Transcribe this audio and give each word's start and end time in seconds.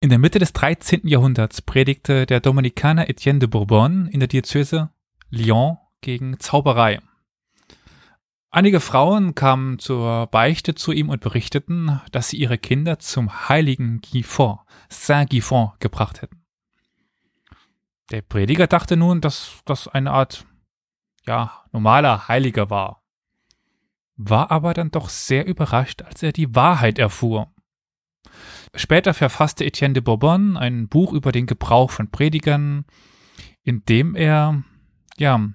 In 0.00 0.10
der 0.10 0.20
Mitte 0.20 0.38
des 0.38 0.52
13. 0.52 1.08
Jahrhunderts 1.08 1.60
predigte 1.60 2.24
der 2.24 2.38
Dominikaner 2.38 3.10
Etienne 3.10 3.40
de 3.40 3.48
Bourbon 3.48 4.06
in 4.06 4.20
der 4.20 4.28
Diözese 4.28 4.90
Lyon 5.28 5.78
gegen 6.02 6.38
Zauberei. 6.38 7.00
Einige 8.50 8.78
Frauen 8.78 9.34
kamen 9.34 9.80
zur 9.80 10.28
Beichte 10.28 10.76
zu 10.76 10.92
ihm 10.92 11.08
und 11.08 11.20
berichteten, 11.20 12.00
dass 12.12 12.28
sie 12.28 12.36
ihre 12.36 12.58
Kinder 12.58 13.00
zum 13.00 13.48
heiligen 13.48 14.00
Giffon, 14.00 14.60
Saint 14.88 15.30
Giffon, 15.30 15.72
gebracht 15.80 16.22
hätten. 16.22 16.44
Der 18.12 18.22
Prediger 18.22 18.68
dachte 18.68 18.96
nun, 18.96 19.20
dass 19.20 19.62
das 19.64 19.88
eine 19.88 20.12
Art, 20.12 20.46
ja, 21.26 21.64
normaler 21.72 22.28
Heiliger 22.28 22.70
war. 22.70 23.02
War 24.14 24.52
aber 24.52 24.74
dann 24.74 24.92
doch 24.92 25.08
sehr 25.08 25.44
überrascht, 25.44 26.02
als 26.02 26.22
er 26.22 26.30
die 26.30 26.54
Wahrheit 26.54 27.00
erfuhr. 27.00 27.52
Später 28.74 29.14
verfasste 29.14 29.64
Etienne 29.64 29.94
de 29.94 30.02
Bourbon 30.02 30.56
ein 30.56 30.88
Buch 30.88 31.12
über 31.12 31.32
den 31.32 31.46
Gebrauch 31.46 31.90
von 31.90 32.10
Predigern, 32.10 32.84
in 33.62 33.84
dem 33.84 34.14
er, 34.14 34.62
ja, 35.16 35.48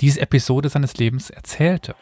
diese 0.00 0.20
Episode 0.20 0.68
seines 0.68 0.96
Lebens 0.96 1.30
erzählte. 1.30 1.94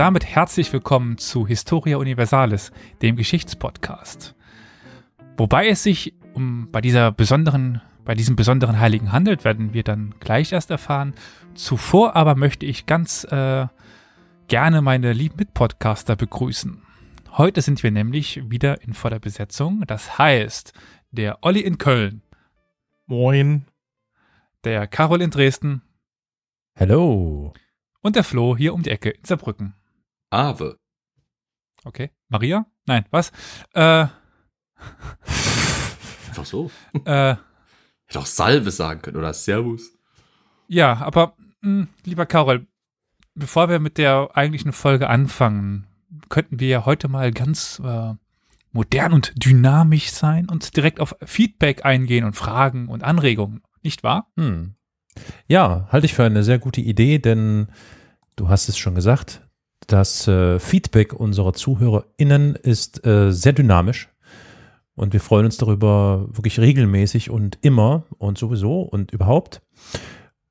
Damit 0.00 0.24
herzlich 0.24 0.72
willkommen 0.72 1.18
zu 1.18 1.46
Historia 1.46 1.98
Universalis, 1.98 2.72
dem 3.02 3.16
Geschichtspodcast. 3.16 4.34
Wobei 5.36 5.68
es 5.68 5.82
sich 5.82 6.14
um 6.32 6.70
bei 6.72 6.80
dieser 6.80 7.12
besonderen, 7.12 7.82
bei 8.02 8.14
diesem 8.14 8.34
besonderen 8.34 8.80
Heiligen 8.80 9.12
handelt, 9.12 9.44
werden 9.44 9.74
wir 9.74 9.82
dann 9.82 10.14
gleich 10.18 10.52
erst 10.52 10.70
erfahren. 10.70 11.12
Zuvor 11.52 12.16
aber 12.16 12.34
möchte 12.34 12.64
ich 12.64 12.86
ganz 12.86 13.24
äh, 13.24 13.66
gerne 14.48 14.80
meine 14.80 15.12
lieben 15.12 15.36
Mitpodcaster 15.36 16.16
begrüßen. 16.16 16.80
Heute 17.32 17.60
sind 17.60 17.82
wir 17.82 17.90
nämlich 17.90 18.50
wieder 18.50 18.80
in 18.80 18.94
voller 18.94 19.18
Besetzung. 19.18 19.82
Das 19.86 20.16
heißt, 20.16 20.72
der 21.10 21.40
Olli 21.42 21.60
in 21.60 21.76
Köln. 21.76 22.22
Moin. 23.04 23.66
Der 24.64 24.86
Carol 24.86 25.20
in 25.20 25.30
Dresden. 25.30 25.82
Hello. 26.72 27.52
Und 28.00 28.16
der 28.16 28.24
Flo 28.24 28.56
hier 28.56 28.72
um 28.72 28.82
die 28.82 28.88
Ecke 28.90 29.10
in 29.10 29.24
Saarbrücken. 29.26 29.74
Ave. 30.30 30.78
Okay. 31.84 32.10
Maria? 32.28 32.66
Nein, 32.86 33.04
was? 33.10 33.32
Äh. 33.74 34.06
Einfach 36.28 36.44
so. 36.44 36.70
Äh. 37.04 37.36
Hätte 38.06 38.18
auch 38.18 38.26
Salve 38.26 38.70
sagen 38.70 39.02
können 39.02 39.16
oder 39.16 39.32
Servus. 39.32 39.96
Ja, 40.66 40.96
aber 40.96 41.36
mh, 41.60 41.82
hm, 41.82 41.88
lieber 42.04 42.26
Carol, 42.26 42.66
bevor 43.34 43.68
wir 43.68 43.78
mit 43.78 43.98
der 43.98 44.30
eigentlichen 44.34 44.72
Folge 44.72 45.08
anfangen, 45.08 45.86
könnten 46.28 46.58
wir 46.58 46.68
ja 46.68 46.86
heute 46.86 47.08
mal 47.08 47.30
ganz 47.32 47.80
äh, 47.84 48.14
modern 48.72 49.12
und 49.12 49.32
dynamisch 49.44 50.10
sein 50.10 50.48
und 50.48 50.76
direkt 50.76 51.00
auf 51.00 51.16
Feedback 51.22 51.84
eingehen 51.84 52.24
und 52.24 52.34
Fragen 52.34 52.88
und 52.88 53.04
Anregungen, 53.04 53.62
nicht 53.82 54.02
wahr? 54.02 54.30
Hm. 54.36 54.74
Ja, 55.46 55.88
halte 55.90 56.06
ich 56.06 56.14
für 56.14 56.24
eine 56.24 56.42
sehr 56.42 56.58
gute 56.58 56.80
Idee, 56.80 57.18
denn 57.18 57.68
du 58.36 58.48
hast 58.48 58.68
es 58.68 58.78
schon 58.78 58.94
gesagt, 58.94 59.42
das 59.86 60.28
äh, 60.28 60.58
Feedback 60.58 61.12
unserer 61.12 61.52
ZuhörerInnen 61.52 62.56
ist 62.56 63.04
äh, 63.06 63.32
sehr 63.32 63.52
dynamisch 63.52 64.08
und 64.94 65.12
wir 65.12 65.20
freuen 65.20 65.46
uns 65.46 65.56
darüber 65.56 66.26
wirklich 66.30 66.60
regelmäßig 66.60 67.30
und 67.30 67.58
immer 67.62 68.04
und 68.18 68.38
sowieso 68.38 68.82
und 68.82 69.12
überhaupt. 69.12 69.62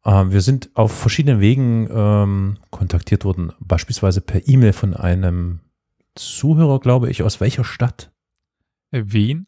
Ähm, 0.06 0.32
wir 0.32 0.42
sind 0.42 0.70
auf 0.74 0.92
verschiedenen 0.92 1.40
Wegen 1.40 1.88
ähm, 1.92 2.58
kontaktiert 2.72 3.26
worden, 3.26 3.54
beispielsweise 3.60 4.22
per 4.22 4.48
E-Mail 4.48 4.74
von 4.74 4.96
einem 4.96 5.60
Zuhörer, 6.16 6.80
glaube 6.80 7.10
ich, 7.10 7.24
aus 7.24 7.40
welcher 7.40 7.64
Stadt? 7.64 8.12
Äh, 8.92 9.04
Wien. 9.06 9.46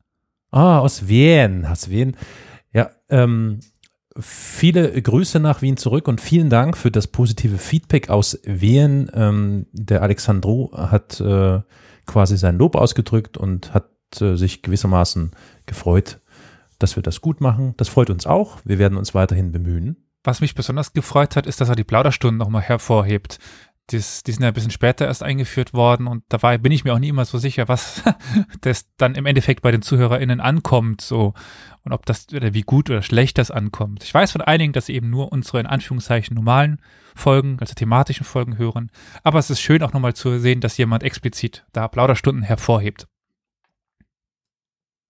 Ah, 0.52 0.80
aus 0.80 1.08
Wien, 1.08 1.66
aus 1.66 1.90
Wien. 1.90 2.16
Ja, 2.74 2.92
ähm, 3.10 3.60
Viele 4.20 5.02
Grüße 5.02 5.40
nach 5.40 5.62
Wien 5.62 5.78
zurück 5.78 6.08
und 6.08 6.20
vielen 6.20 6.50
Dank 6.50 6.76
für 6.78 6.92
das 6.92 7.08
positive 7.08 7.58
Feedback 7.58 8.10
aus 8.10 8.38
Wien. 8.44 9.10
Ähm, 9.14 9.68
der 9.72 10.02
Alexandro 10.02 10.72
hat 10.76 11.22
äh, 11.22 11.62
quasi 12.06 12.38
sein 12.38 12.58
Lob 12.58 12.76
ausgedrückt 12.76 13.38
und 13.38 13.74
hat 13.74 13.90
äh, 14.20 14.36
sich 14.36 14.62
gewissermaßen 14.64 15.32
gefreut, 15.66 16.20
dass 16.78 16.98
wir 16.98 17.04
das 17.04 17.22
gut 17.22 17.40
machen. 17.40 17.74
Das 17.78 17.88
freut 17.88 18.10
uns 18.10 18.26
auch. 18.26 18.58
Wir 18.66 18.80
werden 18.80 18.98
uns 18.98 19.14
weiterhin 19.16 19.54
bemühen. 19.54 19.96
Was 20.24 20.42
mich 20.42 20.56
besonders 20.56 20.94
gefreut 20.94 21.36
hat, 21.36 21.48
ist, 21.48 21.62
dass 21.62 21.70
er 21.70 21.76
die 21.76 21.84
Plauderstunden 21.84 22.38
nochmal 22.38 22.62
hervorhebt. 22.62 23.40
Dies, 23.90 24.24
die 24.24 24.32
sind 24.32 24.44
ja 24.44 24.50
ein 24.50 24.54
bisschen 24.54 24.72
später 24.72 25.06
erst 25.06 25.24
eingeführt 25.24 25.74
worden 25.74 26.08
und 26.08 26.24
dabei 26.30 26.58
bin 26.58 26.72
ich 26.72 26.84
mir 26.84 26.94
auch 26.94 27.00
nie 27.00 27.10
immer 27.10 27.26
so 27.26 27.38
sicher, 27.38 27.68
was 27.68 28.04
das 28.62 28.86
dann 28.98 29.16
im 29.16 29.26
Endeffekt 29.26 29.62
bei 29.62 29.72
den 29.72 29.82
ZuhörerInnen 29.82 30.40
ankommt, 30.40 31.02
so 31.02 31.34
und 31.84 31.94
ob 31.94 32.06
das 32.06 32.28
oder 32.34 32.54
wie 32.54 32.62
gut 32.62 32.90
oder 32.90 33.02
schlecht 33.02 33.38
das 33.38 33.52
ankommt. 33.52 34.04
Ich 34.04 34.14
weiß 34.14 34.32
von 34.32 34.42
einigen, 34.42 34.74
dass 34.74 34.88
sie 34.88 34.96
eben 34.96 35.10
nur 35.10 35.32
unsere 35.32 35.60
in 35.60 35.66
Anführungszeichen 35.66 36.36
normalen 36.36 36.80
Folgen, 37.16 37.58
also 37.60 37.74
thematischen 37.74 38.26
Folgen 38.26 38.58
hören, 38.58 38.92
aber 39.24 39.40
es 39.40 39.50
ist 39.50 39.62
schön 39.62 39.84
auch 39.84 39.94
nochmal 39.94 40.14
zu 40.14 40.40
sehen, 40.40 40.62
dass 40.62 40.78
jemand 40.78 41.04
explizit 41.04 41.66
da 41.74 41.88
Plauderstunden 41.88 42.44
hervorhebt 42.44 43.08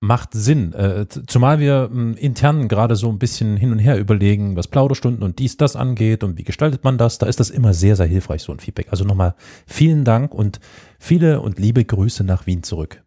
macht 0.02 0.34
Sinn. 0.34 0.74
Äh, 0.74 1.06
zumal 1.08 1.60
wir 1.60 1.90
äh, 1.94 2.20
intern 2.20 2.68
gerade 2.68 2.96
so 2.96 3.10
ein 3.10 3.20
bisschen 3.20 3.56
hin 3.56 3.72
und 3.72 3.80
her 3.80 3.98
überlegen, 3.98 4.56
was 4.56 4.68
Plauderstunden 4.68 5.24
und 5.24 5.40
dies, 5.40 5.58
das 5.58 5.76
angeht 5.76 6.24
und 6.24 6.38
wie 6.38 6.44
gestaltet 6.44 6.84
man 6.84 6.98
das. 6.98 7.20
Da 7.20 7.28
ist 7.28 7.40
das 7.40 7.50
immer 7.50 7.74
sehr, 7.74 7.96
sehr 7.96 8.08
hilfreich, 8.08 8.42
so 8.42 8.52
ein 8.52 8.60
Feedback. 8.60 8.88
Also 8.90 9.06
nochmal 9.06 9.36
vielen 9.68 10.04
Dank 10.04 10.34
und 10.34 10.60
viele 11.00 11.40
und 11.40 11.60
liebe 11.60 11.86
Grüße 11.86 12.24
nach 12.24 12.48
Wien 12.48 12.64
zurück. 12.64 13.04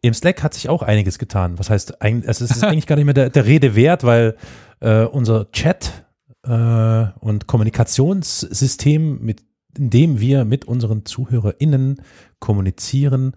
Im 0.00 0.14
Slack 0.14 0.42
hat 0.42 0.54
sich 0.54 0.68
auch 0.68 0.82
einiges 0.82 1.18
getan. 1.18 1.58
Was 1.58 1.70
heißt, 1.70 1.98
es 2.00 2.40
ist 2.40 2.62
eigentlich 2.64 2.86
gar 2.86 2.96
nicht 2.96 3.04
mehr 3.04 3.14
der, 3.14 3.30
der 3.30 3.46
Rede 3.46 3.74
wert, 3.74 4.04
weil 4.04 4.36
äh, 4.80 5.04
unser 5.04 5.50
Chat 5.50 6.04
äh, 6.44 7.06
und 7.20 7.46
Kommunikationssystem, 7.46 9.20
mit 9.20 9.42
in 9.76 9.90
dem 9.90 10.20
wir 10.20 10.44
mit 10.44 10.64
unseren 10.64 11.04
ZuhörerInnen 11.04 12.02
kommunizieren, 12.40 13.34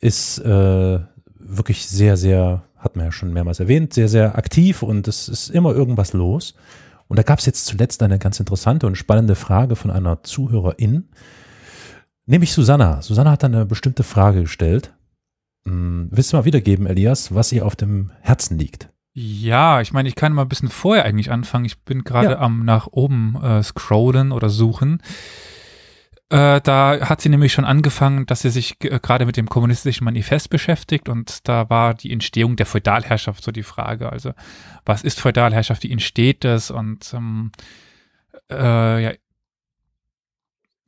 ist 0.00 0.38
äh, 0.38 1.00
wirklich 1.38 1.86
sehr, 1.86 2.16
sehr, 2.16 2.62
hat 2.76 2.96
man 2.96 3.06
ja 3.06 3.12
schon 3.12 3.32
mehrmals 3.32 3.60
erwähnt, 3.60 3.92
sehr, 3.92 4.08
sehr 4.08 4.36
aktiv 4.36 4.82
und 4.82 5.06
es 5.08 5.28
ist 5.28 5.50
immer 5.50 5.74
irgendwas 5.74 6.12
los. 6.12 6.54
Und 7.08 7.18
da 7.18 7.22
gab 7.22 7.40
es 7.40 7.46
jetzt 7.46 7.66
zuletzt 7.66 8.02
eine 8.02 8.18
ganz 8.18 8.40
interessante 8.40 8.86
und 8.86 8.96
spannende 8.96 9.34
Frage 9.34 9.76
von 9.76 9.90
einer 9.90 10.22
Zuhörerin, 10.22 11.08
nämlich 12.26 12.52
Susanna. 12.52 13.02
Susanna 13.02 13.32
hat 13.32 13.44
eine 13.44 13.66
bestimmte 13.66 14.02
Frage 14.02 14.42
gestellt. 14.42 14.94
Hm, 15.66 16.08
willst 16.10 16.32
du 16.32 16.36
mal 16.36 16.44
wiedergeben, 16.44 16.86
Elias, 16.86 17.34
was 17.34 17.52
ihr 17.52 17.64
auf 17.64 17.76
dem 17.76 18.10
Herzen 18.20 18.58
liegt? 18.58 18.88
Ja, 19.14 19.80
ich 19.80 19.92
meine, 19.92 20.08
ich 20.08 20.14
kann 20.14 20.32
mal 20.32 20.42
ein 20.42 20.48
bisschen 20.48 20.70
vorher 20.70 21.04
eigentlich 21.04 21.30
anfangen. 21.30 21.66
Ich 21.66 21.78
bin 21.82 22.02
gerade 22.02 22.32
ja. 22.32 22.38
am 22.38 22.64
nach 22.64 22.86
oben 22.86 23.36
äh, 23.42 23.62
scrollen 23.62 24.32
oder 24.32 24.48
suchen. 24.48 25.02
Äh, 26.30 26.62
da 26.62 26.98
hat 27.10 27.20
sie 27.20 27.28
nämlich 27.28 27.52
schon 27.52 27.66
angefangen, 27.66 28.24
dass 28.24 28.40
sie 28.40 28.48
sich 28.48 28.82
äh, 28.82 28.98
gerade 29.02 29.26
mit 29.26 29.36
dem 29.36 29.50
kommunistischen 29.50 30.06
Manifest 30.06 30.48
beschäftigt 30.48 31.10
und 31.10 31.46
da 31.46 31.68
war 31.68 31.92
die 31.92 32.10
Entstehung 32.10 32.56
der 32.56 32.64
Feudalherrschaft 32.64 33.44
so 33.44 33.52
die 33.52 33.62
Frage. 33.62 34.10
Also, 34.10 34.32
was 34.86 35.02
ist 35.02 35.20
Feudalherrschaft? 35.20 35.82
Wie 35.82 35.92
entsteht 35.92 36.42
das? 36.44 36.70
Und 36.70 37.12
ähm, 37.12 37.52
äh, 38.50 39.02
ja, 39.04 39.12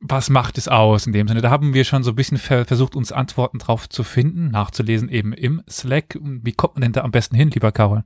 was 0.07 0.29
macht 0.29 0.57
es 0.57 0.67
aus 0.67 1.07
in 1.07 1.13
dem 1.13 1.27
Sinne? 1.27 1.41
Da 1.41 1.49
haben 1.49 1.73
wir 1.73 1.83
schon 1.83 2.03
so 2.03 2.11
ein 2.11 2.15
bisschen 2.15 2.37
versucht, 2.37 2.95
uns 2.95 3.11
Antworten 3.11 3.57
drauf 3.59 3.89
zu 3.89 4.03
finden, 4.03 4.51
nachzulesen 4.51 5.09
eben 5.09 5.33
im 5.33 5.61
Slack. 5.69 6.17
Wie 6.21 6.53
kommt 6.53 6.75
man 6.75 6.83
denn 6.83 6.93
da 6.93 7.01
am 7.01 7.11
besten 7.11 7.35
hin, 7.35 7.51
lieber 7.51 7.71
Carol? 7.71 8.03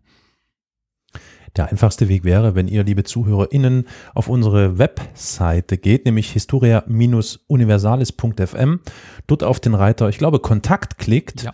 Der 1.56 1.70
einfachste 1.70 2.10
Weg 2.10 2.24
wäre, 2.24 2.56
wenn 2.56 2.68
ihr, 2.68 2.84
liebe 2.84 3.04
ZuhörerInnen, 3.04 3.88
auf 4.14 4.30
unsere 4.30 4.78
Webseite 4.78 5.80
geht, 5.80 6.06
nämlich 6.06 6.30
historia-universalis.fm, 6.32 8.82
dort 9.26 9.44
auf 9.44 9.60
den 9.60 9.74
Reiter, 9.74 10.10
ich 10.10 10.20
glaube, 10.20 10.38
Kontakt 10.40 11.00
klickt. 11.00 11.42
Ja. 11.44 11.54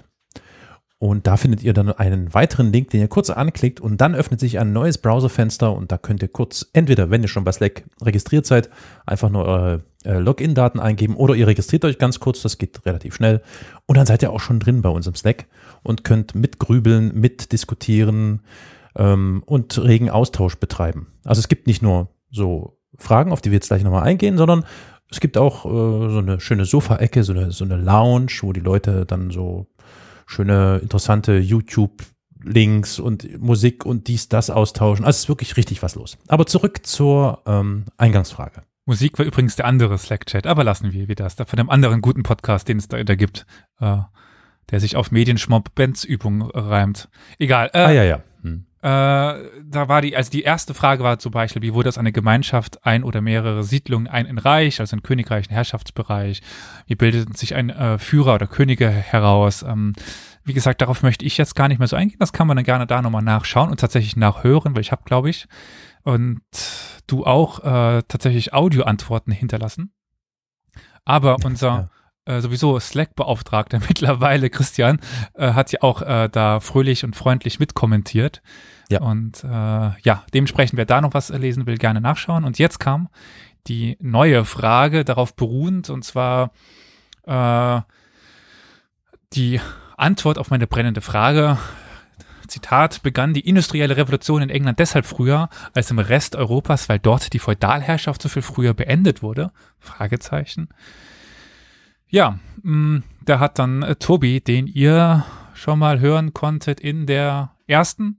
Und 0.98 1.28
da 1.28 1.36
findet 1.36 1.62
ihr 1.62 1.74
dann 1.74 1.92
einen 1.92 2.34
weiteren 2.34 2.72
Link, 2.72 2.90
den 2.90 3.02
ihr 3.02 3.10
kurz 3.10 3.30
anklickt 3.30 3.82
und 3.82 4.00
dann 4.00 4.16
öffnet 4.16 4.40
sich 4.40 4.60
ein 4.60 4.72
neues 4.72 4.98
Browserfenster 4.98 5.74
und 5.74 5.92
da 5.92 5.98
könnt 5.98 6.22
ihr 6.22 6.30
kurz, 6.30 6.70
entweder 6.72 7.10
wenn 7.12 7.22
ihr 7.22 7.28
schon 7.28 7.44
bei 7.44 7.52
Slack 7.52 7.84
registriert 8.02 8.46
seid, 8.46 8.70
einfach 9.06 9.30
nur 9.30 9.44
eure 9.46 9.84
äh, 10.06 10.20
Login-Daten 10.20 10.80
eingeben 10.80 11.18
oder 11.18 11.36
ihr 11.36 11.48
registriert 11.48 11.84
euch 11.84 11.98
ganz 11.98 12.22
kurz, 12.22 12.42
das 12.42 12.58
geht 12.58 12.86
relativ 12.86 13.14
schnell 13.14 13.42
und 13.88 13.98
dann 13.98 14.06
seid 14.06 14.24
ihr 14.24 14.32
auch 14.32 14.40
schon 14.40 14.62
drin 14.62 14.82
bei 14.82 14.90
uns 14.90 15.06
im 15.06 15.16
Slack 15.16 15.48
und 15.84 16.06
könnt 16.06 16.34
mitgrübeln, 16.34 17.14
mitdiskutieren, 17.14 18.42
ähm, 18.96 19.44
und 19.46 19.78
regen 19.78 20.10
Austausch 20.10 20.56
betreiben. 20.58 21.08
Also 21.24 21.40
es 21.40 21.48
gibt 21.48 21.68
nicht 21.68 21.82
nur 21.82 22.10
so 22.32 22.78
Fragen, 22.98 23.32
auf 23.32 23.42
die 23.42 23.52
wir 23.52 23.58
jetzt 23.58 23.68
gleich 23.68 23.84
nochmal 23.84 24.04
eingehen, 24.04 24.38
sondern 24.38 24.64
es 25.12 25.20
gibt 25.20 25.38
auch 25.38 25.66
äh, 25.66 25.70
so 26.10 26.18
eine 26.20 26.40
schöne 26.40 26.66
Sofa-Ecke, 26.66 27.24
so 27.24 27.34
eine, 27.34 27.52
so 27.52 27.66
eine 27.66 27.78
Lounge, 27.78 28.32
wo 28.42 28.54
die 28.54 28.62
Leute 28.62 29.06
dann 29.06 29.32
so 29.32 29.68
schöne, 30.26 30.80
interessante 30.82 31.38
YouTube-Links 31.38 33.00
und 33.00 33.42
Musik 33.42 33.86
und 33.86 34.08
dies, 34.08 34.30
das 34.30 34.50
austauschen. 34.50 35.06
Also 35.06 35.18
es 35.18 35.24
ist 35.24 35.30
wirklich 35.30 35.58
richtig 35.58 35.84
was 35.84 35.96
los. 35.96 36.18
Aber 36.28 36.46
zurück 36.46 36.86
zur 36.86 37.42
ähm, 37.46 37.86
Eingangsfrage. 37.98 38.64
Musik 38.86 39.18
war 39.18 39.26
übrigens 39.26 39.56
der 39.56 39.66
andere 39.66 39.98
Slack-Chat, 39.98 40.46
aber 40.46 40.64
lassen 40.64 40.94
wir 40.94 41.08
wie 41.08 41.16
das. 41.16 41.36
Da 41.36 41.46
von 41.46 41.58
einem 41.58 41.70
anderen 41.70 42.02
guten 42.02 42.24
Podcast, 42.24 42.68
den 42.68 42.78
es 42.78 42.88
da, 42.88 43.04
da 43.04 43.16
gibt, 43.16 43.48
äh, 43.80 43.98
der 44.70 44.80
sich 44.80 44.96
auf 44.96 45.12
Medienschmob-Bands-Übungen 45.12 46.44
reimt. 46.44 47.10
Egal. 47.40 47.72
Äh, 47.74 47.80
ah, 47.80 47.92
ja, 47.92 48.04
ja. 48.04 48.24
Hm. 48.44 48.66
Äh, 48.86 48.88
da 48.88 49.88
war 49.88 50.04
die, 50.04 50.16
also 50.16 50.30
die 50.30 50.44
erste 50.44 50.76
Frage 50.76 51.04
war 51.04 51.18
zum 51.18 51.32
Beispiel, 51.32 51.64
wie 51.64 51.74
wurde 51.74 51.88
das 51.88 51.98
eine 51.98 52.12
Gemeinschaft, 52.12 52.86
ein 52.86 53.04
oder 53.04 53.20
mehrere 53.20 53.64
Siedlungen, 53.64 54.08
ein, 54.08 54.28
ein 54.28 54.38
Reich, 54.38 54.80
also 54.80 54.96
ein 54.96 55.02
Königreich, 55.02 55.50
ein 55.50 55.56
Herrschaftsbereich? 55.56 56.44
Wie 56.86 56.94
bildeten 56.94 57.34
sich 57.34 57.56
ein 57.56 57.72
äh, 57.72 57.98
Führer 57.98 58.36
oder 58.36 58.46
Könige 58.46 58.88
heraus? 58.88 59.64
Ähm, 59.64 59.96
wie 60.44 60.54
gesagt, 60.54 60.82
darauf 60.82 61.02
möchte 61.02 61.26
ich 61.26 61.36
jetzt 61.36 61.56
gar 61.56 61.68
nicht 61.68 61.80
mehr 61.80 61.88
so 61.88 61.96
eingehen. 61.96 62.20
Das 62.20 62.32
kann 62.32 62.46
man 62.46 62.58
dann 62.58 62.64
gerne 62.64 62.86
da 62.86 63.02
nochmal 63.02 63.24
nachschauen 63.24 63.72
und 63.72 63.80
tatsächlich 63.80 64.18
nachhören, 64.18 64.76
weil 64.76 64.82
ich 64.82 64.92
habe, 64.92 65.02
glaube 65.04 65.32
ich, 65.32 65.48
und 66.04 66.44
du 67.08 67.26
auch 67.26 67.64
äh, 67.64 68.04
tatsächlich 68.08 68.54
Audioantworten 68.54 69.32
hinterlassen. 69.32 69.96
Aber 71.06 71.38
unser 71.44 71.90
ja. 72.28 72.36
äh, 72.36 72.40
sowieso 72.40 72.80
Slack-Beauftragter 72.80 73.80
mittlerweile, 73.88 74.52
Christian, 74.52 75.00
äh, 75.34 75.54
hat 75.54 75.72
ja 75.72 75.82
auch 75.82 76.04
äh, 76.04 76.30
da 76.32 76.60
fröhlich 76.60 77.04
und 77.04 77.16
freundlich 77.16 77.60
mitkommentiert. 77.60 78.44
Ja. 78.90 79.02
Und 79.02 79.44
äh, 79.44 79.48
ja, 79.48 80.24
dementsprechend, 80.34 80.78
wer 80.78 80.86
da 80.86 81.02
noch 81.02 81.14
was 81.14 81.30
lesen 81.30 81.66
will, 81.66 81.78
gerne 81.78 82.02
nachschauen. 82.02 82.44
Und 82.44 82.60
jetzt 82.60 82.80
kam 82.80 83.10
die 83.68 83.98
neue 84.00 84.46
Frage 84.46 85.04
darauf 85.04 85.36
beruhend, 85.36 85.90
und 85.90 86.04
zwar 86.04 86.52
äh, 87.26 87.82
die 89.34 89.60
Antwort 89.98 90.38
auf 90.38 90.50
meine 90.50 90.68
brennende 90.68 91.02
Frage. 91.02 91.58
Zitat, 92.48 93.02
begann 93.02 93.34
die 93.34 93.48
industrielle 93.48 93.98
Revolution 93.98 94.44
in 94.44 94.50
England 94.50 94.78
deshalb 94.78 95.06
früher 95.06 95.50
als 95.74 95.90
im 95.90 95.98
Rest 95.98 96.36
Europas, 96.36 96.90
weil 96.90 97.00
dort 97.00 97.34
die 97.34 97.40
Feudalherrschaft 97.40 98.22
so 98.22 98.30
viel 98.30 98.44
früher 98.44 98.76
beendet 98.76 99.24
wurde? 99.24 99.52
Fragezeichen. 99.80 100.70
Ja, 102.08 102.40
mh, 102.62 102.72
mm, 102.72 103.04
da 103.26 103.40
hat 103.40 103.58
dann 103.58 103.82
äh, 103.82 103.96
Tobi, 103.96 104.42
den 104.42 104.68
ihr 104.68 105.26
schon 105.56 105.80
mal 105.80 106.00
hören 106.00 106.34
konntet 106.34 106.80
in 106.80 107.08
der 107.08 107.52
ersten 107.68 108.18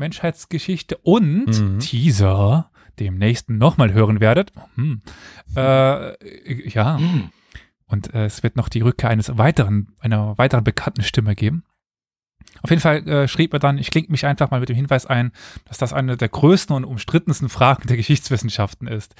Menschheitsgeschichte 0.00 0.96
und 0.98 1.46
mhm. 1.46 1.78
Teaser 1.78 2.70
demnächst 2.98 3.48
nochmal 3.48 3.92
hören 3.92 4.20
werdet. 4.20 4.52
Hm. 4.74 5.02
Äh, 5.56 6.68
ja. 6.68 6.98
Mhm. 6.98 7.30
Und 7.86 8.14
äh, 8.14 8.26
es 8.26 8.42
wird 8.42 8.56
noch 8.56 8.68
die 8.68 8.82
Rückkehr 8.82 9.10
eines 9.10 9.36
weiteren, 9.38 9.88
einer 10.00 10.36
weiteren 10.38 10.64
bekannten 10.64 11.02
Stimme 11.02 11.34
geben. 11.34 11.64
Auf 12.62 12.70
jeden 12.70 12.82
Fall 12.82 13.08
äh, 13.08 13.28
schrieb 13.28 13.52
er 13.52 13.58
dann, 13.58 13.78
ich 13.78 13.90
klinge 13.90 14.08
mich 14.10 14.26
einfach 14.26 14.50
mal 14.50 14.60
mit 14.60 14.68
dem 14.68 14.76
Hinweis 14.76 15.06
ein, 15.06 15.32
dass 15.64 15.78
das 15.78 15.92
eine 15.92 16.16
der 16.16 16.28
größten 16.28 16.76
und 16.76 16.84
umstrittensten 16.84 17.48
Fragen 17.48 17.88
der 17.88 17.96
Geschichtswissenschaften 17.96 18.86
ist. 18.86 19.14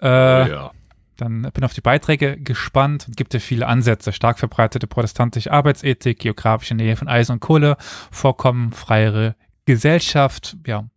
Äh, 0.00 0.06
oh 0.06 0.48
ja. 0.48 0.70
Dann 1.18 1.50
bin 1.52 1.64
auf 1.64 1.74
die 1.74 1.80
Beiträge 1.80 2.38
gespannt 2.38 3.06
und 3.08 3.16
gibt 3.16 3.34
dir 3.34 3.40
viele 3.40 3.66
Ansätze. 3.66 4.12
Stark 4.12 4.38
verbreitete 4.38 4.86
protestantische 4.86 5.52
Arbeitsethik, 5.52 6.20
geografische 6.20 6.74
Nähe 6.74 6.96
von 6.96 7.08
Eisen 7.08 7.32
und 7.32 7.40
Kohle, 7.40 7.76
Vorkommen, 8.10 8.72
freiere 8.72 9.34
Gesellschaft, 9.66 10.56
ja. 10.66 10.88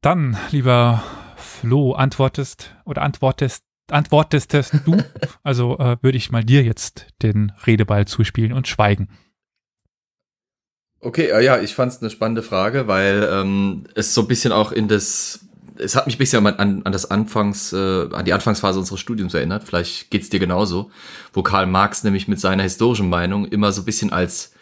Dann, 0.00 0.36
lieber 0.50 1.02
Flo, 1.36 1.92
antwortest 1.92 2.74
oder 2.84 3.02
antwortest, 3.02 3.62
antwortest 3.90 4.54
du, 4.84 4.96
also 5.42 5.78
äh, 5.78 5.98
würde 6.00 6.16
ich 6.16 6.32
mal 6.32 6.42
dir 6.42 6.62
jetzt 6.62 7.06
den 7.22 7.52
Redeball 7.66 8.06
zuspielen 8.06 8.52
und 8.52 8.66
schweigen. 8.66 9.08
Okay, 11.00 11.26
äh, 11.26 11.44
ja, 11.44 11.60
ich 11.60 11.74
fand 11.74 11.92
es 11.92 12.00
eine 12.00 12.08
spannende 12.08 12.42
Frage, 12.42 12.88
weil 12.88 13.28
ähm, 13.30 13.86
es 13.94 14.14
so 14.14 14.22
ein 14.22 14.26
bisschen 14.26 14.52
auch 14.52 14.72
in 14.72 14.88
das, 14.88 15.46
es 15.76 15.96
hat 15.96 16.06
mich 16.06 16.16
ein 16.16 16.18
bisschen 16.18 16.46
an, 16.46 16.82
an 16.82 16.92
das 16.92 17.10
Anfangs, 17.10 17.72
äh, 17.72 18.08
an 18.12 18.24
die 18.24 18.32
Anfangsphase 18.32 18.78
unseres 18.78 19.00
Studiums 19.00 19.34
erinnert. 19.34 19.64
Vielleicht 19.64 20.10
geht's 20.10 20.30
dir 20.30 20.40
genauso, 20.40 20.90
wo 21.32 21.42
Karl 21.42 21.66
Marx 21.66 22.04
nämlich 22.04 22.28
mit 22.28 22.40
seiner 22.40 22.62
historischen 22.62 23.08
Meinung 23.08 23.46
immer 23.46 23.72
so 23.72 23.82
ein 23.82 23.84
bisschen 23.84 24.12
als 24.12 24.52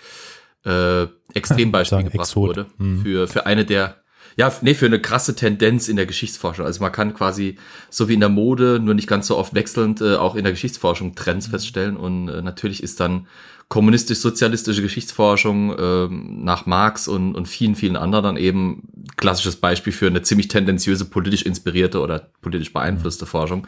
äh, 0.64 1.06
Extrembeispiel 1.34 2.04
gebracht 2.04 2.28
Exot. 2.28 2.48
wurde 2.48 2.66
mhm. 2.78 3.02
für 3.02 3.28
für 3.28 3.46
eine 3.46 3.64
der 3.64 3.96
ja, 4.36 4.50
nee, 4.62 4.74
für 4.74 4.86
eine 4.86 5.00
krasse 5.00 5.34
Tendenz 5.34 5.88
in 5.88 5.96
der 5.96 6.06
Geschichtsforschung. 6.06 6.64
Also 6.64 6.80
man 6.80 6.90
kann 6.90 7.12
quasi, 7.12 7.58
so 7.90 8.08
wie 8.08 8.14
in 8.14 8.20
der 8.20 8.28
Mode, 8.28 8.80
nur 8.80 8.94
nicht 8.94 9.06
ganz 9.06 9.26
so 9.26 9.36
oft 9.36 9.54
wechselnd, 9.54 10.00
äh, 10.00 10.16
auch 10.16 10.36
in 10.36 10.44
der 10.44 10.52
Geschichtsforschung 10.52 11.14
Trends 11.14 11.48
mhm. 11.48 11.50
feststellen. 11.50 11.96
Und 11.96 12.28
äh, 12.28 12.40
natürlich 12.40 12.82
ist 12.82 13.00
dann 13.00 13.26
kommunistisch-sozialistische 13.72 14.82
Geschichtsforschung 14.82 15.78
äh, 15.78 16.06
nach 16.10 16.66
Marx 16.66 17.08
und, 17.08 17.34
und 17.34 17.48
vielen, 17.48 17.74
vielen 17.74 17.96
anderen 17.96 18.36
eben 18.36 18.82
klassisches 19.16 19.56
Beispiel 19.56 19.94
für 19.94 20.08
eine 20.08 20.20
ziemlich 20.20 20.48
tendenziöse, 20.48 21.06
politisch 21.06 21.40
inspirierte 21.40 22.00
oder 22.00 22.32
politisch 22.42 22.74
beeinflusste 22.74 23.24
Forschung. 23.24 23.66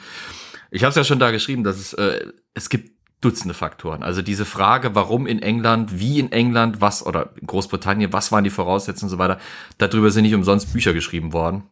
Ich 0.70 0.82
habe 0.82 0.90
es 0.90 0.96
ja 0.96 1.04
schon 1.04 1.20
da 1.20 1.30
geschrieben, 1.30 1.64
dass 1.64 1.78
es, 1.78 1.94
äh, 1.94 2.26
es 2.52 2.68
gibt 2.68 2.92
Dutzende 3.22 3.54
Faktoren. 3.54 4.02
Also 4.02 4.20
diese 4.20 4.44
Frage, 4.44 4.94
warum 4.94 5.26
in 5.26 5.40
England, 5.40 5.98
wie 5.98 6.18
in 6.18 6.30
England, 6.32 6.82
was 6.82 7.06
oder 7.06 7.30
in 7.40 7.46
Großbritannien, 7.46 8.12
was 8.12 8.30
waren 8.30 8.44
die 8.44 8.50
Voraussetzungen 8.50 9.10
und 9.10 9.16
so 9.16 9.18
weiter, 9.18 9.38
darüber 9.78 10.10
sind 10.10 10.24
nicht 10.24 10.34
umsonst 10.34 10.70
Bücher 10.74 10.92
geschrieben 10.92 11.32
worden. 11.32 11.62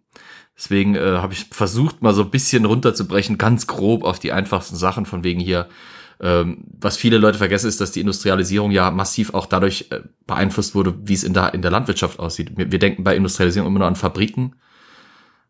Deswegen 0.56 0.94
äh, 0.94 1.18
habe 1.18 1.34
ich 1.34 1.48
versucht, 1.50 2.00
mal 2.00 2.14
so 2.14 2.22
ein 2.22 2.30
bisschen 2.30 2.64
runterzubrechen, 2.64 3.36
ganz 3.36 3.66
grob 3.66 4.04
auf 4.04 4.18
die 4.18 4.32
einfachsten 4.32 4.76
Sachen, 4.76 5.04
von 5.04 5.22
wegen 5.22 5.40
hier 5.40 5.68
ähm, 6.22 6.64
was 6.80 6.96
viele 6.96 7.18
Leute 7.18 7.38
vergessen, 7.38 7.66
ist, 7.66 7.80
dass 7.80 7.90
die 7.90 8.00
Industrialisierung 8.00 8.70
ja 8.70 8.92
massiv 8.92 9.34
auch 9.34 9.46
dadurch 9.46 9.86
äh, 9.90 10.00
beeinflusst 10.26 10.74
wurde, 10.74 10.94
wie 11.04 11.14
es 11.14 11.24
in 11.24 11.34
der, 11.34 11.52
in 11.52 11.62
der 11.62 11.72
Landwirtschaft 11.72 12.20
aussieht. 12.20 12.56
Wir, 12.56 12.70
wir 12.70 12.78
denken 12.78 13.02
bei 13.02 13.16
Industrialisierung 13.16 13.68
immer 13.68 13.80
nur 13.80 13.88
an 13.88 13.96
Fabriken, 13.96 14.54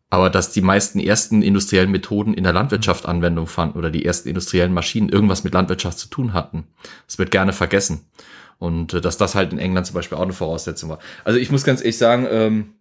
aber 0.09 0.31
dass 0.31 0.51
die 0.51 0.61
meisten 0.61 0.99
ersten 0.99 1.43
industriellen 1.43 1.91
Methoden 1.91 2.33
in 2.33 2.43
der 2.43 2.53
Landwirtschaft 2.53 3.05
Anwendung 3.05 3.45
fanden 3.45 3.77
oder 3.77 3.91
die 3.91 4.03
ersten 4.03 4.29
industriellen 4.29 4.73
Maschinen 4.73 5.09
irgendwas 5.09 5.43
mit 5.43 5.53
Landwirtschaft 5.53 5.99
zu 5.99 6.07
tun 6.07 6.33
hatten. 6.33 6.65
Das 7.05 7.19
wird 7.19 7.29
gerne 7.29 7.53
vergessen. 7.53 8.01
Und 8.57 8.95
äh, 8.95 9.01
dass 9.01 9.17
das 9.17 9.35
halt 9.35 9.53
in 9.53 9.59
England 9.59 9.85
zum 9.85 9.93
Beispiel 9.93 10.17
auch 10.17 10.23
eine 10.23 10.33
Voraussetzung 10.33 10.89
war. 10.89 10.99
Also 11.23 11.37
ich 11.37 11.51
muss 11.51 11.63
ganz 11.63 11.81
ehrlich 11.81 11.99
sagen, 11.99 12.27
ähm, 12.31 12.73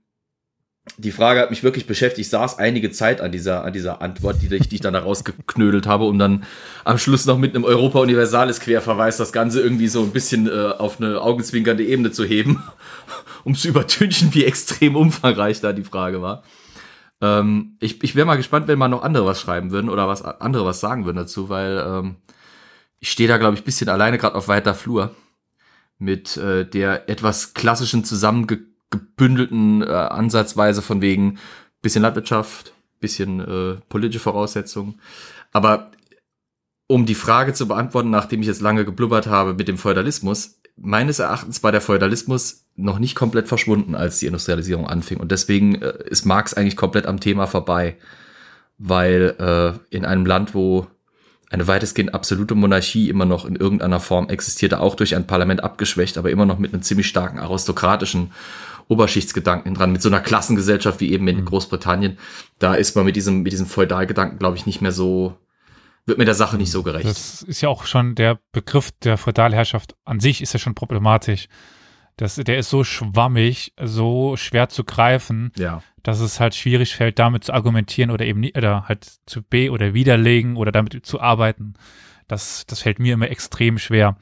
die 0.97 1.13
Frage 1.13 1.41
hat 1.41 1.51
mich 1.51 1.63
wirklich 1.63 1.87
beschäftigt. 1.87 2.27
Ich 2.27 2.31
saß 2.31 2.59
einige 2.59 2.91
Zeit 2.91 3.21
an 3.21 3.31
dieser, 3.31 3.65
an 3.65 3.73
dieser 3.73 4.03
Antwort, 4.03 4.43
die 4.43 4.53
ich, 4.55 4.69
die 4.69 4.77
ich 4.77 4.81
dann 4.81 4.95
da 4.95 5.01
rausgeknödelt 5.01 5.87
habe, 5.87 6.05
um 6.05 6.19
dann 6.19 6.45
am 6.85 6.99
Schluss 6.99 7.25
noch 7.25 7.39
mit 7.39 7.55
einem 7.55 7.65
Europa 7.65 8.01
Universalis 8.01 8.59
Querverweis 8.59 9.17
das 9.17 9.33
Ganze 9.33 9.61
irgendwie 9.61 9.87
so 9.87 10.03
ein 10.03 10.11
bisschen 10.11 10.49
äh, 10.49 10.73
auf 10.77 11.01
eine 11.01 11.21
augenzwinkernde 11.21 11.85
Ebene 11.85 12.11
zu 12.11 12.25
heben, 12.25 12.63
um 13.45 13.55
zu 13.55 13.69
übertünchen, 13.69 14.35
wie 14.35 14.45
extrem 14.45 14.97
umfangreich 14.97 15.61
da 15.61 15.73
die 15.73 15.85
Frage 15.85 16.21
war. 16.21 16.43
Ähm, 17.21 17.77
ich 17.79 18.03
ich 18.03 18.17
wäre 18.17 18.27
mal 18.27 18.37
gespannt, 18.37 18.67
wenn 18.67 18.79
mal 18.79 18.89
noch 18.89 19.05
andere 19.05 19.25
was 19.25 19.41
schreiben 19.41 19.71
würden 19.71 19.89
oder 19.89 20.09
was 20.09 20.23
andere 20.23 20.65
was 20.65 20.81
sagen 20.81 21.05
würden 21.05 21.19
dazu, 21.19 21.49
weil 21.49 21.79
ähm, 21.87 22.17
ich 22.99 23.11
stehe 23.11 23.29
da, 23.29 23.39
glaube 23.39 23.55
ich, 23.55 23.65
bisschen 23.65 23.89
alleine 23.89 24.19
gerade 24.19 24.35
auf 24.35 24.49
weiter 24.49 24.75
Flur 24.75 25.15
mit 25.99 26.37
äh, 26.37 26.67
der 26.67 27.09
etwas 27.09 27.55
klassischen 27.55 28.05
zusammenge 28.05 28.72
gebündelten 28.93 29.83
äh, 29.83 29.87
Ansatzweise 29.87 30.83
von 30.83 31.01
wegen 31.01 31.39
bisschen 31.81 32.03
Landwirtschaft, 32.03 32.73
bisschen 33.01 33.41
äh, 33.41 33.81
politische 33.89 34.21
Voraussetzungen. 34.21 35.01
Aber 35.51 35.91
um 36.87 37.07
die 37.07 37.17
Frage 37.17 37.53
zu 37.53 37.67
beantworten, 37.67 38.11
nachdem 38.11 38.41
ich 38.41 38.47
jetzt 38.47 38.61
lange 38.61 38.85
geblubbert 38.85 39.27
habe 39.27 39.55
mit 39.55 39.67
dem 39.67 39.79
Feudalismus, 39.79 40.61
meines 40.77 41.19
Erachtens 41.19 41.63
war 41.63 41.73
der 41.73 41.81
Feudalismus 41.81 42.67
noch 42.77 42.99
nicht 42.99 43.15
komplett 43.15 43.49
verschwunden, 43.49 43.95
als 43.95 44.19
die 44.19 44.27
Industrialisierung 44.27 44.87
anfing. 44.87 45.19
Und 45.19 45.33
deswegen 45.33 45.83
äh, 45.83 45.95
ist 46.07 46.25
Marx 46.25 46.55
eigentlich 46.55 46.77
komplett 46.77 47.07
am 47.07 47.21
Thema 47.21 47.47
vorbei. 47.47 47.97
Weil 48.79 49.35
äh, 49.39 49.95
in 49.95 50.05
einem 50.05 50.27
Land, 50.27 50.55
wo 50.55 50.87
eine 51.51 51.67
weitestgehend 51.67 52.15
absolute 52.15 52.55
Monarchie 52.55 53.11
immer 53.11 53.27
noch 53.27 53.45
in 53.45 53.57
irgendeiner 53.57 54.01
Form 54.01 54.29
existierte, 54.29 54.81
auch 54.81 54.95
durch 54.95 55.15
ein 55.15 55.27
Parlament 55.27 55.63
abgeschwächt, 55.63 56.17
aber 56.17 56.31
immer 56.31 56.47
noch 56.47 56.59
mit 56.59 56.73
einem 56.73 56.83
ziemlich 56.83 57.07
starken 57.07 57.39
aristokratischen 57.39 58.33
Oberschichtsgedanken 58.89 59.75
dran, 59.75 59.93
mit 59.93 60.03
so 60.03 60.09
einer 60.09 60.21
Klassengesellschaft 60.21 61.01
wie 61.01 61.13
eben 61.13 61.27
in 61.29 61.41
mhm. 61.41 61.45
Großbritannien. 61.45 62.19
Da 62.59 62.75
ist 62.75 62.97
man 62.97 63.05
mit 63.05 63.17
diesem, 63.17 63.43
mit 63.43 63.53
diesem 63.53 63.67
Feudalgedanken, 63.67 64.39
glaube 64.39 64.57
ich, 64.57 64.67
nicht 64.67 64.81
mehr 64.81 64.93
so, 64.93 65.37
wird 66.07 66.19
mir 66.19 66.25
der 66.25 66.35
Sache 66.35 66.57
nicht 66.57 66.71
so 66.71 66.83
gerecht. 66.83 67.07
Das 67.07 67.43
ist 67.43 67.61
ja 67.61 67.69
auch 67.69 67.87
schon 67.87 68.15
der 68.15 68.39
Begriff 68.53 68.91
der 69.03 69.19
Feudalherrschaft 69.19 69.95
an 70.05 70.21
sich 70.21 70.43
ist 70.43 70.53
ja 70.53 70.59
schon 70.59 70.75
problematisch. 70.75 71.49
Das, 72.17 72.37
der 72.37 72.59
ist 72.59 72.69
so 72.69 72.85
schwammig, 72.85 73.73
so 73.83 74.37
schwer 74.37 74.69
zu 74.69 74.85
greifen, 74.85 75.51
ja. 75.57 75.83
dass 76.03 76.21
es 76.21 76.41
halt 76.41 76.55
schwierig 76.55 76.95
fällt, 76.95 77.19
damit 77.19 77.45
zu 77.45 77.55
argumentieren 77.55 78.11
oder 78.11 78.27
eben 78.27 78.41
nicht, 78.41 78.57
oder 78.57 78.87
halt 78.87 79.11
zu 79.27 79.43
be- 79.43 79.71
oder 79.71 79.95
widerlegen 79.95 80.57
oder 80.57 80.73
damit 80.73 81.07
zu 81.07 81.21
arbeiten. 81.21 81.75
Das, 82.29 82.67
das 82.67 82.83
fällt 82.83 82.99
mir 82.99 83.15
immer 83.15 83.31
extrem 83.31 83.79
schwer, 83.79 84.17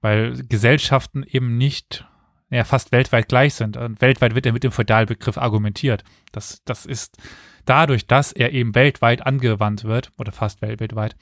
weil 0.00 0.42
Gesellschaften 0.48 1.22
eben 1.22 1.56
nicht 1.56 2.04
ja, 2.50 2.64
fast 2.64 2.92
weltweit 2.92 3.28
gleich 3.28 3.54
sind. 3.54 3.76
Und 3.76 4.00
weltweit 4.00 4.34
wird 4.34 4.46
er 4.46 4.52
mit 4.52 4.64
dem 4.64 4.72
Feudalbegriff 4.72 5.38
argumentiert. 5.38 6.04
Das, 6.32 6.62
das 6.64 6.86
ist 6.86 7.16
dadurch, 7.64 8.06
dass 8.06 8.32
er 8.32 8.52
eben 8.52 8.74
weltweit 8.74 9.26
angewandt 9.26 9.84
wird, 9.84 10.12
oder 10.18 10.32
fast 10.32 10.62
weltweit, 10.62 11.16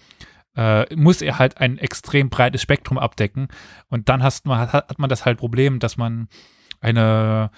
äh, 0.57 0.95
muss 0.95 1.23
er 1.23 1.39
halt 1.39 1.59
ein 1.59 1.79
extrem 1.79 2.31
breites 2.31 2.63
Spektrum 2.63 2.99
abdecken. 2.99 3.49
Und 3.89 4.09
dann 4.09 4.23
hast 4.23 4.47
man, 4.47 4.73
hat, 4.73 4.99
man 4.99 5.11
das 5.11 5.25
halt 5.25 5.39
Problem, 5.39 5.79
dass 5.79 5.97
man 5.97 6.29
eine 6.81 7.51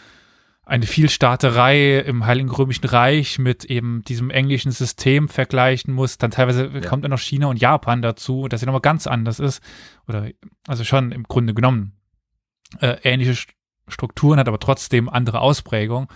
eine 0.68 0.84
Vielstaaterei 0.84 2.00
im 2.00 2.26
Heiligen 2.26 2.50
Römischen 2.50 2.84
Reich 2.84 3.38
mit 3.38 3.64
eben 3.64 4.02
diesem 4.04 4.28
englischen 4.28 4.70
System 4.70 5.28
vergleichen 5.28 5.94
muss. 5.94 6.18
Dann 6.18 6.30
teilweise 6.30 6.66
ja. 6.66 6.80
kommt 6.80 7.04
dann 7.04 7.10
noch 7.10 7.20
China 7.20 7.46
und 7.46 7.58
Japan 7.58 8.02
dazu, 8.02 8.48
das 8.48 8.60
ja 8.60 8.66
nochmal 8.66 8.82
ganz 8.82 9.06
anders 9.06 9.40
ist. 9.40 9.62
Oder 10.06 10.28
also 10.66 10.84
schon 10.84 11.10
im 11.10 11.22
Grunde 11.22 11.54
genommen 11.54 11.94
äh, 12.80 12.98
ähnliche 13.02 13.34
Strukturen 13.90 14.38
hat, 14.38 14.48
aber 14.48 14.58
trotzdem 14.58 15.08
andere 15.08 15.40
Ausprägung. 15.40 16.08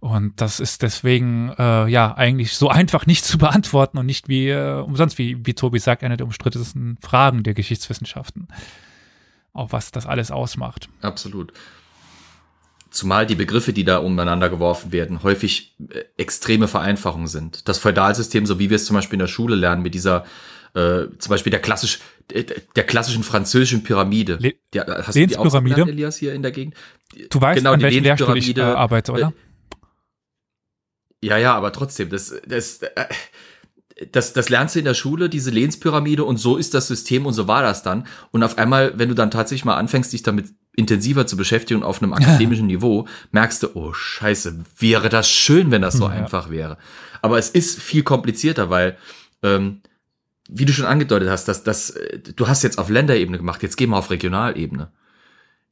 Und 0.00 0.38
das 0.40 0.60
ist 0.60 0.82
deswegen 0.82 1.54
äh, 1.58 1.88
ja 1.88 2.14
eigentlich 2.14 2.54
so 2.54 2.68
einfach 2.80 3.06
nicht 3.06 3.24
zu 3.24 3.38
beantworten 3.38 3.96
und 3.96 4.04
nicht 4.04 4.28
wie 4.28 4.50
äh, 4.50 4.82
umsonst, 4.82 5.16
wie, 5.16 5.46
wie 5.46 5.54
Tobi 5.54 5.78
sagt, 5.78 6.04
eine 6.04 6.18
der 6.18 6.26
umstrittensten 6.26 6.98
Fragen 7.00 7.42
der 7.42 7.54
Geschichtswissenschaften. 7.54 8.48
Auch 9.54 9.72
was 9.72 9.92
das 9.92 10.04
alles 10.04 10.30
ausmacht. 10.30 10.90
Absolut. 11.00 11.54
Zumal 12.90 13.24
die 13.24 13.34
Begriffe, 13.34 13.72
die 13.72 13.84
da 13.84 13.98
umeinander 13.98 14.50
geworfen 14.50 14.92
werden, 14.92 15.22
häufig 15.22 15.74
äh, 15.88 16.04
extreme 16.18 16.68
Vereinfachungen 16.68 17.26
sind. 17.26 17.66
Das 17.66 17.78
Feudalsystem, 17.78 18.44
so 18.44 18.58
wie 18.58 18.68
wir 18.68 18.76
es 18.76 18.84
zum 18.84 18.96
Beispiel 18.96 19.14
in 19.14 19.20
der 19.20 19.26
Schule 19.26 19.56
lernen, 19.56 19.82
mit 19.82 19.94
dieser 19.94 20.26
äh, 20.74 21.06
zum 21.18 21.30
Beispiel 21.30 21.50
der 21.50 21.60
klassisch 21.60 22.00
äh, 22.32 22.44
der 22.76 22.84
klassischen 22.84 23.22
französischen 23.22 23.82
Pyramide. 23.82 24.38
Le 24.40 24.54
der, 24.72 25.04
hast 25.06 25.14
du 25.14 25.26
die 25.26 25.36
auch 25.36 25.62
gelernt, 25.62 25.90
Elias, 25.90 26.16
hier 26.16 26.34
in 26.34 26.42
der 26.42 26.52
Gegend? 26.52 26.74
Du 27.30 27.40
weißt, 27.40 27.58
genau, 27.58 27.72
an 27.72 27.82
welchem 27.82 28.02
Lehrstuhl 28.02 28.36
ich 28.36 28.56
äh, 28.56 28.60
arbeite, 28.60 29.12
oder? 29.12 29.32
Ja, 31.22 31.38
ja, 31.38 31.54
aber 31.54 31.72
trotzdem, 31.72 32.10
das, 32.10 32.34
das, 32.46 32.82
äh, 32.82 33.06
das, 34.10 34.32
das 34.32 34.48
lernst 34.48 34.74
du 34.74 34.80
in 34.80 34.84
der 34.84 34.94
Schule, 34.94 35.28
diese 35.28 35.50
Lehnspyramide 35.50 36.24
und 36.24 36.36
so 36.36 36.56
ist 36.56 36.74
das 36.74 36.88
System 36.88 37.24
und 37.24 37.32
so 37.32 37.46
war 37.48 37.62
das 37.62 37.82
dann. 37.82 38.06
Und 38.30 38.42
auf 38.42 38.58
einmal, 38.58 38.98
wenn 38.98 39.08
du 39.08 39.14
dann 39.14 39.30
tatsächlich 39.30 39.64
mal 39.64 39.76
anfängst, 39.76 40.12
dich 40.12 40.22
damit 40.22 40.48
intensiver 40.76 41.26
zu 41.26 41.36
beschäftigen 41.36 41.82
auf 41.82 42.02
einem 42.02 42.12
akademischen 42.12 42.66
Niveau, 42.66 43.06
merkst 43.30 43.62
du, 43.62 43.68
oh 43.74 43.92
scheiße, 43.92 44.64
wäre 44.78 45.08
das 45.08 45.30
schön, 45.30 45.70
wenn 45.70 45.82
das 45.82 45.94
so 45.94 46.04
ja. 46.04 46.10
einfach 46.10 46.50
wäre. 46.50 46.78
Aber 47.22 47.38
es 47.38 47.48
ist 47.48 47.80
viel 47.80 48.02
komplizierter, 48.02 48.70
weil 48.70 48.98
ähm, 49.42 49.80
wie 50.48 50.64
du 50.64 50.72
schon 50.72 50.86
angedeutet 50.86 51.28
hast, 51.28 51.46
dass 51.46 51.62
das, 51.62 51.90
äh, 51.90 52.18
du 52.18 52.48
hast 52.48 52.62
jetzt 52.62 52.78
auf 52.78 52.90
Länderebene 52.90 53.38
gemacht, 53.38 53.62
jetzt 53.62 53.76
gehen 53.76 53.90
wir 53.90 53.96
auf 53.96 54.10
Regionalebene. 54.10 54.90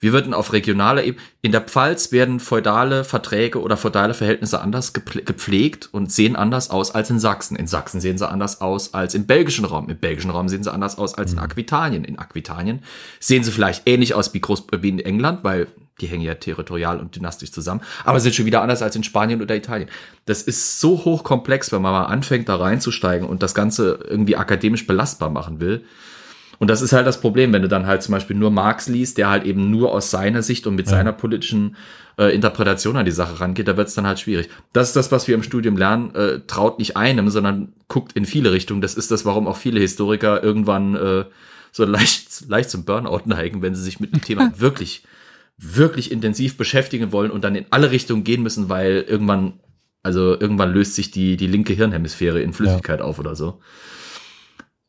Wir 0.02 0.12
würden 0.12 0.34
auf 0.34 0.52
regionaler 0.52 1.04
Ebene, 1.04 1.22
in 1.42 1.52
der 1.52 1.60
Pfalz 1.60 2.10
werden 2.10 2.40
feudale 2.40 3.04
Verträge 3.04 3.60
oder 3.60 3.76
feudale 3.76 4.14
Verhältnisse 4.14 4.60
anders 4.60 4.92
gepflegt 4.92 5.90
und 5.92 6.10
sehen 6.10 6.34
anders 6.34 6.70
aus 6.70 6.92
als 6.92 7.08
in 7.08 7.20
Sachsen. 7.20 7.54
In 7.54 7.68
Sachsen 7.68 8.00
sehen 8.00 8.18
sie 8.18 8.28
anders 8.28 8.60
aus 8.60 8.94
als 8.94 9.14
im 9.14 9.26
belgischen 9.26 9.64
Raum. 9.64 9.88
Im 9.88 9.98
belgischen 9.98 10.32
Raum 10.32 10.48
sehen 10.48 10.64
sie 10.64 10.72
anders 10.72 10.98
aus 10.98 11.14
als 11.14 11.30
in 11.30 11.38
mhm. 11.38 11.44
Aquitanien. 11.44 12.02
In 12.02 12.18
Aquitanien 12.18 12.80
sehen 13.20 13.44
sie 13.44 13.52
vielleicht 13.52 13.86
ähnlich 13.86 14.14
aus 14.14 14.34
wie, 14.34 14.40
Groß 14.40 14.66
wie 14.80 14.88
in 14.88 14.98
England, 14.98 15.44
weil 15.44 15.68
die 16.02 16.06
hängen 16.06 16.22
ja 16.22 16.34
territorial 16.34 17.00
und 17.00 17.16
dynastisch 17.16 17.52
zusammen, 17.52 17.80
aber 18.04 18.20
sind 18.20 18.34
schon 18.34 18.46
wieder 18.46 18.60
anders 18.60 18.82
als 18.82 18.94
in 18.96 19.04
Spanien 19.04 19.40
oder 19.40 19.56
Italien. 19.56 19.88
Das 20.26 20.42
ist 20.42 20.80
so 20.80 21.04
hochkomplex, 21.04 21.72
wenn 21.72 21.80
man 21.80 21.92
mal 21.92 22.04
anfängt, 22.04 22.48
da 22.48 22.56
reinzusteigen 22.56 23.26
und 23.26 23.42
das 23.42 23.54
Ganze 23.54 24.00
irgendwie 24.08 24.36
akademisch 24.36 24.86
belastbar 24.86 25.30
machen 25.30 25.60
will 25.60 25.84
und 26.62 26.68
das 26.68 26.80
ist 26.80 26.92
halt 26.92 27.08
das 27.08 27.20
Problem, 27.20 27.52
wenn 27.52 27.62
du 27.62 27.68
dann 27.68 27.86
halt 27.86 28.04
zum 28.04 28.12
Beispiel 28.12 28.36
nur 28.36 28.52
Marx 28.52 28.86
liest, 28.86 29.18
der 29.18 29.28
halt 29.28 29.42
eben 29.42 29.72
nur 29.72 29.92
aus 29.92 30.12
seiner 30.12 30.42
Sicht 30.42 30.64
und 30.68 30.76
mit 30.76 30.86
ja. 30.86 30.92
seiner 30.92 31.12
politischen 31.12 31.74
äh, 32.16 32.32
Interpretation 32.32 32.96
an 32.96 33.04
die 33.04 33.10
Sache 33.10 33.40
rangeht, 33.40 33.66
da 33.66 33.76
wird 33.76 33.88
es 33.88 33.94
dann 33.94 34.06
halt 34.06 34.20
schwierig. 34.20 34.48
Das 34.72 34.86
ist 34.86 34.94
das, 34.94 35.10
was 35.10 35.26
wir 35.26 35.34
im 35.34 35.42
Studium 35.42 35.76
lernen. 35.76 36.14
Äh, 36.14 36.42
traut 36.46 36.78
nicht 36.78 36.96
einem, 36.96 37.30
sondern 37.30 37.72
guckt 37.88 38.12
in 38.12 38.26
viele 38.26 38.52
Richtungen. 38.52 38.80
Das 38.80 38.94
ist 38.94 39.10
das, 39.10 39.24
warum 39.24 39.48
auch 39.48 39.56
viele 39.56 39.80
Historiker 39.80 40.40
irgendwann 40.40 40.94
äh, 40.94 41.24
so 41.72 41.84
leicht, 41.84 42.48
leicht 42.48 42.70
zum 42.70 42.84
Burnout 42.84 43.22
neigen, 43.24 43.60
wenn 43.60 43.74
sie 43.74 43.82
sich 43.82 43.98
mit 43.98 44.12
dem 44.12 44.20
Thema 44.20 44.52
wirklich, 44.56 45.02
wirklich 45.62 46.10
intensiv 46.10 46.56
beschäftigen 46.56 47.12
wollen 47.12 47.30
und 47.30 47.44
dann 47.44 47.54
in 47.54 47.66
alle 47.70 47.90
Richtungen 47.90 48.24
gehen 48.24 48.42
müssen, 48.42 48.68
weil 48.68 49.04
irgendwann, 49.06 49.60
also 50.02 50.38
irgendwann 50.38 50.72
löst 50.72 50.94
sich 50.94 51.10
die, 51.10 51.36
die 51.36 51.46
linke 51.46 51.72
Hirnhemisphäre 51.72 52.40
in 52.42 52.52
Flüssigkeit 52.52 53.00
ja. 53.00 53.04
auf 53.04 53.18
oder 53.18 53.36
so 53.36 53.60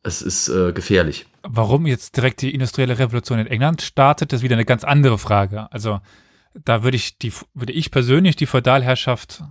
es 0.03 0.21
ist 0.21 0.49
äh, 0.49 0.73
gefährlich. 0.73 1.25
Warum 1.43 1.87
jetzt 1.87 2.15
direkt 2.15 2.41
die 2.41 2.53
industrielle 2.53 2.99
Revolution 2.99 3.39
in 3.39 3.47
England 3.47 3.81
startet, 3.81 4.33
ist 4.33 4.43
wieder 4.43 4.55
eine 4.55 4.65
ganz 4.65 4.83
andere 4.83 5.17
Frage. 5.17 5.71
Also 5.71 6.01
da 6.53 6.83
würde 6.83 6.97
ich 6.97 7.17
die, 7.17 7.33
würde 7.53 7.73
ich 7.73 7.89
persönlich 7.89 8.35
die 8.35 8.45
Feudalherrschaft 8.45 9.43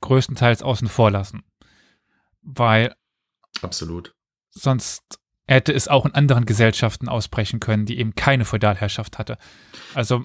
größtenteils 0.00 0.62
außen 0.62 0.88
vor 0.88 1.10
lassen. 1.10 1.42
Weil 2.42 2.94
absolut. 3.60 4.14
Sonst 4.50 5.18
hätte 5.46 5.72
es 5.72 5.88
auch 5.88 6.06
in 6.06 6.14
anderen 6.14 6.46
Gesellschaften 6.46 7.08
ausbrechen 7.08 7.60
können, 7.60 7.86
die 7.86 7.98
eben 7.98 8.14
keine 8.14 8.44
Feudalherrschaft 8.44 9.18
hatte. 9.18 9.38
Also 9.94 10.24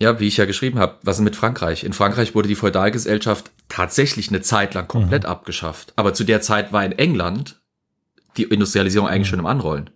ja, 0.00 0.18
wie 0.18 0.28
ich 0.28 0.38
ja 0.38 0.46
geschrieben 0.46 0.78
habe, 0.78 0.96
was 1.02 1.18
ist 1.18 1.24
mit 1.24 1.36
Frankreich? 1.36 1.84
In 1.84 1.92
Frankreich 1.92 2.34
wurde 2.34 2.48
die 2.48 2.54
Feudalgesellschaft 2.54 3.50
tatsächlich 3.68 4.30
eine 4.30 4.40
Zeit 4.40 4.72
lang 4.72 4.88
komplett 4.88 5.24
mhm. 5.24 5.28
abgeschafft. 5.28 5.92
Aber 5.96 6.14
zu 6.14 6.24
der 6.24 6.40
Zeit 6.40 6.72
war 6.72 6.82
in 6.82 6.92
England 6.92 7.60
die 8.38 8.44
Industrialisierung 8.44 9.06
eigentlich 9.06 9.28
mhm. 9.28 9.30
schon 9.30 9.38
im 9.40 9.46
Anrollen. 9.46 9.90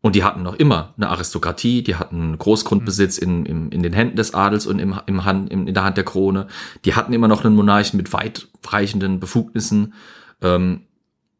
Und 0.00 0.14
die 0.14 0.22
hatten 0.22 0.42
noch 0.42 0.54
immer 0.54 0.94
eine 0.96 1.08
Aristokratie, 1.08 1.82
die 1.82 1.96
hatten 1.96 2.38
Großgrundbesitz 2.38 3.18
in, 3.18 3.44
in, 3.44 3.70
in 3.70 3.82
den 3.82 3.92
Händen 3.92 4.16
des 4.16 4.32
Adels 4.32 4.66
und 4.66 4.78
im, 4.78 4.98
im 5.06 5.24
Hand, 5.24 5.50
in, 5.50 5.66
in 5.66 5.74
der 5.74 5.84
Hand 5.84 5.96
der 5.96 6.04
Krone. 6.04 6.46
Die 6.84 6.94
hatten 6.94 7.12
immer 7.12 7.28
noch 7.28 7.44
einen 7.44 7.56
Monarchen 7.56 7.96
mit 7.96 8.12
weitreichenden 8.12 9.18
Befugnissen. 9.18 9.94
Ähm, 10.40 10.86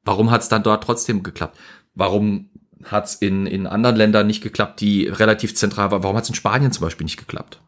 warum 0.05 0.33
hat 0.33 0.43
es 0.43 0.49
dann 0.49 0.65
dort 0.65 0.85
trotzdem 0.85 1.23
geklappt? 1.23 1.57
Warum 1.95 2.51
hat 2.85 3.07
es 3.07 3.15
in, 3.15 3.47
in 3.47 3.67
anderen 3.67 3.97
Ländern 3.97 4.27
nicht 4.27 4.43
geklappt, 4.43 4.81
die 4.81 5.07
relativ 5.07 5.55
zentral 5.55 5.91
waren? 5.91 6.03
Warum 6.03 6.17
hat 6.17 6.25
es 6.25 6.31
in 6.31 6.35
Spanien 6.35 6.73
zum 6.73 6.85
Beispiel 6.85 7.05
nicht 7.05 7.19
geklappt? 7.19 7.61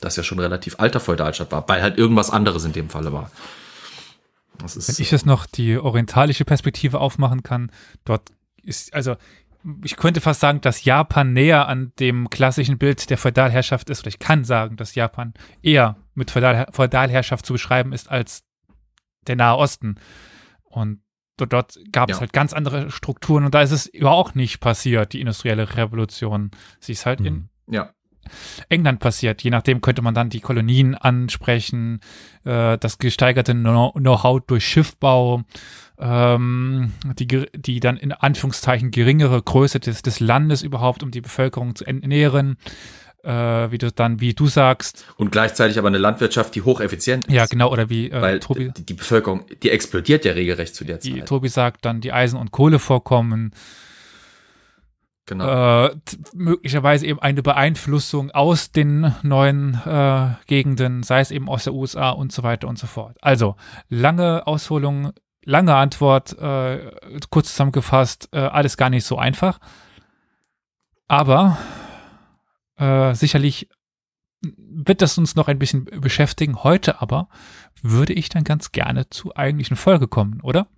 das 0.00 0.16
ja 0.16 0.22
schon 0.22 0.38
relativ 0.38 0.78
alter 0.78 1.00
Feudalstaat 1.00 1.50
war, 1.52 1.68
weil 1.68 1.82
halt 1.82 1.98
irgendwas 1.98 2.30
anderes 2.30 2.64
in 2.64 2.72
dem 2.72 2.88
Falle 2.88 3.12
war. 3.12 3.30
Das 4.58 4.76
ist, 4.76 4.88
Wenn 4.88 5.02
ich 5.02 5.10
jetzt 5.10 5.26
noch 5.26 5.46
die 5.46 5.78
orientalische 5.78 6.44
Perspektive 6.44 7.00
aufmachen 7.00 7.42
kann, 7.42 7.70
dort 8.04 8.32
ist, 8.62 8.92
also 8.94 9.16
ich 9.84 9.96
könnte 9.96 10.20
fast 10.20 10.40
sagen, 10.40 10.60
dass 10.60 10.84
Japan 10.84 11.32
näher 11.32 11.68
an 11.68 11.92
dem 11.98 12.30
klassischen 12.30 12.78
Bild 12.78 13.10
der 13.10 13.18
Feudalherrschaft 13.18 13.90
ist, 13.90 14.00
oder 14.00 14.08
ich 14.08 14.18
kann 14.18 14.44
sagen, 14.44 14.76
dass 14.76 14.94
Japan 14.94 15.34
eher 15.62 15.96
mit 16.14 16.30
Feudal, 16.30 16.66
Feudalherrschaft 16.72 17.44
zu 17.44 17.52
beschreiben 17.52 17.92
ist 17.92 18.08
als 18.08 18.44
der 19.26 19.36
Nahe 19.36 19.56
Osten. 19.56 19.96
Und 20.62 21.00
dort, 21.38 21.52
dort 21.52 21.78
gab 21.92 22.08
ja. 22.08 22.14
es 22.14 22.20
halt 22.20 22.32
ganz 22.32 22.52
andere 22.52 22.90
Strukturen 22.90 23.44
und 23.44 23.54
da 23.54 23.62
ist 23.62 23.72
es 23.72 23.86
überhaupt 23.86 24.36
nicht 24.36 24.60
passiert, 24.60 25.12
die 25.12 25.20
industrielle 25.20 25.76
Revolution. 25.76 26.50
Sie 26.80 26.92
ist 26.92 27.06
halt 27.06 27.20
mhm. 27.20 27.26
in 27.26 27.48
ja. 27.68 27.90
England 28.68 29.00
passiert. 29.00 29.42
Je 29.42 29.50
nachdem 29.50 29.80
könnte 29.80 30.02
man 30.02 30.14
dann 30.14 30.30
die 30.30 30.40
Kolonien 30.40 30.94
ansprechen, 30.94 32.00
äh, 32.44 32.78
das 32.78 32.98
gesteigerte 32.98 33.54
Know-how 33.54 34.40
durch 34.46 34.66
Schiffbau, 34.66 35.42
ähm, 35.98 36.92
die, 37.18 37.46
die 37.54 37.80
dann 37.80 37.96
in 37.96 38.12
Anführungszeichen 38.12 38.90
geringere 38.90 39.42
Größe 39.42 39.80
des, 39.80 40.02
des 40.02 40.20
Landes 40.20 40.62
überhaupt, 40.62 41.02
um 41.02 41.10
die 41.10 41.20
Bevölkerung 41.20 41.74
zu 41.74 41.84
ernähren. 41.84 42.56
Äh, 43.28 43.70
wie 43.70 43.76
du 43.76 43.92
dann, 43.92 44.20
wie 44.20 44.32
du 44.32 44.46
sagst. 44.46 45.04
Und 45.18 45.30
gleichzeitig 45.30 45.78
aber 45.78 45.88
eine 45.88 45.98
Landwirtschaft, 45.98 46.54
die 46.54 46.62
hocheffizient 46.62 47.26
ist. 47.26 47.34
Ja, 47.34 47.44
genau, 47.44 47.70
oder 47.70 47.90
wie 47.90 48.10
äh, 48.10 48.22
Weil 48.22 48.40
Tobi. 48.40 48.72
Die, 48.74 48.86
die 48.86 48.94
Bevölkerung, 48.94 49.44
die 49.62 49.68
explodiert 49.68 50.24
ja 50.24 50.32
regelrecht 50.32 50.74
zu 50.74 50.86
der 50.86 50.98
Zeit. 50.98 51.14
Wie 51.14 51.20
Tobi 51.20 51.48
sagt, 51.48 51.84
dann 51.84 52.00
die 52.00 52.10
Eisen- 52.10 52.38
und 52.38 52.52
Kohlevorkommen 52.52 53.52
Genau. 55.26 55.88
Äh, 55.88 55.96
möglicherweise 56.32 57.04
eben 57.04 57.18
eine 57.18 57.42
Beeinflussung 57.42 58.30
aus 58.30 58.72
den 58.72 59.14
neuen 59.22 59.74
äh, 59.84 60.28
Gegenden, 60.46 61.02
sei 61.02 61.20
es 61.20 61.30
eben 61.30 61.50
aus 61.50 61.64
der 61.64 61.74
USA 61.74 62.08
und 62.08 62.32
so 62.32 62.42
weiter 62.42 62.66
und 62.66 62.78
so 62.78 62.86
fort. 62.86 63.18
Also, 63.20 63.54
lange 63.90 64.46
Ausholung, 64.46 65.12
lange 65.44 65.74
Antwort, 65.74 66.32
äh, 66.38 66.92
kurz 67.28 67.50
zusammengefasst, 67.50 68.30
äh, 68.32 68.38
alles 68.38 68.78
gar 68.78 68.88
nicht 68.88 69.04
so 69.04 69.18
einfach. 69.18 69.58
Aber 71.08 71.58
äh, 72.78 73.14
sicherlich 73.14 73.68
wird 74.40 75.02
das 75.02 75.18
uns 75.18 75.34
noch 75.34 75.48
ein 75.48 75.58
bisschen 75.58 75.84
beschäftigen. 75.84 76.62
Heute 76.62 77.00
aber 77.00 77.28
würde 77.82 78.12
ich 78.12 78.28
dann 78.28 78.44
ganz 78.44 78.72
gerne 78.72 79.10
zur 79.10 79.36
eigentlichen 79.36 79.76
Folge 79.76 80.08
kommen, 80.08 80.40
oder? 80.42 80.68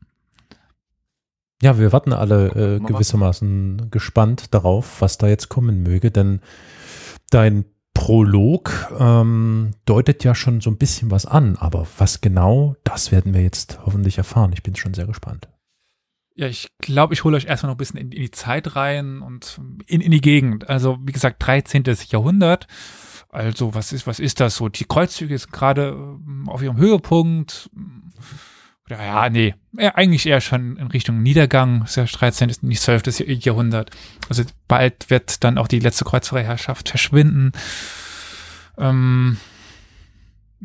Ja, 1.63 1.79
wir 1.79 1.93
warten 1.93 2.15
alle 2.15 2.49
äh, 2.49 2.81
gewissermaßen 2.81 3.91
gespannt 3.91 4.55
darauf, 4.55 5.03
was 5.03 5.19
da 5.19 5.29
jetzt 5.29 5.51
kommen 5.51 5.83
möge, 5.83 6.11
denn 6.11 6.41
dein 7.31 7.67
Prolog 7.93 8.89
ähm, 8.99 9.73
deutet 9.85 10.25
ja 10.25 10.35
schon 10.35 10.63
so 10.63 10.71
ein 10.71 10.79
bisschen 10.79 11.11
was 11.11 11.27
an, 11.27 11.57
aber 11.57 11.87
was 11.99 12.23
genau, 12.23 12.77
das 12.83 13.13
werden 13.13 13.35
wir 13.35 13.43
jetzt 13.43 13.79
hoffentlich 13.85 14.17
erfahren. 14.17 14.53
Ich 14.55 14.63
bin 14.63 14.75
schon 14.75 14.95
sehr 14.95 15.07
gespannt. 15.07 15.49
Ja, 16.35 16.47
ich 16.47 16.69
glaube, 16.79 17.15
ich 17.15 17.25
hole 17.25 17.37
euch 17.37 17.47
erstmal 17.47 17.71
noch 17.71 17.75
ein 17.75 17.79
bisschen 17.79 17.99
in, 17.99 18.13
in 18.13 18.23
die 18.23 18.31
Zeit 18.31 18.77
rein 18.77 19.21
und 19.21 19.61
in, 19.87 20.01
in 20.01 20.11
die 20.11 20.21
Gegend. 20.21 20.69
Also, 20.69 20.99
wie 21.03 21.13
gesagt, 21.13 21.45
13. 21.47 21.85
Jahrhundert. 22.09 22.67
Also, 23.29 23.75
was 23.75 23.93
ist, 23.93 24.07
was 24.07 24.21
ist 24.21 24.41
das 24.41 24.57
so? 24.57 24.69
Die 24.69 24.85
Kreuzzüge 24.85 25.37
sind 25.37 25.53
gerade 25.53 25.89
ähm, 25.89 26.49
auf 26.49 26.63
ihrem 26.63 26.77
Höhepunkt. 26.77 27.71
Ja, 28.89 29.05
ja, 29.05 29.31
nee, 29.31 29.55
ja, 29.73 29.95
eigentlich 29.95 30.27
eher 30.27 30.41
schon 30.41 30.77
in 30.77 30.89
Richtung 30.89 31.23
Niedergang. 31.23 31.85
Ist 31.85 31.97
ja 31.97 32.05
13. 32.05 32.53
nicht 32.63 32.83
12. 32.83 33.21
Jahrhundert. 33.45 33.91
Also 34.29 34.43
bald 34.67 35.11
wird 35.11 35.45
dann 35.45 35.59
auch 35.59 35.69
die 35.69 35.79
letzte 35.79 36.05
Kreuzfahrerherrschaft 36.05 36.89
verschwinden. 36.89 37.53
Ähm, 38.77 39.37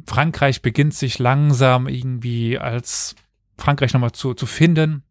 Frankreich 0.07 0.63
beginnt 0.63 0.95
sich 0.95 1.19
langsam 1.19 1.88
irgendwie 1.88 2.57
als 2.57 3.15
Frankreich 3.57 3.93
nochmal 3.93 4.12
zu, 4.12 4.34
zu 4.34 4.48
finden. 4.48 5.03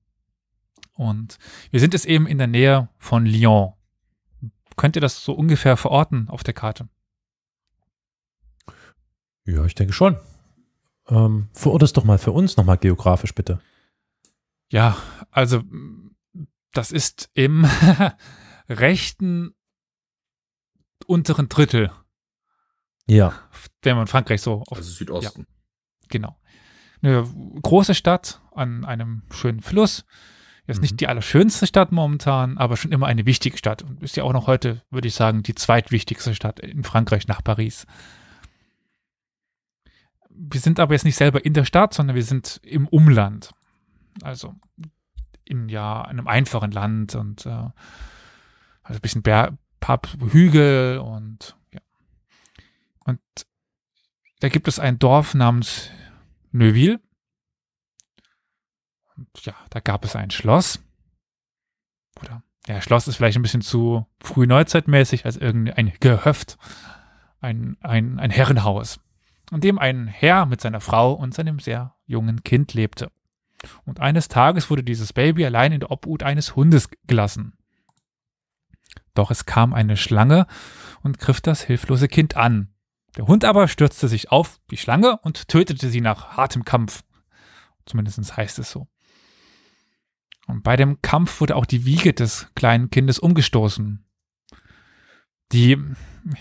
Und 0.95 1.39
wir 1.71 1.81
sind 1.81 1.93
jetzt 1.93 2.07
eben 2.07 2.27
in 2.27 2.39
der 2.39 2.47
Nähe 2.47 2.89
von 2.99 3.27
Lyon. 3.27 3.75
Könnt 4.77 4.97
ihr 4.97 5.01
das 5.03 5.25
so 5.25 5.33
ungefähr 5.33 5.77
verorten 5.77 6.29
auf 6.29 6.43
der 6.43 6.55
Karte? 6.55 6.89
Ja, 9.45 9.65
ich 9.65 9.75
denke 9.75 9.93
schon. 9.93 10.17
Ähm, 11.09 11.49
verort 11.53 11.83
es 11.83 11.93
doch 11.93 12.05
mal 12.05 12.19
für 12.19 12.33
uns 12.33 12.57
nochmal 12.57 12.79
geografisch, 12.79 13.35
bitte. 13.35 13.61
Ja, 14.71 14.97
also 15.31 15.63
das 16.73 16.93
ist 16.93 17.31
im 17.35 17.67
rechten 18.69 19.55
unteren 21.07 21.49
Drittel. 21.49 21.93
Ja. 23.07 23.35
Der 23.85 23.95
man 23.95 24.07
Frankreich 24.07 24.41
so 24.41 24.63
auf. 24.63 24.79
Also 24.79 24.91
Südosten. 24.91 25.41
Ja, 25.41 26.07
genau. 26.09 26.41
Eine 27.03 27.29
große 27.61 27.95
Stadt 27.95 28.41
an 28.53 28.85
einem 28.85 29.23
schönen 29.31 29.61
Fluss. 29.61 30.07
Jetzt 30.67 30.79
mhm. 30.79 30.83
nicht 30.83 31.01
die 31.01 31.09
allerschönste 31.09 31.67
Stadt 31.67 31.93
momentan, 31.93 32.59
aber 32.59 32.77
schon 32.77 32.93
immer 32.93 33.07
eine 33.07 33.27
wichtige 33.27 33.59
Stadt. 33.59 33.83
Und 33.83 34.03
ist 34.03 34.17
ja 34.17 34.25
auch 34.25 34.33
noch 34.33 34.47
heute, 34.47 34.83
würde 34.91 35.09
ich 35.09 35.15
sagen, 35.15 35.43
die 35.43 35.55
zweitwichtigste 35.55 36.35
Stadt 36.35 36.61
in 36.61 36.85
Frankreich 36.85 37.29
nach 37.29 37.43
Paris 37.43 37.87
wir 40.35 40.61
sind 40.61 40.81
aber 40.81 40.95
jetzt 40.95 41.05
nicht 41.05 41.17
selber 41.17 41.45
in 41.45 41.55
der 41.55 41.65
Stadt, 41.65 41.95
sondern 41.95 42.17
wir 42.17 42.25
sind 42.25 42.61
im 42.65 42.89
Umland. 42.89 43.53
Also 44.23 44.55
in 45.45 45.69
ja 45.69 46.03
einem 46.03 46.27
einfachen 46.27 46.73
Land 46.73 47.15
und 47.15 47.47
äh, 47.47 47.51
also 47.51 48.99
ein 48.99 49.01
bisschen 49.01 49.23
Ber 49.23 49.57
Pub, 49.81 50.09
Hügel 50.31 50.99
und 50.99 51.57
ja. 51.73 51.81
Und 53.01 53.21
da 54.41 54.49
gibt 54.49 54.69
es 54.69 54.79
ein 54.79 54.99
Dorf 54.99 55.35
namens 55.35 55.91
Neuville. 56.53 57.01
Ja, 59.43 59.55
da 59.71 59.81
gab 59.81 60.05
es 60.05 60.17
ein 60.17 60.31
Schloss. 60.31 60.81
Oder 62.21 62.43
ja, 62.67 62.81
Schloss 62.81 63.09
ist 63.09 63.17
vielleicht 63.17 63.37
ein 63.37 63.43
bisschen 63.43 63.63
zu 63.63 64.07
früh 64.21 64.47
neuzeitmäßig 64.47 65.27
als 65.27 65.37
irgendein 65.37 65.93
Gehöft. 66.01 66.59
Ein, 67.41 67.77
ein, 67.83 68.19
ein 68.19 68.31
Herrenhaus 68.31 68.99
in 69.51 69.61
dem 69.61 69.79
ein 69.79 70.07
Herr 70.07 70.47
mit 70.47 70.61
seiner 70.61 70.81
Frau 70.81 71.13
und 71.13 71.35
seinem 71.35 71.59
sehr 71.59 71.95
jungen 72.07 72.43
Kind 72.43 72.75
lebte. 72.75 73.11
Und 73.85 74.01
eines 74.01 74.29
Tages 74.29 74.69
wurde 74.71 74.83
dieses 74.83 75.13
Baby 75.13 75.47
allein 75.47 75.73
in 75.73 75.81
der 75.81 75.91
Obhut 75.91 76.23
eines 76.23 76.57
Hundes 76.57 76.89
gelassen. 77.07 77.55
Doch 79.15 79.31
es 79.31 79.47
kam 79.47 79.73
eine 79.73 79.97
Schlange 79.97 80.47
und 81.03 81.19
griff 81.19 81.41
das 81.41 81.63
hilflose 81.63 82.09
Kind 82.09 82.37
an. 82.37 82.75
Der 83.17 83.27
Hund 83.27 83.45
aber 83.45 83.69
stürzte 83.69 84.09
sich 84.09 84.33
auf 84.33 84.61
die 84.71 84.77
Schlange 84.77 85.19
und 85.19 85.49
tötete 85.49 85.89
sie 85.89 86.01
nach 86.01 86.37
hartem 86.37 86.65
Kampf. 86.65 87.05
Zumindest 87.87 88.37
heißt 88.37 88.59
es 88.59 88.71
so. 88.71 88.89
Und 90.47 90.63
bei 90.63 90.77
dem 90.77 91.01
Kampf 91.03 91.41
wurde 91.41 91.57
auch 91.57 91.67
die 91.67 91.85
Wiege 91.85 92.13
des 92.13 92.49
kleinen 92.55 92.91
Kindes 92.91 93.19
umgestoßen. 93.19 94.05
Die 95.53 95.79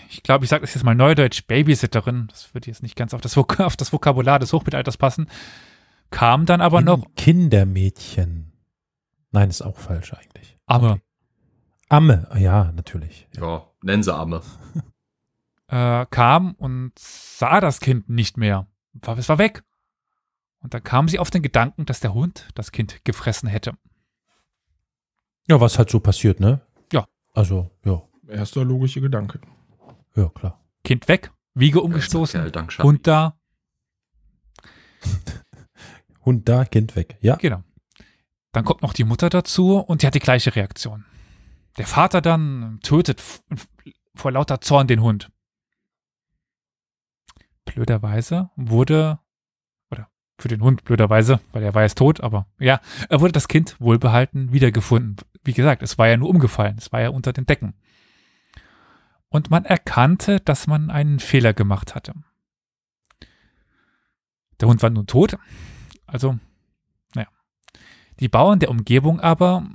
ich 0.08 0.22
glaube, 0.22 0.44
ich 0.44 0.50
sage 0.50 0.62
das 0.62 0.74
jetzt 0.74 0.82
mal 0.82 0.94
neudeutsch, 0.94 1.46
Babysitterin, 1.46 2.28
das 2.28 2.54
würde 2.54 2.68
jetzt 2.68 2.82
nicht 2.82 2.96
ganz 2.96 3.12
auf 3.12 3.20
das, 3.20 3.36
Vok 3.36 3.60
auf 3.60 3.76
das 3.76 3.92
Vokabular 3.92 4.38
des 4.38 4.52
Hochmittelalters 4.52 4.96
passen, 4.96 5.28
kam 6.10 6.46
dann 6.46 6.60
aber 6.60 6.80
noch. 6.80 7.04
Kindermädchen. 7.16 8.52
Nein, 9.30 9.50
ist 9.50 9.62
auch 9.62 9.76
falsch 9.76 10.14
eigentlich. 10.14 10.58
Amme. 10.66 10.92
Okay. 10.92 11.02
Amme, 11.88 12.28
ja, 12.38 12.72
natürlich. 12.72 13.28
Ja, 13.36 13.42
ja 13.42 13.70
nennen 13.82 14.02
sie 14.02 14.14
Amme. 14.14 14.42
äh, 15.68 16.06
kam 16.06 16.54
und 16.54 16.92
sah 16.98 17.60
das 17.60 17.80
Kind 17.80 18.08
nicht 18.08 18.36
mehr. 18.36 18.66
Es 19.16 19.28
war 19.28 19.38
weg. 19.38 19.64
Und 20.60 20.72
dann 20.72 20.82
kam 20.82 21.08
sie 21.08 21.18
auf 21.18 21.30
den 21.30 21.42
Gedanken, 21.42 21.84
dass 21.84 22.00
der 22.00 22.14
Hund 22.14 22.48
das 22.54 22.72
Kind 22.72 23.04
gefressen 23.04 23.48
hätte. 23.48 23.74
Ja, 25.48 25.60
was 25.60 25.78
halt 25.78 25.90
so 25.90 26.00
passiert, 26.00 26.40
ne? 26.40 26.60
Ja. 26.92 27.06
Also, 27.32 27.70
ja. 27.84 28.02
Erster 28.28 28.64
logische 28.64 29.00
Gedanke. 29.00 29.40
Ja, 30.16 30.28
klar. 30.28 30.64
Kind 30.84 31.08
weg, 31.08 31.32
Wiege 31.54 31.80
umgestoßen, 31.80 32.52
Hund 32.82 33.06
da. 33.06 33.38
Hund 36.24 36.48
da, 36.48 36.64
Kind 36.64 36.96
weg, 36.96 37.18
ja. 37.20 37.36
Genau. 37.36 37.62
Dann 38.52 38.64
kommt 38.64 38.82
noch 38.82 38.92
die 38.92 39.04
Mutter 39.04 39.28
dazu 39.28 39.78
und 39.78 40.02
die 40.02 40.06
hat 40.06 40.14
die 40.14 40.20
gleiche 40.20 40.54
Reaktion. 40.54 41.04
Der 41.76 41.86
Vater 41.86 42.20
dann 42.20 42.78
tötet 42.82 43.22
vor 44.14 44.30
lauter 44.30 44.60
Zorn 44.60 44.86
den 44.86 45.02
Hund. 45.02 45.30
Blöderweise 47.64 48.50
wurde, 48.54 49.18
oder 49.90 50.08
für 50.38 50.48
den 50.48 50.62
Hund 50.62 50.84
blöderweise, 50.84 51.40
weil 51.52 51.64
er 51.64 51.74
war 51.74 51.82
jetzt 51.82 51.98
tot, 51.98 52.20
aber 52.20 52.46
ja, 52.58 52.80
er 53.08 53.20
wurde 53.20 53.32
das 53.32 53.48
Kind 53.48 53.76
wohlbehalten 53.80 54.52
wiedergefunden. 54.52 55.16
Wie 55.44 55.52
gesagt, 55.52 55.82
es 55.82 55.98
war 55.98 56.08
ja 56.08 56.16
nur 56.16 56.30
umgefallen, 56.30 56.76
es 56.78 56.92
war 56.92 57.00
ja 57.00 57.10
unter 57.10 57.32
den 57.32 57.46
Decken 57.46 57.74
und 59.34 59.50
man 59.50 59.64
erkannte, 59.64 60.38
dass 60.38 60.68
man 60.68 60.90
einen 60.90 61.18
Fehler 61.18 61.52
gemacht 61.54 61.96
hatte. 61.96 62.14
Der 64.60 64.68
Hund 64.68 64.80
war 64.80 64.90
nun 64.90 65.08
tot, 65.08 65.36
also, 66.06 66.38
naja. 67.16 67.26
Die 68.20 68.28
Bauern 68.28 68.60
der 68.60 68.70
Umgebung 68.70 69.18
aber 69.18 69.68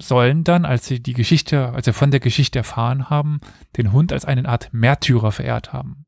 sollen 0.00 0.44
dann, 0.44 0.64
als 0.64 0.86
sie 0.86 1.02
die 1.02 1.14
Geschichte, 1.14 1.70
als 1.70 1.86
sie 1.86 1.92
von 1.92 2.12
der 2.12 2.20
Geschichte 2.20 2.60
erfahren 2.60 3.10
haben, 3.10 3.40
den 3.76 3.90
Hund 3.90 4.12
als 4.12 4.24
eine 4.24 4.48
Art 4.48 4.72
Märtyrer 4.72 5.32
verehrt 5.32 5.72
haben. 5.72 6.06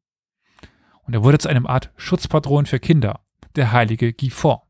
Und 1.02 1.14
er 1.14 1.24
wurde 1.24 1.38
zu 1.38 1.48
einem 1.48 1.66
Art 1.66 1.90
Schutzpatron 1.96 2.66
für 2.66 2.78
Kinder, 2.78 3.26
der 3.56 3.72
heilige 3.72 4.14
Fawkes. 4.30 4.68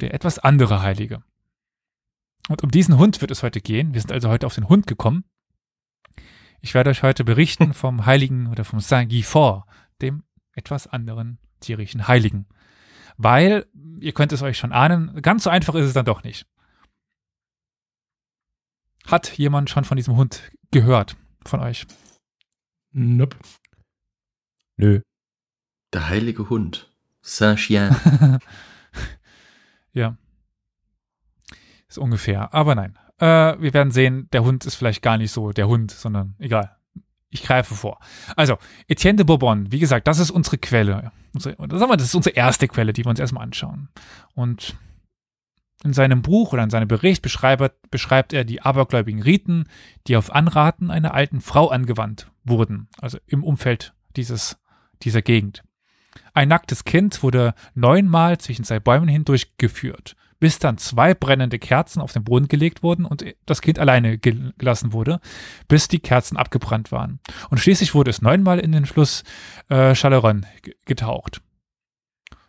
Der 0.00 0.14
etwas 0.14 0.40
andere 0.40 0.82
Heilige. 0.82 1.22
Und 2.48 2.62
um 2.62 2.70
diesen 2.70 2.98
Hund 2.98 3.20
wird 3.20 3.30
es 3.30 3.42
heute 3.42 3.60
gehen. 3.60 3.94
Wir 3.94 4.00
sind 4.00 4.12
also 4.12 4.28
heute 4.28 4.46
auf 4.46 4.54
den 4.54 4.68
Hund 4.68 4.86
gekommen. 4.86 5.24
Ich 6.60 6.74
werde 6.74 6.90
euch 6.90 7.02
heute 7.02 7.24
berichten 7.24 7.74
vom 7.74 8.06
Heiligen 8.06 8.48
oder 8.48 8.64
vom 8.64 8.80
Saint 8.80 9.10
Guy 9.10 9.22
Fort, 9.22 9.66
dem 10.00 10.24
etwas 10.52 10.86
anderen 10.86 11.38
tierischen 11.60 12.08
Heiligen. 12.08 12.46
Weil, 13.16 13.66
ihr 14.00 14.12
könnt 14.12 14.32
es 14.32 14.42
euch 14.42 14.58
schon 14.58 14.72
ahnen, 14.72 15.20
ganz 15.22 15.44
so 15.44 15.50
einfach 15.50 15.74
ist 15.74 15.86
es 15.86 15.92
dann 15.92 16.04
doch 16.04 16.22
nicht. 16.24 16.46
Hat 19.06 19.36
jemand 19.36 19.70
schon 19.70 19.84
von 19.84 19.96
diesem 19.96 20.16
Hund 20.16 20.50
gehört 20.70 21.16
von 21.44 21.60
euch? 21.60 21.86
Nope. 22.92 23.36
Nö. 24.76 25.00
Der 25.92 26.08
heilige 26.08 26.48
Hund. 26.48 26.92
Saint-Chien. 27.20 27.94
ja. 29.92 30.16
Ist 31.92 31.98
ungefähr. 31.98 32.54
Aber 32.54 32.74
nein. 32.74 32.98
Äh, 33.18 33.60
wir 33.60 33.74
werden 33.74 33.90
sehen, 33.90 34.26
der 34.32 34.44
Hund 34.44 34.64
ist 34.64 34.76
vielleicht 34.76 35.02
gar 35.02 35.18
nicht 35.18 35.30
so 35.30 35.52
der 35.52 35.68
Hund, 35.68 35.90
sondern 35.90 36.34
egal. 36.38 36.74
Ich 37.28 37.42
greife 37.42 37.74
vor. 37.74 38.00
Also, 38.34 38.56
Etienne 38.88 39.16
de 39.16 39.26
Bourbon, 39.26 39.70
wie 39.70 39.78
gesagt, 39.78 40.08
das 40.08 40.18
ist 40.18 40.30
unsere 40.30 40.56
Quelle. 40.56 41.12
Unsere, 41.34 41.54
sagen 41.54 41.92
wir, 41.92 41.98
das 41.98 42.06
ist 42.06 42.14
unsere 42.14 42.34
erste 42.34 42.66
Quelle, 42.66 42.94
die 42.94 43.04
wir 43.04 43.10
uns 43.10 43.20
erstmal 43.20 43.42
anschauen. 43.42 43.90
Und 44.32 44.74
in 45.84 45.92
seinem 45.92 46.22
Buch 46.22 46.54
oder 46.54 46.62
in 46.62 46.70
seinem 46.70 46.88
Bericht 46.88 47.20
beschreibt, 47.20 48.32
er 48.32 48.44
die 48.44 48.62
abergläubigen 48.62 49.20
Riten, 49.20 49.66
die 50.06 50.16
auf 50.16 50.34
Anraten 50.34 50.90
einer 50.90 51.12
alten 51.12 51.42
Frau 51.42 51.68
angewandt 51.68 52.30
wurden, 52.42 52.88
also 53.02 53.18
im 53.26 53.44
Umfeld 53.44 53.92
dieses, 54.16 54.56
dieser 55.02 55.20
Gegend. 55.20 55.62
Ein 56.32 56.48
nacktes 56.48 56.84
Kind 56.84 57.22
wurde 57.22 57.52
neunmal 57.74 58.38
zwischen 58.38 58.64
zwei 58.64 58.80
Bäumen 58.80 59.08
hindurchgeführt 59.08 60.16
bis 60.42 60.58
dann 60.58 60.76
zwei 60.76 61.14
brennende 61.14 61.60
Kerzen 61.60 62.00
auf 62.00 62.12
den 62.12 62.24
Boden 62.24 62.48
gelegt 62.48 62.82
wurden 62.82 63.04
und 63.04 63.24
das 63.46 63.62
Kind 63.62 63.78
alleine 63.78 64.18
gelassen 64.18 64.92
wurde, 64.92 65.20
bis 65.68 65.86
die 65.86 66.00
Kerzen 66.00 66.36
abgebrannt 66.36 66.90
waren. 66.90 67.20
Und 67.50 67.58
schließlich 67.58 67.94
wurde 67.94 68.10
es 68.10 68.22
neunmal 68.22 68.58
in 68.58 68.72
den 68.72 68.84
Fluss 68.84 69.22
äh, 69.68 69.94
Chaleron 69.94 70.44
getaucht. 70.84 71.42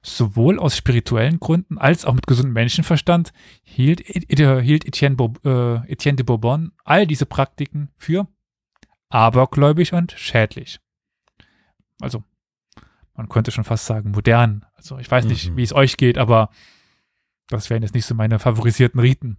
Sowohl 0.01 0.57
aus 0.57 0.75
spirituellen 0.75 1.39
Gründen 1.39 1.77
als 1.77 2.03
auch 2.03 2.15
mit 2.15 2.25
gesundem 2.25 2.53
Menschenverstand 2.53 3.31
hielt, 3.61 3.99
hielt 4.01 4.87
Etienne, 4.87 5.15
äh, 5.45 5.91
Etienne 5.91 6.15
de 6.15 6.25
Bourbon 6.25 6.71
all 6.85 7.05
diese 7.05 7.27
Praktiken 7.27 7.91
für 7.95 8.27
abergläubig 9.09 9.93
und 9.93 10.13
schädlich. 10.13 10.79
Also, 12.01 12.23
man 13.13 13.29
könnte 13.29 13.51
schon 13.51 13.65
fast 13.65 13.85
sagen 13.85 14.09
modern. 14.09 14.65
Also 14.73 14.97
ich 14.97 15.11
weiß 15.11 15.25
nicht, 15.25 15.51
mhm. 15.51 15.57
wie 15.57 15.63
es 15.63 15.73
euch 15.73 15.95
geht, 15.97 16.17
aber 16.17 16.49
Das 17.47 17.69
wären 17.69 17.83
jetzt 17.83 17.93
nicht 17.93 18.05
so 18.05 18.15
meine 18.15 18.39
favorisierten 18.39 18.99
Riten. 18.99 19.37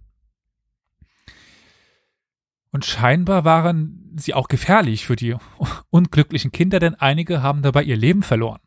Und 2.71 2.85
scheinbar 2.85 3.45
waren 3.45 4.13
sie 4.17 4.33
auch 4.33 4.47
gefährlich 4.47 5.05
für 5.05 5.15
die 5.15 5.35
unglücklichen 5.89 6.51
Kinder, 6.51 6.79
denn 6.79 6.95
einige 6.95 7.41
haben 7.41 7.61
dabei 7.61 7.83
ihr 7.83 7.97
Leben 7.97 8.21
verloren. 8.21 8.59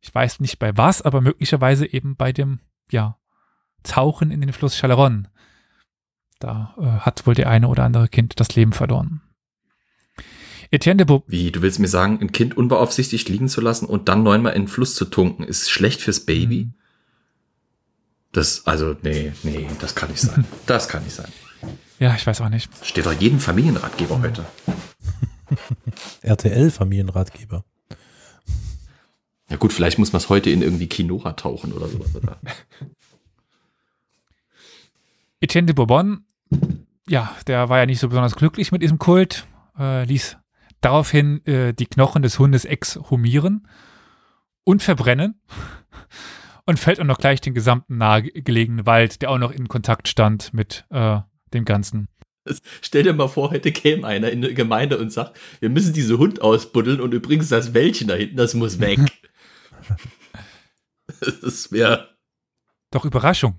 Ich 0.00 0.14
weiß 0.14 0.40
nicht 0.40 0.58
bei 0.58 0.76
was, 0.76 1.02
aber 1.02 1.20
möglicherweise 1.20 1.92
eben 1.92 2.16
bei 2.16 2.32
dem, 2.32 2.60
ja, 2.90 3.18
Tauchen 3.82 4.30
in 4.30 4.40
den 4.40 4.52
Fluss 4.52 4.76
Chalaron. 4.76 5.28
Da 6.38 6.74
äh, 6.78 6.84
hat 7.00 7.26
wohl 7.26 7.34
der 7.34 7.48
eine 7.48 7.68
oder 7.68 7.84
andere 7.84 8.08
Kind 8.08 8.38
das 8.38 8.54
Leben 8.54 8.72
verloren. 8.72 9.22
Etienne 10.70 10.98
de 10.98 11.06
Bob 11.06 11.24
Wie, 11.26 11.50
du 11.50 11.62
willst 11.62 11.78
mir 11.78 11.88
sagen, 11.88 12.18
ein 12.20 12.32
Kind 12.32 12.56
unbeaufsichtigt 12.56 13.28
liegen 13.28 13.48
zu 13.48 13.60
lassen 13.60 13.86
und 13.86 14.08
dann 14.08 14.22
neunmal 14.22 14.52
in 14.52 14.62
den 14.62 14.68
Fluss 14.68 14.94
zu 14.94 15.06
tunken, 15.06 15.44
ist 15.44 15.70
schlecht 15.70 16.00
fürs 16.02 16.26
Baby? 16.26 16.70
Das, 18.38 18.64
also, 18.68 18.94
nee, 19.02 19.32
nee, 19.42 19.66
das 19.80 19.96
kann 19.96 20.10
nicht 20.10 20.20
sein. 20.20 20.44
Das 20.66 20.86
kann 20.86 21.02
nicht 21.02 21.16
sein. 21.16 21.26
Ja, 21.98 22.14
ich 22.14 22.24
weiß 22.24 22.40
auch 22.40 22.48
nicht. 22.48 22.70
Steht 22.86 23.04
doch 23.04 23.12
jedem 23.12 23.40
Familienratgeber 23.40 24.22
heute. 24.22 24.46
RTL-Familienratgeber. 26.22 27.64
Ja 29.50 29.56
gut, 29.56 29.72
vielleicht 29.72 29.98
muss 29.98 30.12
man 30.12 30.18
es 30.18 30.28
heute 30.28 30.50
in 30.50 30.62
irgendwie 30.62 30.88
Quinoa 30.88 31.32
tauchen 31.32 31.72
oder 31.72 31.88
sowas. 31.88 32.14
Oder? 32.14 32.38
Etienne 35.40 35.66
de 35.66 35.74
Bourbon, 35.74 36.24
ja, 37.08 37.34
der 37.48 37.68
war 37.68 37.78
ja 37.78 37.86
nicht 37.86 37.98
so 37.98 38.08
besonders 38.08 38.36
glücklich 38.36 38.70
mit 38.70 38.82
diesem 38.82 39.00
Kult, 39.00 39.48
äh, 39.76 40.04
ließ 40.04 40.36
daraufhin 40.80 41.44
äh, 41.44 41.74
die 41.74 41.86
Knochen 41.86 42.22
des 42.22 42.38
Hundes 42.38 42.64
exhumieren 42.64 43.66
und 44.62 44.80
verbrennen 44.80 45.40
und 46.68 46.78
fällt 46.78 47.00
auch 47.00 47.04
noch 47.04 47.16
gleich 47.16 47.40
den 47.40 47.54
gesamten 47.54 47.96
nahegelegenen 47.96 48.84
Wald, 48.84 49.22
der 49.22 49.30
auch 49.30 49.38
noch 49.38 49.52
in 49.52 49.68
Kontakt 49.68 50.06
stand 50.06 50.52
mit 50.52 50.84
äh, 50.90 51.18
dem 51.54 51.64
Ganzen. 51.64 52.08
Stell 52.82 53.04
dir 53.04 53.14
mal 53.14 53.28
vor, 53.28 53.50
heute 53.50 53.72
käme 53.72 54.06
einer 54.06 54.30
in 54.30 54.44
eine 54.44 54.52
Gemeinde 54.52 54.98
und 54.98 55.10
sagt, 55.10 55.38
wir 55.60 55.70
müssen 55.70 55.94
diese 55.94 56.18
Hund 56.18 56.42
ausbuddeln 56.42 57.00
und 57.00 57.14
übrigens 57.14 57.48
das 57.48 57.72
Wäldchen 57.72 58.08
da 58.08 58.14
hinten, 58.16 58.36
das 58.36 58.52
muss 58.52 58.80
weg. 58.80 59.00
das 61.40 61.72
wäre 61.72 62.14
Doch 62.90 63.06
Überraschung. 63.06 63.56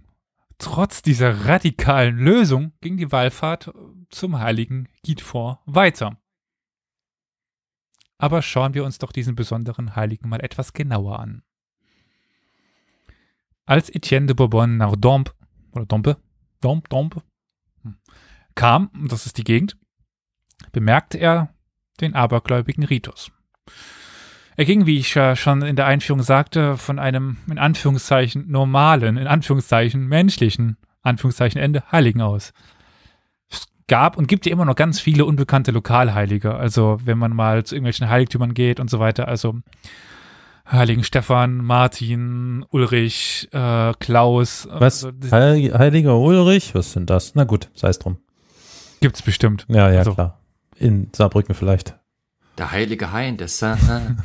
Trotz 0.60 1.02
dieser 1.02 1.48
radikalen 1.48 2.20
Lösung 2.20 2.74
ging 2.80 2.98
die 2.98 3.12
Wallfahrt 3.12 3.74
zum 4.12 4.40
heiligen 4.40 4.88
Gidfort 5.02 5.58
weiter. 5.66 6.22
Aber 8.20 8.44
schauen 8.44 8.76
wir 8.76 8.84
uns 8.84 9.00
doch 9.00 9.12
diesen 9.12 9.34
besonderen 9.34 9.96
Heiligen 9.96 10.30
mal 10.30 10.42
etwas 10.42 10.74
genauer 10.74 11.18
an. 11.18 11.42
Als 13.70 13.94
Etienne 13.94 14.26
de 14.26 14.34
Bourbon 14.34 14.78
nach 14.78 14.96
Dompe, 14.96 15.34
oder 15.74 15.86
Dompe, 15.86 16.18
Dompe, 16.60 16.90
Dompe, 16.90 17.22
hm, 17.84 17.98
kam, 18.56 18.90
das 19.08 19.28
ist 19.28 19.38
die 19.38 19.44
Gegend, 19.44 19.78
bemerkte 20.72 21.20
er 21.20 21.54
den 22.02 22.16
abergläubigen 22.16 22.84
Ritus. 22.84 23.32
Er 24.56 24.66
ging, 24.66 24.88
wie 24.88 24.98
ich 24.98 25.14
ja 25.14 25.36
schon 25.36 25.62
in 25.62 25.76
der 25.76 25.86
Einführung 25.86 26.24
sagte, 26.24 26.78
von 26.78 26.98
einem 26.98 27.38
in 27.48 27.60
Anführungszeichen 27.60 28.50
normalen, 28.50 29.18
in 29.18 29.28
Anführungszeichen 29.28 30.08
menschlichen, 30.08 30.78
Anführungszeichen 31.04 31.62
Ende, 31.62 31.84
Heiligen 31.92 32.24
aus. 32.24 32.54
Es 33.52 33.68
gab 33.88 34.18
und 34.18 34.28
gibt 34.28 34.48
ja 34.48 34.52
immer 34.52 34.66
noch 34.66 34.78
ganz 34.78 35.00
viele 35.00 35.26
unbekannte 35.26 35.70
Lokalheilige. 35.70 36.56
Also 36.56 36.98
wenn 37.04 37.20
man 37.20 37.36
mal 37.36 37.64
zu 37.66 37.76
irgendwelchen 37.76 38.10
Heiligtümern 38.10 38.56
geht 38.56 38.80
und 38.80 38.90
so 38.90 39.00
weiter. 39.00 39.28
Also 39.28 39.62
Heiligen 40.72 41.04
Stefan, 41.04 41.58
Martin, 41.58 42.64
Ulrich, 42.70 43.48
äh, 43.52 43.94
Klaus. 44.00 44.68
Was? 44.72 45.04
Also, 45.06 45.12
das 45.12 45.32
Heil 45.32 45.74
Heiliger 45.78 46.18
Ulrich? 46.20 46.76
Was 46.76 46.92
sind 46.94 47.10
das? 47.10 47.34
Na 47.36 47.44
gut, 47.44 47.70
sei 47.74 47.90
es 47.90 47.98
drum. 48.00 48.18
gibt's 49.02 49.22
bestimmt. 49.22 49.66
Ja, 49.70 49.90
ja, 49.92 50.00
Also- 50.00 50.14
klar. 50.14 50.36
In 50.76 51.10
Saarbrücken 51.14 51.56
vielleicht. 51.56 51.98
der 52.58 52.72
heilige 52.72 53.12
Hain, 53.12 53.38
der 53.38 53.48
Saint. 53.48 53.80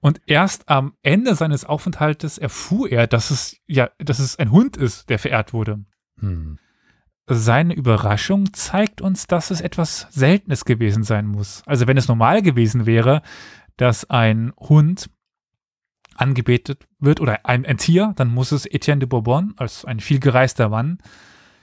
Und 0.00 0.20
erst 0.26 0.68
am 0.68 0.94
Ende 1.02 1.34
seines 1.34 1.64
Aufenthaltes 1.64 2.36
erfuhr 2.36 2.90
er, 2.90 3.06
dass 3.06 3.30
es 3.30 3.56
ja, 3.66 3.88
dass 3.98 4.18
es 4.18 4.38
ein 4.38 4.50
Hund 4.50 4.76
ist, 4.76 5.08
der 5.08 5.18
verehrt 5.18 5.52
wurde. 5.54 5.82
Hm. 6.18 6.58
Seine 7.26 7.74
Überraschung 7.74 8.52
zeigt 8.52 9.00
uns, 9.00 9.26
dass 9.26 9.50
es 9.50 9.62
etwas 9.62 10.08
Seltenes 10.10 10.64
gewesen 10.64 11.04
sein 11.04 11.26
muss. 11.26 11.62
Also 11.64 11.86
wenn 11.86 11.96
es 11.96 12.08
normal 12.08 12.42
gewesen 12.42 12.84
wäre, 12.84 13.22
dass 13.76 14.08
ein 14.10 14.52
Hund 14.58 15.08
angebetet 16.14 16.86
wird 16.98 17.20
oder 17.20 17.46
ein, 17.46 17.64
ein 17.64 17.78
Tier, 17.78 18.12
dann 18.16 18.32
muss 18.32 18.52
es 18.52 18.66
Etienne 18.66 19.00
de 19.00 19.08
Bourbon 19.08 19.54
als 19.56 19.84
ein 19.84 20.00
viel 20.00 20.20
gereister 20.20 20.68
Mann 20.68 20.98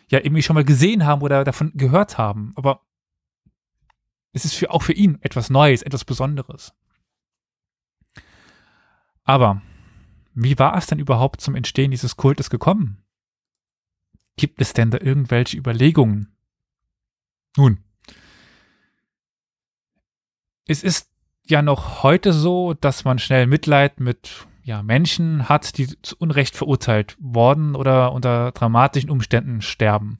ja 0.09 0.19
irgendwie 0.19 0.41
schon 0.43 0.55
mal 0.55 0.65
gesehen 0.65 1.05
haben 1.05 1.21
oder 1.21 1.43
davon 1.43 1.71
gehört 1.75 2.17
haben. 2.17 2.51
Aber 2.55 2.81
es 4.33 4.45
ist 4.45 4.55
für, 4.55 4.71
auch 4.71 4.81
für 4.81 4.93
ihn 4.93 5.17
etwas 5.21 5.49
Neues, 5.49 5.83
etwas 5.83 6.05
Besonderes. 6.05 6.73
Aber 9.23 9.61
wie 10.33 10.57
war 10.57 10.75
es 10.75 10.87
denn 10.87 10.99
überhaupt 10.99 11.41
zum 11.41 11.55
Entstehen 11.55 11.91
dieses 11.91 12.17
Kultes 12.17 12.49
gekommen? 12.49 13.00
Gibt 14.41 14.59
es 14.59 14.73
denn 14.73 14.89
da 14.89 14.97
irgendwelche 14.99 15.55
Überlegungen? 15.55 16.35
Nun, 17.57 17.77
es 20.65 20.81
ist 20.81 21.11
ja 21.45 21.61
noch 21.61 22.01
heute 22.01 22.33
so, 22.33 22.73
dass 22.73 23.03
man 23.03 23.19
schnell 23.19 23.45
Mitleid 23.45 23.99
mit 23.99 24.47
ja, 24.63 24.81
Menschen 24.81 25.47
hat, 25.47 25.77
die 25.77 26.01
zu 26.01 26.15
Unrecht 26.17 26.55
verurteilt 26.55 27.17
worden 27.19 27.75
oder 27.75 28.13
unter 28.13 28.51
dramatischen 28.51 29.11
Umständen 29.11 29.61
sterben. 29.61 30.17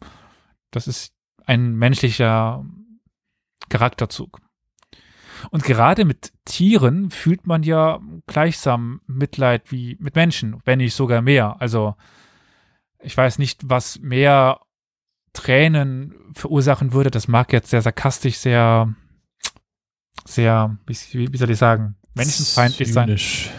Das 0.70 0.88
ist 0.88 1.16
ein 1.48 1.74
menschlicher 1.74 2.64
Charakterzug. 3.70 4.40
Und 5.50 5.64
gerade 5.64 6.06
mit 6.06 6.32
Tieren 6.46 7.10
fühlt 7.10 7.48
man 7.48 7.64
ja 7.64 8.00
gleichsam 8.28 9.02
Mitleid 9.08 9.72
wie 9.72 9.98
mit 10.00 10.14
Menschen, 10.14 10.62
wenn 10.64 10.78
nicht 10.78 10.94
sogar 10.94 11.24
mehr. 11.24 11.60
Also 11.60 11.96
ich 13.04 13.16
weiß 13.16 13.40
nicht, 13.40 13.70
was 13.70 14.00
mehr 14.00 14.60
Tränen 15.34 16.14
verursachen 16.34 16.94
würde. 16.94 17.12
Das 17.12 17.28
mag 17.28 17.54
jetzt 17.54 17.70
sehr 17.70 17.82
sarkastisch, 17.82 18.38
sehr, 18.38 18.94
sehr, 20.26 20.78
wie, 20.86 21.32
wie 21.32 21.38
soll 21.38 21.50
ich 21.50 21.58
sagen, 21.58 21.96
menschenfeindlich 22.14 22.92
sein. 22.92 23.08
Zynisch. 23.08 23.50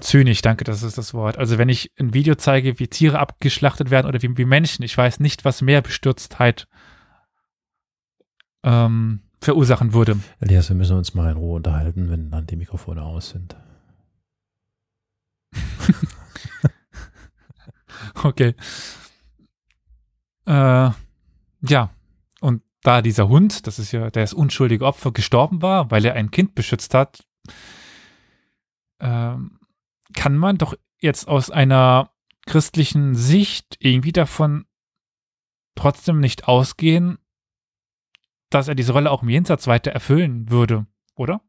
Zynisch, 0.00 0.42
danke, 0.42 0.64
das 0.64 0.82
ist 0.82 0.98
das 0.98 1.14
Wort. 1.14 1.38
Also 1.38 1.58
wenn 1.58 1.68
ich 1.68 1.92
ein 1.98 2.12
Video 2.12 2.34
zeige, 2.34 2.80
wie 2.80 2.88
Tiere 2.88 3.20
abgeschlachtet 3.20 3.90
werden 3.90 4.08
oder 4.08 4.20
wie, 4.20 4.36
wie 4.36 4.44
Menschen, 4.44 4.82
ich 4.82 4.98
weiß 4.98 5.20
nicht, 5.20 5.44
was 5.44 5.62
mehr 5.62 5.80
Bestürztheit 5.80 6.66
ähm, 8.64 9.20
verursachen 9.40 9.92
würde. 9.92 10.18
Elias, 10.40 10.68
wir 10.68 10.76
müssen 10.76 10.96
uns 10.96 11.14
mal 11.14 11.30
in 11.30 11.36
Ruhe 11.36 11.56
unterhalten, 11.56 12.10
wenn 12.10 12.30
dann 12.30 12.46
die 12.46 12.56
Mikrofone 12.56 13.02
aus 13.02 13.30
sind. 13.30 13.56
Okay. 18.24 18.54
Äh, 20.44 20.90
ja, 21.60 21.90
und 22.40 22.62
da 22.82 23.00
dieser 23.02 23.28
Hund, 23.28 23.66
das 23.66 23.78
ist 23.78 23.92
ja 23.92 24.10
das 24.10 24.32
unschuldige 24.32 24.84
Opfer, 24.84 25.12
gestorben 25.12 25.62
war, 25.62 25.90
weil 25.90 26.04
er 26.04 26.14
ein 26.14 26.30
Kind 26.30 26.54
beschützt 26.54 26.94
hat, 26.94 27.24
ähm, 29.00 29.60
kann 30.14 30.36
man 30.36 30.58
doch 30.58 30.74
jetzt 31.00 31.28
aus 31.28 31.50
einer 31.50 32.10
christlichen 32.46 33.14
Sicht 33.14 33.76
irgendwie 33.78 34.12
davon 34.12 34.66
trotzdem 35.74 36.20
nicht 36.20 36.48
ausgehen, 36.48 37.18
dass 38.50 38.68
er 38.68 38.74
diese 38.74 38.92
Rolle 38.92 39.10
auch 39.10 39.22
im 39.22 39.28
Jenseits 39.28 39.66
weiter 39.66 39.92
erfüllen 39.92 40.50
würde, 40.50 40.86
oder? 41.14 41.40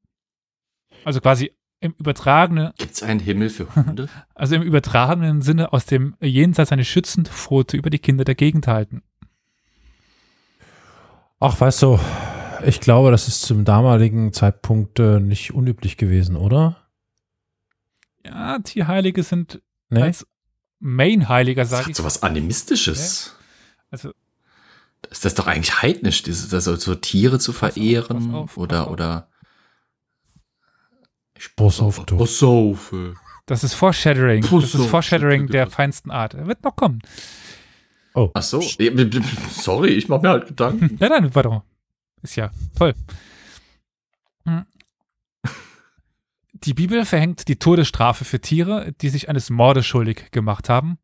Also 1.04 1.20
quasi 1.20 1.52
im 1.84 1.94
übertragenen, 2.00 2.72
Gibt 2.78 2.94
es 2.94 3.04
einen 3.04 3.20
Himmel 3.20 3.50
für 3.50 3.74
Hunde? 3.76 4.08
also 4.36 4.56
im 4.56 4.62
übertragenen 4.62 5.42
Sinne 5.42 5.74
aus 5.74 5.86
dem 5.86 6.16
Jenseits 6.22 6.72
eine 6.72 6.86
schützende 6.86 7.30
Pfote 7.30 7.78
über 7.78 7.90
die 7.90 8.00
Kinder 8.00 8.24
der 8.24 8.36
Gegend 8.36 8.68
halten. 8.68 9.04
Ach, 11.40 11.60
weißt 11.60 11.82
du, 11.82 12.00
ich 12.66 12.80
glaube, 12.80 13.12
das 13.12 13.28
ist 13.28 13.42
zum 13.42 13.66
damaligen 13.66 14.32
Zeitpunkt 14.32 15.00
äh, 15.00 15.20
nicht 15.20 15.54
unüblich 15.54 15.98
gewesen, 15.98 16.36
oder? 16.38 16.78
Ja, 18.26 18.60
Tierheilige 18.60 19.24
sind 19.24 19.62
Ne? 19.90 20.04
als 20.04 20.26
Main-Heiliger, 20.80 21.62
Das 21.64 21.70
sage 21.72 21.84
hat 21.84 21.90
ich. 21.92 21.98
so 21.98 22.04
was 22.04 22.24
Animistisches. 22.24 23.36
Also, 23.92 24.12
Ist 25.12 25.24
das 25.26 25.36
doch 25.36 25.46
eigentlich 25.48 25.82
heidnisch, 25.84 26.24
diese, 26.24 26.50
das 26.50 26.64
so, 26.64 26.96
Tiere 26.96 27.38
zu 27.40 27.52
auf, 27.52 27.58
verehren? 27.58 28.18
pass 28.32 28.34
auf, 28.34 28.58
oder, 28.58 28.78
pass 28.80 28.86
auf. 28.88 28.92
oder. 28.94 29.28
Pass 31.56 31.80
auf, 31.80 32.04
du. 32.06 32.18
Pass 32.18 32.42
auf, 32.44 32.92
ey. 32.94 33.14
das 33.46 33.64
ist 33.64 33.74
Foreshadowing. 33.74 34.44
Puh, 34.44 34.62
Das 34.62 34.74
ist 34.76 34.86
Foreshadowing 34.86 35.48
der 35.48 35.68
feinsten 35.70 36.12
Art. 36.12 36.34
Er 36.34 36.48
wird 36.48 36.64
noch 36.64 36.76
kommen. 36.76 37.00
Oh, 38.16 38.30
Ach 38.34 38.44
so. 38.44 38.62
Sorry, 38.62 39.90
ich 39.90 40.08
mach 40.08 40.22
mir 40.22 40.30
halt 40.30 40.48
Gedanken. 40.48 40.98
Ja, 41.02 41.10
nein, 41.10 41.34
warte 41.34 41.50
mal. 41.50 41.64
Ist 42.22 42.36
ja 42.36 42.52
toll. 42.78 42.94
Hm. 44.46 44.66
Die 46.54 46.74
Bibel 46.74 47.04
verhängt 47.06 47.48
die 47.48 47.58
Todesstrafe 47.58 48.24
für 48.24 48.40
Tiere, 48.40 48.94
die 49.02 49.10
sich 49.10 49.28
eines 49.30 49.50
Mordes 49.50 49.86
schuldig 49.86 50.32
gemacht 50.32 50.70
haben. 50.70 50.98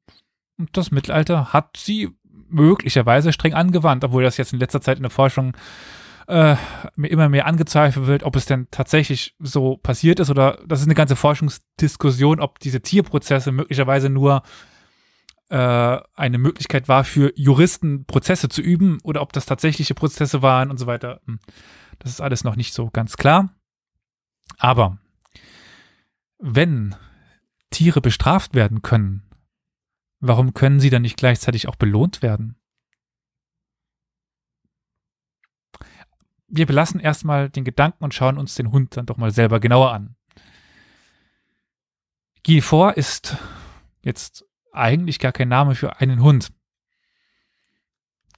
Und 0.58 0.70
das 0.78 0.92
Mittelalter 0.92 1.52
hat 1.52 1.76
sie 1.78 2.10
möglicherweise 2.48 3.34
streng 3.34 3.54
angewandt, 3.54 4.04
obwohl 4.04 4.24
das 4.24 4.38
jetzt 4.38 4.54
in 4.54 4.60
letzter 4.60 4.82
Zeit 4.82 4.98
in 4.98 5.04
der 5.04 5.10
Forschung 5.12 5.54
äh, 6.30 6.56
mir 6.96 7.08
immer 7.10 7.28
mehr 7.28 7.48
angezweifelt 7.48 8.06
wird, 8.06 8.24
ob 8.24 8.36
es 8.36 8.46
denn 8.46 8.68
tatsächlich 8.70 9.36
so 9.40 9.78
passiert 9.78 10.20
ist 10.20 10.30
oder 10.30 10.60
das 10.68 10.80
ist 10.80 10.86
eine 10.86 10.94
ganze 10.94 11.16
Forschungsdiskussion, 11.16 12.40
ob 12.40 12.60
diese 12.60 12.82
Tierprozesse 12.82 13.52
möglicherweise 13.52 14.10
nur 14.10 14.44
äh, 15.50 16.00
eine 16.14 16.38
Möglichkeit 16.38 16.88
war 16.88 17.04
für 17.04 17.34
Juristen 17.36 18.06
Prozesse 18.06 18.48
zu 18.48 18.62
üben 18.62 19.00
oder 19.04 19.24
ob 19.24 19.34
das 19.34 19.48
tatsächliche 19.48 19.96
Prozesse 19.96 20.44
waren 20.44 20.70
und 20.70 20.78
so 20.78 20.86
weiter. 20.86 21.20
Hm. 21.26 21.40
Das 21.98 22.12
ist 22.12 22.22
alles 22.22 22.44
noch 22.44 22.56
nicht 22.56 22.76
so 22.76 22.92
ganz 22.92 23.18
klar. 23.18 23.50
Aber 24.60 25.00
wenn 26.38 26.96
Tiere 27.72 28.02
bestraft 28.02 28.54
werden 28.54 28.84
können, 28.84 29.24
warum 30.20 30.54
können 30.54 30.80
sie 30.80 30.92
dann 30.92 31.02
nicht 31.02 31.18
gleichzeitig 31.18 31.68
auch 31.68 31.76
belohnt 31.76 32.22
werden? 32.22 32.59
Wir 36.50 36.66
belassen 36.66 37.00
erstmal 37.00 37.50
den 37.50 37.64
Gedanken 37.64 38.04
und 38.04 38.14
schauen 38.14 38.38
uns 38.38 38.56
den 38.56 38.72
Hund 38.72 38.98
dann 38.98 39.06
doch 39.06 39.18
mal 39.18 39.32
selber 39.32 39.60
genauer 39.60 39.94
an. 39.94 40.16
Guilfort 42.44 42.98
ist 42.98 43.38
jetzt 44.02 44.46
eigentlich 44.72 45.20
gar 45.20 45.32
kein 45.32 45.50
Name 45.50 45.76
für 45.76 46.00
einen 46.00 46.22
Hund. 46.22 46.52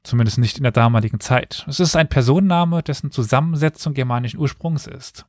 Zumindest 0.04 0.40
nicht 0.40 0.58
in 0.58 0.64
der 0.64 0.72
damaligen 0.72 1.20
Zeit. 1.20 1.66
Es 1.68 1.80
ist 1.80 1.96
ein 1.96 2.10
Personenname, 2.10 2.82
dessen 2.82 3.12
Zusammensetzung 3.12 3.94
germanischen 3.94 4.40
Ursprungs 4.40 4.88
ist. 4.88 5.26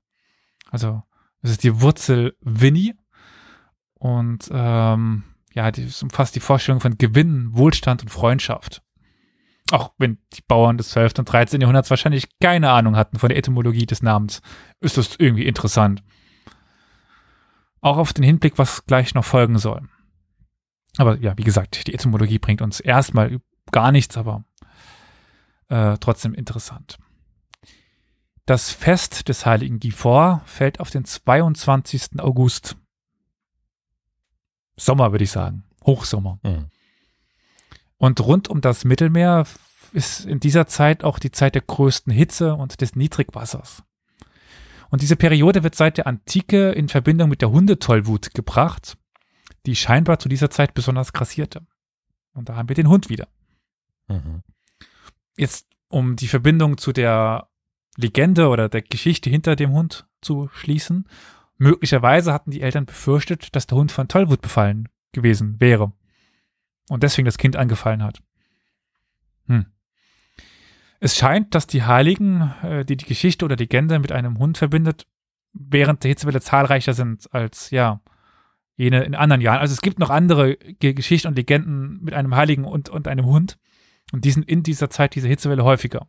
Also, 0.71 1.03
es 1.43 1.51
ist 1.51 1.63
die 1.63 1.83
Wurzel 1.83 2.37
Winnie 2.41 2.95
und 3.95 4.49
ähm, 4.51 5.25
ja, 5.53 5.71
die 5.71 5.89
umfasst 6.03 6.35
die 6.35 6.41
Vorstellung 6.41 6.81
von 6.81 6.97
Gewinn, 6.97 7.55
Wohlstand 7.55 8.03
und 8.03 8.09
Freundschaft. 8.09 8.83
Auch 9.73 9.95
wenn 9.97 10.19
die 10.35 10.43
Bauern 10.47 10.77
des 10.77 10.91
12. 10.91 11.21
und 11.21 11.25
13. 11.33 11.63
Jahrhunderts 11.63 11.89
wahrscheinlich 11.89 12.39
keine 12.41 12.71
Ahnung 12.71 12.95
hatten 12.95 13.19
von 13.19 13.31
der 13.31 13.39
Etymologie 13.39 13.87
des 13.87 14.03
Namens, 14.03 14.43
ist 14.81 14.99
das 14.99 15.17
irgendwie 15.17 15.47
interessant. 15.47 16.03
Auch 17.81 17.97
auf 17.97 18.13
den 18.13 18.23
Hinblick, 18.23 18.59
was 18.59 18.85
gleich 18.85 19.15
noch 19.15 19.25
folgen 19.25 19.59
soll. 19.59 19.89
Aber 20.99 21.17
ja, 21.21 21.39
wie 21.39 21.43
gesagt, 21.43 21.87
die 21.87 21.95
Etymologie 21.95 22.39
bringt 22.39 22.61
uns 22.61 22.81
erstmal 22.81 23.41
gar 23.71 23.93
nichts, 23.93 24.19
aber 24.19 24.45
äh, 25.69 25.97
trotzdem 25.99 26.35
interessant. 26.35 26.99
Das 28.45 28.71
Fest 28.71 29.31
des 29.31 29.47
heiligen 29.47 29.81
Gifort 29.81 30.47
fällt 30.47 30.81
auf 30.81 30.91
den 30.91 31.07
22. 31.07 32.21
August. 32.21 32.77
Sommer, 34.77 35.13
würde 35.13 35.25
ich 35.25 35.31
sagen. 35.31 35.65
Hochsommer. 35.87 36.41
Mhm. 36.43 36.67
Und 38.03 38.21
rund 38.21 38.49
um 38.49 38.61
das 38.61 38.85
Mittelmeer 38.85 39.47
ist 39.93 40.27
in 40.27 40.41
dieser 40.41 40.67
Zeit 40.67 41.05
auch 41.05 41.21
die 41.21 41.31
Zeit 41.31 41.55
der 41.55 41.63
größten 41.63 42.13
Hitze 42.13 42.55
und 42.55 42.81
des 42.81 42.97
Niedrigwassers. 42.97 43.85
Und 44.91 45.03
diese 45.03 45.15
Periode 45.15 45.63
wird 45.63 45.77
seit 45.77 45.99
der 45.99 46.09
Antike 46.09 46.73
in 46.73 46.89
Verbindung 46.89 47.29
mit 47.29 47.43
der 47.43 47.53
Hundetollwut 47.53 48.35
gebracht 48.35 48.99
die 49.67 49.77
scheinbar 49.77 50.19
zu 50.19 50.29
dieser 50.29 50.51
Zeit 50.51 50.75
besonders 50.75 51.13
grassierte. 51.13 51.65
Und 52.35 52.49
da 52.49 52.57
haben 52.57 52.69
wir 52.69 52.75
den 52.75 52.89
Hund 52.89 53.09
wieder. 53.09 53.29
Mhm. 54.09 54.43
Jetzt, 55.37 55.69
um 55.87 56.17
die 56.17 56.27
Verbindung 56.27 56.79
zu 56.79 56.93
der 56.93 57.49
Legende 57.97 58.49
oder 58.49 58.69
der 58.69 58.83
Geschichte 58.83 59.31
hinter 59.31 59.55
dem 59.55 59.71
Hund 59.71 60.09
zu 60.21 60.49
schließen, 60.53 61.07
möglicherweise 61.59 62.33
hatten 62.33 62.51
die 62.51 62.63
Eltern 62.63 62.87
befürchtet, 62.87 63.55
dass 63.55 63.69
der 63.69 63.79
Hund 63.79 63.93
von 63.93 64.09
Tollwut 64.09 64.43
befallen 64.43 64.89
gewesen 65.13 65.61
wäre. 65.61 65.93
Und 66.89 67.03
deswegen 67.03 67.27
das 67.27 67.39
Kind 67.39 67.57
angefallen 67.57 68.03
hat. 68.03 68.21
Hm. 69.47 69.67
Es 71.01 71.17
scheint, 71.17 71.55
dass 71.55 71.67
die 71.67 71.83
Heiligen, 71.83 72.53
äh, 72.63 72.85
die 72.85 72.97
die 72.97 73.07
Geschichte 73.07 73.45
oder 73.45 73.57
Legende 73.57 73.99
mit 73.99 74.13
einem 74.13 74.39
Hund 74.39 74.59
verbindet, 74.59 75.07
während 75.53 76.03
der 76.05 76.11
Hitzewelle 76.11 76.41
zahlreicher 76.41 76.95
sind 76.95 77.33
als, 77.33 77.71
ja, 77.71 78.01
jene 78.77 79.05
in 79.05 79.15
anderen 79.15 79.43
Jahren. 79.43 79.61
Also 79.61 79.73
es 79.73 79.81
gibt 79.81 79.99
noch 79.99 80.11
andere 80.11 80.57
Geschichten 80.57 81.29
und 81.29 81.37
Legenden 81.37 82.03
mit 82.03 82.15
einem 82.15 82.35
Heiligen 82.35 82.65
und, 82.65 82.89
und 82.89 83.07
einem 83.07 83.27
Hund. 83.27 83.59
Und 84.13 84.25
die 84.25 84.31
sind 84.31 84.49
in 84.49 84.63
dieser 84.63 84.91
Zeit, 84.91 85.15
dieser 85.15 85.29
Hitzewelle 85.29 85.65
häufiger. 85.65 86.07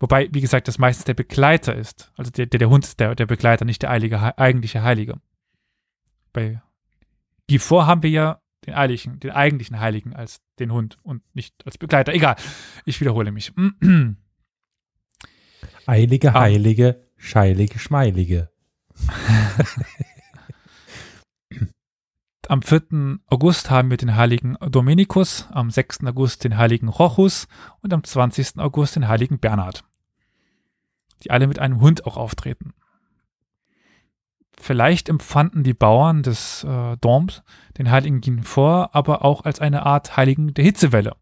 Wobei, 0.00 0.28
wie 0.32 0.40
gesagt, 0.40 0.68
das 0.68 0.78
meistens 0.78 1.04
der 1.04 1.14
Begleiter 1.14 1.74
ist. 1.74 2.12
Also 2.16 2.30
der, 2.30 2.46
der, 2.46 2.58
der 2.58 2.70
Hund 2.70 2.84
ist 2.84 3.00
der, 3.00 3.14
der 3.14 3.26
Begleiter, 3.26 3.64
nicht 3.64 3.82
der 3.82 3.90
heilige, 3.90 4.38
eigentliche 4.38 4.82
Heilige. 4.82 5.20
Bei 6.32 6.62
Gifort 7.48 7.86
haben 7.86 8.02
wir 8.02 8.10
ja 8.10 8.40
den 8.66 8.74
eigentlichen, 8.74 9.20
den 9.20 9.30
eigentlichen 9.30 9.80
Heiligen 9.80 10.14
als 10.14 10.40
den 10.58 10.72
Hund 10.72 10.98
und 11.02 11.22
nicht 11.34 11.54
als 11.66 11.78
Begleiter. 11.78 12.12
Egal, 12.12 12.36
ich 12.84 13.00
wiederhole 13.00 13.32
mich. 13.32 13.52
Eilige, 15.86 16.34
ah. 16.34 16.40
heilige, 16.40 17.02
scheilige, 17.16 17.78
schmeilige. 17.78 18.50
Am 22.48 22.62
4. 22.62 23.18
August 23.26 23.68
haben 23.68 23.90
wir 23.90 23.98
den 23.98 24.16
heiligen 24.16 24.56
Dominikus, 24.70 25.46
am 25.50 25.70
6. 25.70 26.04
August 26.06 26.44
den 26.44 26.56
heiligen 26.56 26.88
Rochus 26.88 27.46
und 27.82 27.92
am 27.92 28.02
20. 28.02 28.58
August 28.58 28.96
den 28.96 29.06
heiligen 29.06 29.38
Bernhard, 29.38 29.84
die 31.22 31.30
alle 31.30 31.46
mit 31.46 31.58
einem 31.58 31.80
Hund 31.82 32.06
auch 32.06 32.16
auftreten. 32.16 32.72
Vielleicht 34.68 35.08
empfanden 35.08 35.62
die 35.62 35.72
Bauern 35.72 36.22
des 36.22 36.62
äh, 36.62 36.98
Doms 36.98 37.42
den 37.78 37.90
heiligen 37.90 38.20
Ginfor 38.20 38.90
aber 38.94 39.24
auch 39.24 39.46
als 39.46 39.60
eine 39.60 39.86
Art 39.86 40.18
Heiligen 40.18 40.52
der 40.52 40.62
Hitzewelle. 40.62 41.16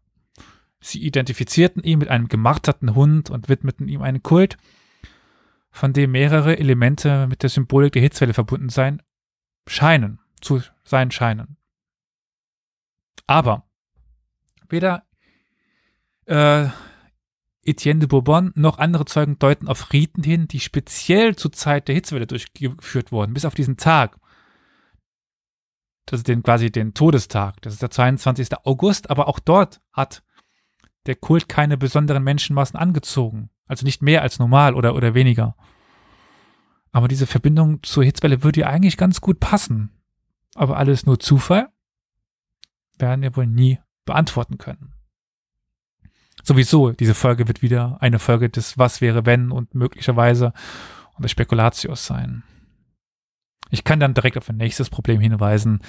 Sie 0.81 1.01
identifizierten 1.01 1.81
ihn 1.81 1.99
mit 1.99 2.09
einem 2.09 2.27
gemarterten 2.27 2.93
Hund 2.93 3.29
und 3.29 3.47
widmeten 3.47 3.87
ihm 3.87 4.01
einen 4.01 4.21
Kult, 4.21 4.57
von 5.71 5.93
dem 5.93 6.11
mehrere 6.11 6.59
Elemente 6.59 7.25
mit 7.27 7.41
der 7.41 7.49
Symbolik 7.49 7.93
der 7.93 8.01
Hitzewelle 8.01 8.33
verbunden 8.33 8.67
sein 8.67 9.01
scheinen 9.65 10.19
zu 10.41 10.61
sein 10.83 11.09
scheinen. 11.11 11.55
Aber 13.27 13.63
weder 14.67 15.05
äh, 16.25 16.67
Etienne 17.67 17.99
de 17.99 18.07
Bourbon 18.07 18.51
noch 18.55 18.77
andere 18.77 19.05
Zeugen 19.05 19.37
deuten 19.39 19.67
auf 19.67 19.91
Riten 19.93 20.23
hin, 20.23 20.47
die 20.47 20.59
speziell 20.59 21.35
zur 21.35 21.51
Zeit 21.51 21.87
der 21.87 21.95
Hitzewelle 21.95 22.27
durchgeführt 22.27 23.11
wurden, 23.11 23.33
bis 23.33 23.45
auf 23.45 23.55
diesen 23.55 23.77
Tag. 23.77 24.17
Das 26.05 26.21
ist 26.21 26.27
den, 26.27 26.41
quasi 26.43 26.71
den 26.71 26.93
Todestag. 26.93 27.61
Das 27.61 27.73
ist 27.73 27.81
der 27.81 27.91
22. 27.91 28.49
August, 28.63 29.09
aber 29.09 29.27
auch 29.27 29.39
dort 29.39 29.81
hat 29.91 30.23
der 31.05 31.15
Kult 31.15 31.49
keine 31.49 31.77
besonderen 31.77 32.23
Menschenmassen 32.23 32.79
angezogen. 32.79 33.49
Also 33.67 33.85
nicht 33.85 34.01
mehr 34.01 34.21
als 34.21 34.39
normal 34.39 34.73
oder, 34.73 34.95
oder 34.95 35.13
weniger. 35.13 35.55
Aber 36.91 37.09
diese 37.09 37.27
Verbindung 37.27 37.83
zur 37.83 38.05
Hitzwelle 38.05 38.43
würde 38.43 38.61
ja 38.61 38.67
eigentlich 38.67 38.95
ganz 38.95 39.19
gut 39.19 39.39
passen 39.39 39.91
aber 40.57 40.77
alles 40.77 41.05
nur 41.05 41.19
Zufall, 41.19 41.69
werden 42.97 43.21
wir 43.21 43.35
wohl 43.35 43.45
nie 43.45 43.79
beantworten 44.05 44.57
können. 44.57 44.93
Sowieso, 46.47 46.93
diese 46.93 47.13
Folge 47.13 47.49
wird 47.49 47.61
wieder 47.61 47.97
eine 47.99 48.19
Folge 48.19 48.49
des 48.49 48.77
Was 48.77 49.01
wäre 49.01 49.25
wenn 49.25 49.51
und 49.51 49.75
möglicherweise 49.75 50.53
und 51.15 51.23
des 51.23 51.31
Spekulatius 51.31 52.05
sein. 52.05 52.43
Ich 53.69 53.83
kann 53.83 53.99
dann 53.99 54.13
direkt 54.13 54.37
auf 54.37 54.47
ein 54.47 54.55
nächstes 54.55 54.89
Problem 54.89 55.19
hinweisen. 55.19 55.81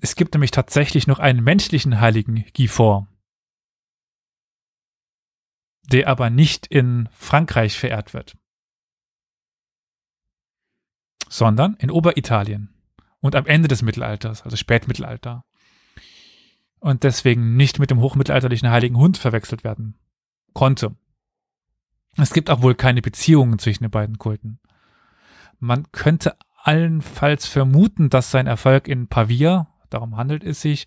Es 0.00 0.16
gibt 0.16 0.32
nämlich 0.32 0.52
tatsächlich 0.52 1.06
noch 1.06 1.18
einen 1.18 1.44
menschlichen 1.44 2.00
Heiligen 2.00 2.46
Gifor, 2.54 3.08
der 5.82 6.08
aber 6.08 6.30
nicht 6.30 6.66
in 6.66 7.10
Frankreich 7.12 7.78
verehrt 7.78 8.14
wird, 8.14 8.38
sondern 11.28 11.74
in 11.74 11.90
Oberitalien 11.90 12.74
und 13.20 13.36
am 13.36 13.44
Ende 13.44 13.68
des 13.68 13.82
Mittelalters, 13.82 14.44
also 14.44 14.56
Spätmittelalter. 14.56 15.44
Und 16.86 17.02
deswegen 17.02 17.56
nicht 17.56 17.80
mit 17.80 17.90
dem 17.90 17.98
hochmittelalterlichen 17.98 18.70
Heiligen 18.70 18.96
Hund 18.96 19.18
verwechselt 19.18 19.64
werden 19.64 19.96
konnte. 20.52 20.94
Es 22.16 22.32
gibt 22.32 22.48
auch 22.48 22.62
wohl 22.62 22.76
keine 22.76 23.02
Beziehungen 23.02 23.58
zwischen 23.58 23.82
den 23.82 23.90
beiden 23.90 24.18
Kulten. 24.18 24.60
Man 25.58 25.90
könnte 25.90 26.36
allenfalls 26.62 27.48
vermuten, 27.48 28.08
dass 28.08 28.30
sein 28.30 28.46
Erfolg 28.46 28.86
in 28.86 29.08
Pavia, 29.08 29.66
darum 29.90 30.16
handelt 30.16 30.44
es 30.44 30.60
sich, 30.60 30.86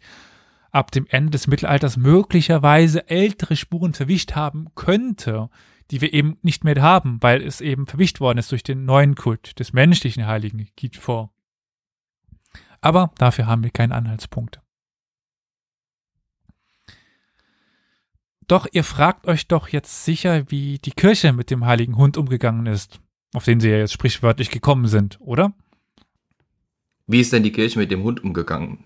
ab 0.71 0.91
dem 0.91 1.05
Ende 1.05 1.31
des 1.31 1.47
Mittelalters 1.47 1.97
möglicherweise 1.97 3.09
ältere 3.09 3.57
Spuren 3.57 3.93
verwischt 3.93 4.37
haben 4.37 4.67
könnte, 4.75 5.49
die 5.91 5.99
wir 5.99 6.13
eben 6.13 6.37
nicht 6.43 6.63
mehr 6.63 6.81
haben, 6.81 7.17
weil 7.19 7.41
es 7.41 7.59
eben 7.59 7.87
verwischt 7.87 8.21
worden 8.21 8.37
ist 8.37 8.53
durch 8.53 8.63
den 8.63 8.85
neuen 8.85 9.15
Kult 9.15 9.59
des 9.59 9.73
menschlichen 9.73 10.25
Heiligen 10.27 10.65
geht 10.77 10.95
vor. 10.95 11.33
Aber 12.79 13.11
dafür 13.17 13.47
haben 13.47 13.65
wir 13.65 13.71
keinen 13.71 13.91
Anhaltspunkt. 13.91 14.61
Doch 18.49 18.65
ihr 18.71 18.83
fragt 18.83 19.27
euch 19.27 19.47
doch 19.47 19.67
jetzt 19.67 20.05
sicher, 20.05 20.49
wie 20.49 20.79
die 20.79 20.91
Kirche 20.91 21.33
mit 21.33 21.51
dem 21.51 21.67
heiligen 21.67 21.97
Hund 21.97 22.17
umgegangen 22.17 22.65
ist. 22.65 22.99
auf 23.35 23.45
den 23.45 23.59
sie 23.59 23.69
ja 23.69 23.77
jetzt 23.77 23.93
sprichwörtlich 23.93 24.49
gekommen 24.49 24.87
sind, 24.87 25.19
oder? 25.21 25.53
Wie 27.05 27.19
ist 27.19 27.31
denn 27.31 27.43
die 27.43 27.51
Kirche 27.51 27.77
mit 27.77 27.91
dem 27.91 28.01
Hund 28.01 28.23
umgegangen? 28.23 28.83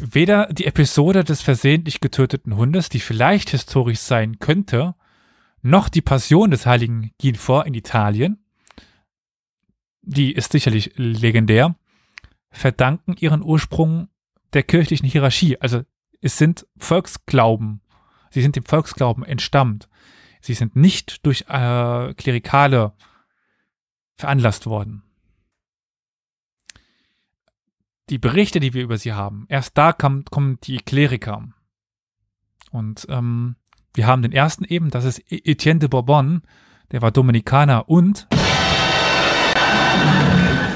Weder 0.00 0.48
die 0.52 0.64
Episode 0.64 1.22
des 1.22 1.40
versehentlich 1.40 2.00
getöteten 2.00 2.56
Hundes, 2.56 2.88
die 2.88 2.98
vielleicht 2.98 3.50
historisch 3.50 4.00
sein 4.00 4.40
könnte, 4.40 4.96
noch 5.62 5.88
die 5.88 6.02
Passion 6.02 6.50
des 6.50 6.66
heiligen 6.66 7.12
Ginfor 7.18 7.64
in 7.64 7.74
Italien, 7.74 8.44
die 10.02 10.32
ist 10.32 10.50
sicherlich 10.50 10.94
legendär, 10.96 11.76
verdanken 12.50 13.14
ihren 13.20 13.44
Ursprung 13.44 14.08
der 14.52 14.64
kirchlichen 14.64 15.08
Hierarchie. 15.08 15.60
Also 15.60 15.84
es 16.24 16.38
sind 16.38 16.66
Volksglauben. 16.78 17.82
Sie 18.30 18.40
sind 18.40 18.56
dem 18.56 18.64
Volksglauben 18.64 19.24
entstammt. 19.24 19.90
Sie 20.40 20.54
sind 20.54 20.74
nicht 20.74 21.26
durch 21.26 21.42
äh, 21.48 22.14
Klerikale 22.14 22.94
veranlasst 24.16 24.64
worden. 24.66 25.02
Die 28.08 28.16
Berichte, 28.18 28.58
die 28.60 28.72
wir 28.72 28.82
über 28.82 28.96
sie 28.96 29.12
haben, 29.12 29.44
erst 29.50 29.76
da 29.76 29.92
kam, 29.92 30.24
kommen 30.24 30.58
die 30.62 30.78
Kleriker. 30.78 31.48
Und 32.70 33.06
ähm, 33.10 33.56
wir 33.92 34.06
haben 34.06 34.22
den 34.22 34.32
ersten 34.32 34.64
eben, 34.64 34.90
das 34.90 35.04
ist 35.04 35.18
E- 35.30 35.42
Etienne 35.44 35.80
de 35.80 35.88
Bourbon, 35.90 36.40
der 36.90 37.02
war 37.02 37.10
Dominikaner 37.12 37.88
und 37.88 38.26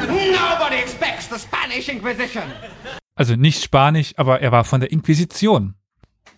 Nobody 0.07 0.77
expects 0.77 1.29
the 1.31 1.39
Spanish 1.39 1.89
Inquisition. 1.89 2.45
Also 3.19 3.35
nicht 3.35 3.65
Spanisch, 3.65 4.15
aber 4.17 4.41
er 4.43 4.53
war 4.53 4.63
von 4.63 4.81
der 4.81 4.93
Inquisition. 4.93 5.75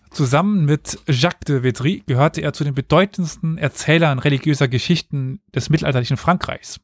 Zusammen 0.09 0.65
mit 0.65 0.97
Jacques 1.07 1.45
de 1.45 1.61
Vitry 1.61 2.01
gehörte 2.07 2.41
er 2.41 2.53
zu 2.53 2.63
den 2.63 2.73
bedeutendsten 2.73 3.59
Erzählern 3.59 4.17
religiöser 4.17 4.67
Geschichten 4.67 5.41
des 5.53 5.69
mittelalterlichen 5.69 6.17
Frankreichs. 6.17 6.81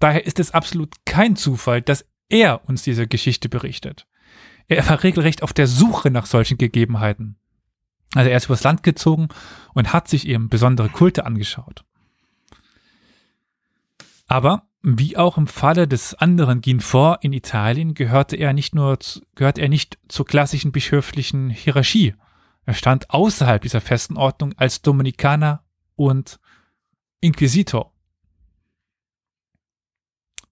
Daher 0.00 0.26
ist 0.26 0.40
es 0.40 0.50
absolut 0.50 0.96
kein 1.04 1.36
Zufall, 1.36 1.80
dass 1.80 2.04
er 2.28 2.68
uns 2.68 2.82
diese 2.82 3.06
Geschichte 3.06 3.48
berichtet. 3.48 4.08
Er 4.66 4.88
war 4.88 5.04
regelrecht 5.04 5.44
auf 5.44 5.52
der 5.52 5.68
Suche 5.68 6.10
nach 6.10 6.26
solchen 6.26 6.58
Gegebenheiten. 6.58 7.36
Also 8.16 8.30
er 8.30 8.36
ist 8.36 8.46
übers 8.46 8.64
Land 8.64 8.82
gezogen 8.82 9.28
und 9.74 9.92
hat 9.92 10.08
sich 10.08 10.26
eben 10.26 10.48
besondere 10.48 10.88
Kulte 10.88 11.24
angeschaut. 11.24 11.84
Aber 14.26 14.69
wie 14.82 15.16
auch 15.16 15.36
im 15.36 15.46
Falle 15.46 15.86
des 15.86 16.14
anderen 16.14 16.60
Ginfort 16.62 17.18
in 17.22 17.32
Italien 17.32 17.94
gehörte 17.94 18.36
er 18.36 18.52
nicht 18.52 18.74
nur 18.74 18.98
zu, 19.00 19.20
gehörte 19.34 19.60
er 19.60 19.68
nicht 19.68 19.98
zur 20.08 20.24
klassischen 20.24 20.72
bischöflichen 20.72 21.50
Hierarchie. 21.50 22.14
Er 22.64 22.74
stand 22.74 23.10
außerhalb 23.10 23.60
dieser 23.60 23.80
festen 23.80 24.16
Ordnung 24.16 24.54
als 24.56 24.80
Dominikaner 24.80 25.62
und 25.96 26.40
Inquisitor. 27.20 27.92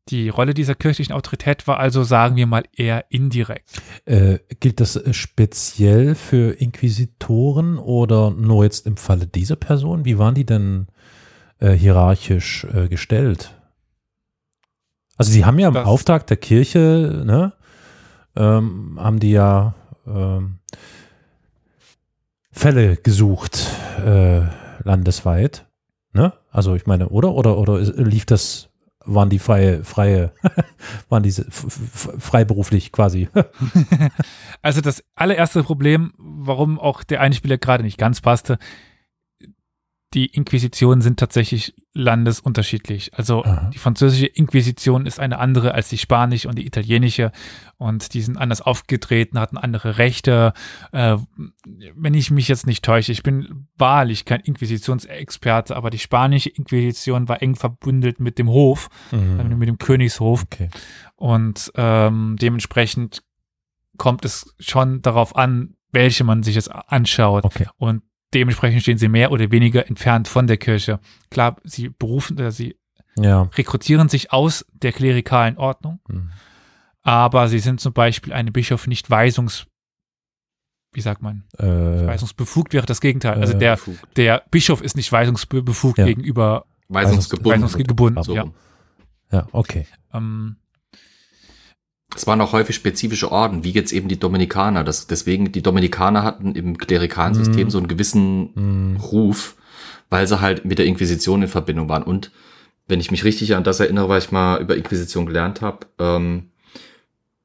Die 0.08 0.30
Rolle 0.30 0.54
dieser 0.54 0.74
kirchlichen 0.74 1.12
Autorität 1.12 1.66
war 1.66 1.78
also, 1.78 2.02
sagen 2.02 2.36
wir 2.36 2.46
mal, 2.46 2.64
eher 2.74 3.04
indirekt. 3.10 3.82
Äh, 4.06 4.38
gilt 4.60 4.80
das 4.80 4.96
äh, 4.96 5.12
speziell 5.12 6.14
für 6.14 6.52
Inquisitoren 6.52 7.78
oder 7.78 8.30
nur 8.30 8.64
jetzt 8.64 8.86
im 8.86 8.96
Falle 8.96 9.26
dieser 9.26 9.56
Person? 9.56 10.06
Wie 10.06 10.18
waren 10.18 10.34
die 10.34 10.46
denn 10.46 10.86
äh, 11.58 11.72
hierarchisch 11.72 12.64
äh, 12.72 12.88
gestellt? 12.88 13.57
Also 15.18 15.32
sie 15.32 15.44
haben 15.44 15.58
ja 15.58 15.68
im 15.68 15.74
Das- 15.74 15.86
Auftrag 15.86 16.26
der 16.28 16.36
Kirche, 16.38 17.22
ne, 17.26 17.52
ähm, 18.36 18.98
haben 19.00 19.18
die 19.20 19.32
ja 19.32 19.74
ähm, 20.06 20.58
Fälle 22.52 22.96
gesucht 22.96 23.66
äh, 24.04 24.42
landesweit, 24.84 25.66
ne? 26.12 26.32
Also 26.50 26.74
ich 26.74 26.86
meine, 26.86 27.08
oder 27.08 27.32
oder 27.34 27.58
oder 27.58 27.78
lief 27.80 28.24
das 28.26 28.68
waren 29.04 29.30
die 29.30 29.38
freie 29.38 29.84
freie 29.84 30.32
waren 31.08 31.22
diese 31.22 31.46
freiberuflich 31.50 32.92
quasi 32.92 33.28
Also 34.62 34.80
das 34.80 35.02
allererste 35.14 35.62
Problem, 35.62 36.12
warum 36.18 36.78
auch 36.78 37.02
der 37.04 37.20
Einspieler 37.20 37.58
gerade 37.58 37.84
nicht 37.84 37.96
ganz 37.98 38.20
passte, 38.20 38.58
die 40.14 40.26
Inquisitionen 40.26 41.02
sind 41.02 41.18
tatsächlich 41.20 41.74
landesunterschiedlich. 41.92 43.12
Also 43.14 43.44
Aha. 43.44 43.70
die 43.72 43.78
französische 43.78 44.26
Inquisition 44.26 45.04
ist 45.04 45.20
eine 45.20 45.38
andere 45.38 45.74
als 45.74 45.88
die 45.90 45.98
spanische 45.98 46.48
und 46.48 46.56
die 46.56 46.66
italienische 46.66 47.30
und 47.76 48.14
die 48.14 48.22
sind 48.22 48.38
anders 48.38 48.60
aufgetreten, 48.62 49.38
hatten 49.38 49.58
andere 49.58 49.98
Rechte. 49.98 50.52
Äh, 50.92 51.18
wenn 51.94 52.14
ich 52.14 52.30
mich 52.30 52.48
jetzt 52.48 52.66
nicht 52.66 52.84
täusche, 52.84 53.12
ich 53.12 53.22
bin 53.22 53.68
wahrlich 53.76 54.24
kein 54.24 54.40
Inquisitionsexperte, 54.40 55.76
aber 55.76 55.90
die 55.90 55.98
spanische 55.98 56.48
Inquisition 56.50 57.28
war 57.28 57.42
eng 57.42 57.54
verbündelt 57.54 58.18
mit 58.20 58.38
dem 58.38 58.48
Hof, 58.48 58.88
Mhm. 59.12 59.58
mit 59.58 59.68
dem 59.68 59.78
Königshof 59.78 60.44
Okay. 60.44 60.70
und 61.16 61.70
ähm, 61.76 62.36
dementsprechend 62.40 63.22
kommt 63.98 64.24
es 64.24 64.54
schon 64.58 65.02
darauf 65.02 65.36
an, 65.36 65.74
welche 65.92 66.22
man 66.24 66.42
sich 66.42 66.54
jetzt 66.54 66.68
anschaut. 66.72 67.44
Okay. 67.44 67.66
Und 67.76 68.02
dementsprechend 68.34 68.82
stehen 68.82 68.98
sie 68.98 69.08
mehr 69.08 69.30
oder 69.32 69.50
weniger 69.50 69.86
entfernt 69.88 70.28
von 70.28 70.46
der 70.46 70.56
Kirche. 70.56 71.00
Klar, 71.30 71.56
sie 71.64 71.88
berufen, 71.88 72.38
äh, 72.38 72.50
sie 72.50 72.76
Ja. 73.16 73.42
rekrutieren 73.56 74.08
sich 74.08 74.32
aus 74.32 74.64
der 74.72 74.92
klerikalen 74.92 75.56
Ordnung, 75.58 76.00
Mhm. 76.08 76.30
aber 77.02 77.48
sie 77.48 77.58
sind 77.58 77.80
zum 77.80 77.92
Beispiel 77.92 78.32
einem 78.32 78.52
Bischof 78.52 78.86
nicht 78.86 79.10
weisungs, 79.10 79.66
wie 80.92 81.00
sagt 81.00 81.22
man, 81.22 81.44
Äh, 81.58 81.64
weisungsbefugt 82.06 82.72
wäre 82.74 82.86
das 82.86 83.00
Gegenteil. 83.00 83.40
Also 83.40 83.54
Äh, 83.54 83.58
der, 83.58 83.76
Befugt. 83.76 84.16
der 84.16 84.42
Bischof 84.50 84.80
ist 84.82 84.96
nicht 84.96 85.10
weisungsbefugt 85.10 85.98
Ja. 85.98 86.04
gegenüber 86.06 86.64
Weisungsgebunden. 86.88 87.62
weisungsgebunden. 87.62 88.22
So 88.22 88.34
Ja. 88.34 88.44
ja, 89.32 89.46
okay. 89.52 89.86
Ähm, 90.12 90.56
Es 92.14 92.26
waren 92.26 92.40
auch 92.40 92.52
häufig 92.52 92.74
spezifische 92.74 93.30
Orden, 93.30 93.64
wie 93.64 93.70
jetzt 93.70 93.92
eben 93.92 94.08
die 94.08 94.18
Dominikaner. 94.18 94.82
Das, 94.82 95.06
deswegen, 95.06 95.52
die 95.52 95.62
Dominikaner 95.62 96.22
hatten 96.24 96.54
im 96.54 96.78
klerikalen. 96.78 97.34
System 97.34 97.70
so 97.70 97.78
einen 97.78 97.88
gewissen 97.88 98.50
Mhm. 98.54 98.96
Ruf, 98.96 99.56
weil 100.08 100.26
sie 100.26 100.40
halt 100.40 100.64
mit 100.64 100.78
der 100.78 100.86
Inquisition 100.86 101.42
in 101.42 101.48
Verbindung 101.48 101.88
waren. 101.88 102.02
Und 102.02 102.30
wenn 102.86 103.00
ich 103.00 103.10
mich 103.10 103.24
richtig 103.24 103.54
an 103.54 103.64
das 103.64 103.80
erinnere, 103.80 104.08
weil 104.08 104.20
ich 104.20 104.32
mal 104.32 104.60
über 104.60 104.76
Inquisition 104.76 105.26
gelernt 105.26 105.60
habe, 105.60 105.86
ähm, 105.98 106.48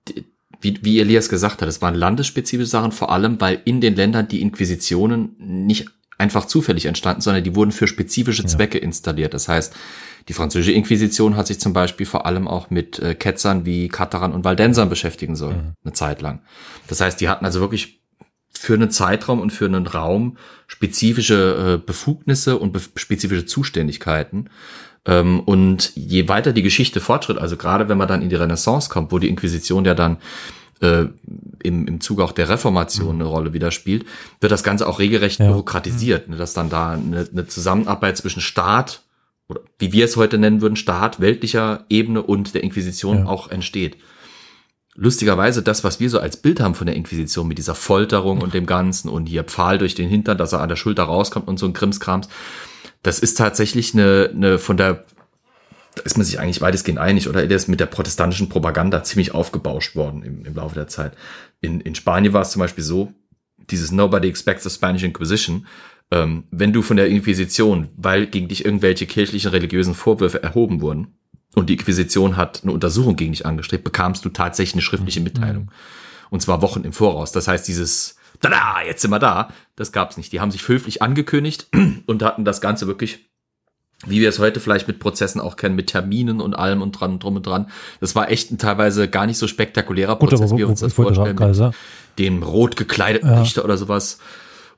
die, 0.07 0.25
wie, 0.61 0.79
wie 0.81 0.99
Elias 1.01 1.27
gesagt 1.27 1.61
hat, 1.61 1.67
es 1.67 1.81
waren 1.81 1.95
landesspezifische 1.95 2.69
Sachen, 2.69 2.93
vor 2.93 3.11
allem, 3.11 3.41
weil 3.41 3.61
in 3.65 3.81
den 3.81 3.95
Ländern 3.95 4.29
die 4.29 4.41
Inquisitionen 4.41 5.35
nicht 5.37 5.87
einfach 6.17 6.45
zufällig 6.45 6.85
entstanden, 6.85 7.21
sondern 7.21 7.43
die 7.43 7.55
wurden 7.55 7.73
für 7.73 7.87
spezifische 7.87 8.43
Ja. 8.43 8.47
Zwecke 8.47 8.77
installiert. 8.77 9.33
Das 9.33 9.49
heißt, 9.49 9.73
die 10.27 10.33
französische 10.33 10.71
Inquisition 10.71 11.35
hat 11.35 11.47
sich 11.47 11.59
zum 11.59 11.73
Beispiel 11.73 12.05
vor 12.05 12.25
allem 12.25 12.47
auch 12.47 12.69
mit 12.69 12.99
äh, 12.99 13.13
Ketzern 13.15 13.65
wie 13.65 13.87
Katarern 13.89 14.31
und 14.33 14.43
Valdensern 14.45 14.89
beschäftigen 14.89 15.35
sollen, 15.35 15.57
Mhm. 15.57 15.73
eine 15.83 15.93
Zeit 15.93 16.21
lang. 16.21 16.41
Das 16.87 17.01
heißt, 17.01 17.19
die 17.21 17.29
hatten 17.29 17.45
also 17.45 17.59
wirklich 17.59 18.01
für 18.55 18.75
einen 18.75 18.91
Zeitraum 18.91 19.41
und 19.41 19.51
für 19.51 19.65
einen 19.65 19.87
Raum 19.87 20.37
spezifische 20.67 21.79
äh, 21.81 21.85
Befugnisse 21.85 22.57
und 22.57 22.71
bef 22.71 22.91
spezifische 22.95 23.45
Zuständigkeiten. 23.45 24.49
Ähm, 25.05 25.39
und 25.41 25.91
je 25.95 26.27
weiter 26.29 26.53
die 26.53 26.61
Geschichte 26.61 27.01
fortschritt, 27.01 27.37
also 27.37 27.57
gerade 27.57 27.89
wenn 27.89 27.97
man 27.97 28.07
dann 28.07 28.21
in 28.21 28.29
die 28.29 28.35
Renaissance 28.35 28.89
kommt, 28.89 29.11
wo 29.11 29.19
die 29.19 29.27
Inquisition 29.27 29.83
ja 29.85 29.95
dann 29.95 30.17
äh, 30.81 31.05
im, 31.63 31.87
im 31.87 31.99
Zuge 32.01 32.23
auch 32.23 32.31
der 32.31 32.47
Reformation 32.49 33.15
eine 33.15 33.25
Rolle 33.25 33.53
wieder 33.53 33.71
spielt, 33.71 34.05
wird 34.39 34.51
das 34.51 34.63
Ganze 34.63 34.87
auch 34.87 34.99
regelrecht 34.99 35.39
Ja. 35.39 35.47
bürokratisiert, 35.47 36.29
ne, 36.29 36.37
dass 36.37 36.53
dann 36.53 36.69
da 36.69 36.91
eine, 36.91 37.27
eine 37.31 37.47
Zusammenarbeit 37.47 38.17
zwischen 38.17 38.41
Staat 38.41 39.01
oder 39.53 39.61
wie 39.79 39.93
wir 39.93 40.05
es 40.05 40.17
heute 40.17 40.37
nennen 40.37 40.61
würden, 40.61 40.75
Staat 40.75 41.19
weltlicher 41.19 41.85
Ebene 41.89 42.21
und 42.21 42.53
der 42.53 42.63
Inquisition 42.63 43.19
Ja. 43.19 43.25
auch 43.25 43.49
entsteht. 43.49 43.97
Lustigerweise 44.95 45.63
das, 45.63 45.83
was 45.83 45.99
wir 45.99 46.09
so 46.09 46.19
als 46.19 46.37
Bild 46.37 46.59
haben 46.59 46.75
von 46.75 46.85
der 46.85 46.95
Inquisition 46.95 47.47
mit 47.47 47.57
dieser 47.57 47.73
Folterung 47.73 48.41
und 48.41 48.53
dem 48.53 48.65
Ganzen 48.67 49.09
und 49.09 49.25
hier 49.25 49.43
Pfahl 49.43 49.77
durch 49.79 49.95
den 49.95 50.07
Hintern, 50.07 50.37
dass 50.37 50.53
er 50.53 50.61
an 50.61 50.69
der 50.69 50.75
Schulter 50.75 51.03
rauskommt 51.03 51.47
und 51.47 51.57
so 51.57 51.65
ein 51.65 51.73
Krimskrams, 51.73 52.27
das 53.01 53.19
ist 53.19 53.37
tatsächlich 53.37 53.93
eine, 53.93 54.29
eine 54.33 54.59
von 54.59 54.77
der, 54.77 55.05
da 55.95 56.03
ist 56.03 56.17
man 56.17 56.25
sich 56.25 56.39
eigentlich 56.39 56.61
weitestgehend 56.61 56.99
einig, 56.99 57.27
oder? 57.27 57.45
Der 57.45 57.57
ist 57.57 57.67
mit 57.67 57.79
der 57.79 57.87
protestantischen 57.87 58.49
Propaganda 58.49 59.03
ziemlich 59.03 59.33
aufgebauscht 59.33 59.95
worden 59.95 60.23
im, 60.23 60.45
im 60.45 60.55
Laufe 60.55 60.75
der 60.75 60.87
Zeit. 60.87 61.13
In, 61.59 61.81
in 61.81 61.95
Spanien 61.95 62.33
war 62.33 62.43
es 62.43 62.51
zum 62.51 62.59
Beispiel 62.59 62.83
so, 62.83 63.13
dieses 63.69 63.91
Nobody 63.91 64.27
expects 64.27 64.63
the 64.63 64.69
Spanish 64.69 65.03
Inquisition, 65.03 65.65
ähm, 66.13 66.43
wenn 66.51 66.73
du 66.73 66.83
von 66.83 66.95
der 66.95 67.07
Inquisition, 67.07 67.89
weil 67.97 68.27
gegen 68.27 68.47
dich 68.47 68.65
irgendwelche 68.65 69.07
kirchlichen 69.07 69.49
religiösen 69.49 69.95
Vorwürfe 69.95 70.43
erhoben 70.43 70.79
wurden 70.79 71.17
und 71.55 71.69
die 71.69 71.73
Inquisition 71.73 72.37
hat 72.37 72.61
eine 72.61 72.71
Untersuchung 72.71 73.15
gegen 73.15 73.31
dich 73.31 73.47
angestrebt, 73.47 73.83
bekamst 73.83 74.23
du 74.23 74.29
tatsächlich 74.29 74.75
eine 74.75 74.83
schriftliche 74.83 75.21
Mitteilung. 75.21 75.71
Und 76.29 76.41
zwar 76.41 76.61
Wochen 76.61 76.83
im 76.83 76.93
Voraus. 76.93 77.31
Das 77.31 77.47
heißt, 77.47 77.67
dieses 77.67 78.17
Tada, 78.41 78.83
jetzt 78.85 79.01
sind 79.01 79.09
wir 79.09 79.19
da, 79.19 79.49
das 79.75 79.91
gab's 79.91 80.17
nicht. 80.17 80.31
Die 80.33 80.39
haben 80.39 80.51
sich 80.51 80.67
höflich 80.67 81.01
angekündigt 81.01 81.67
und 82.05 82.21
hatten 82.21 82.45
das 82.45 82.61
Ganze 82.61 82.85
wirklich, 82.85 83.29
wie 84.05 84.21
wir 84.21 84.29
es 84.29 84.37
heute 84.37 84.59
vielleicht 84.59 84.87
mit 84.87 84.99
Prozessen 84.99 85.41
auch 85.41 85.55
kennen, 85.55 85.75
mit 85.75 85.87
Terminen 85.87 86.41
und 86.41 86.53
allem 86.53 86.83
und 86.83 86.91
dran, 86.91 87.17
drum 87.17 87.37
und 87.37 87.47
dran. 87.47 87.69
Das 88.01 88.15
war 88.15 88.29
echt 88.29 88.51
ein 88.51 88.59
teilweise 88.59 89.07
gar 89.07 89.25
nicht 89.25 89.39
so 89.39 89.47
spektakulärer 89.47 90.17
Gut, 90.17 90.29
Prozess, 90.29 90.51
aber 90.51 90.57
wie 90.57 90.57
wir 90.59 90.69
uns 90.69 90.81
das 90.81 90.93
vorstellen. 90.93 91.37
Mit 91.37 91.73
dem 92.19 92.43
rot 92.43 92.75
gekleideten 92.75 93.29
Ja. 93.29 93.41
Richter 93.41 93.63
oder 93.63 93.77
sowas. 93.77 94.19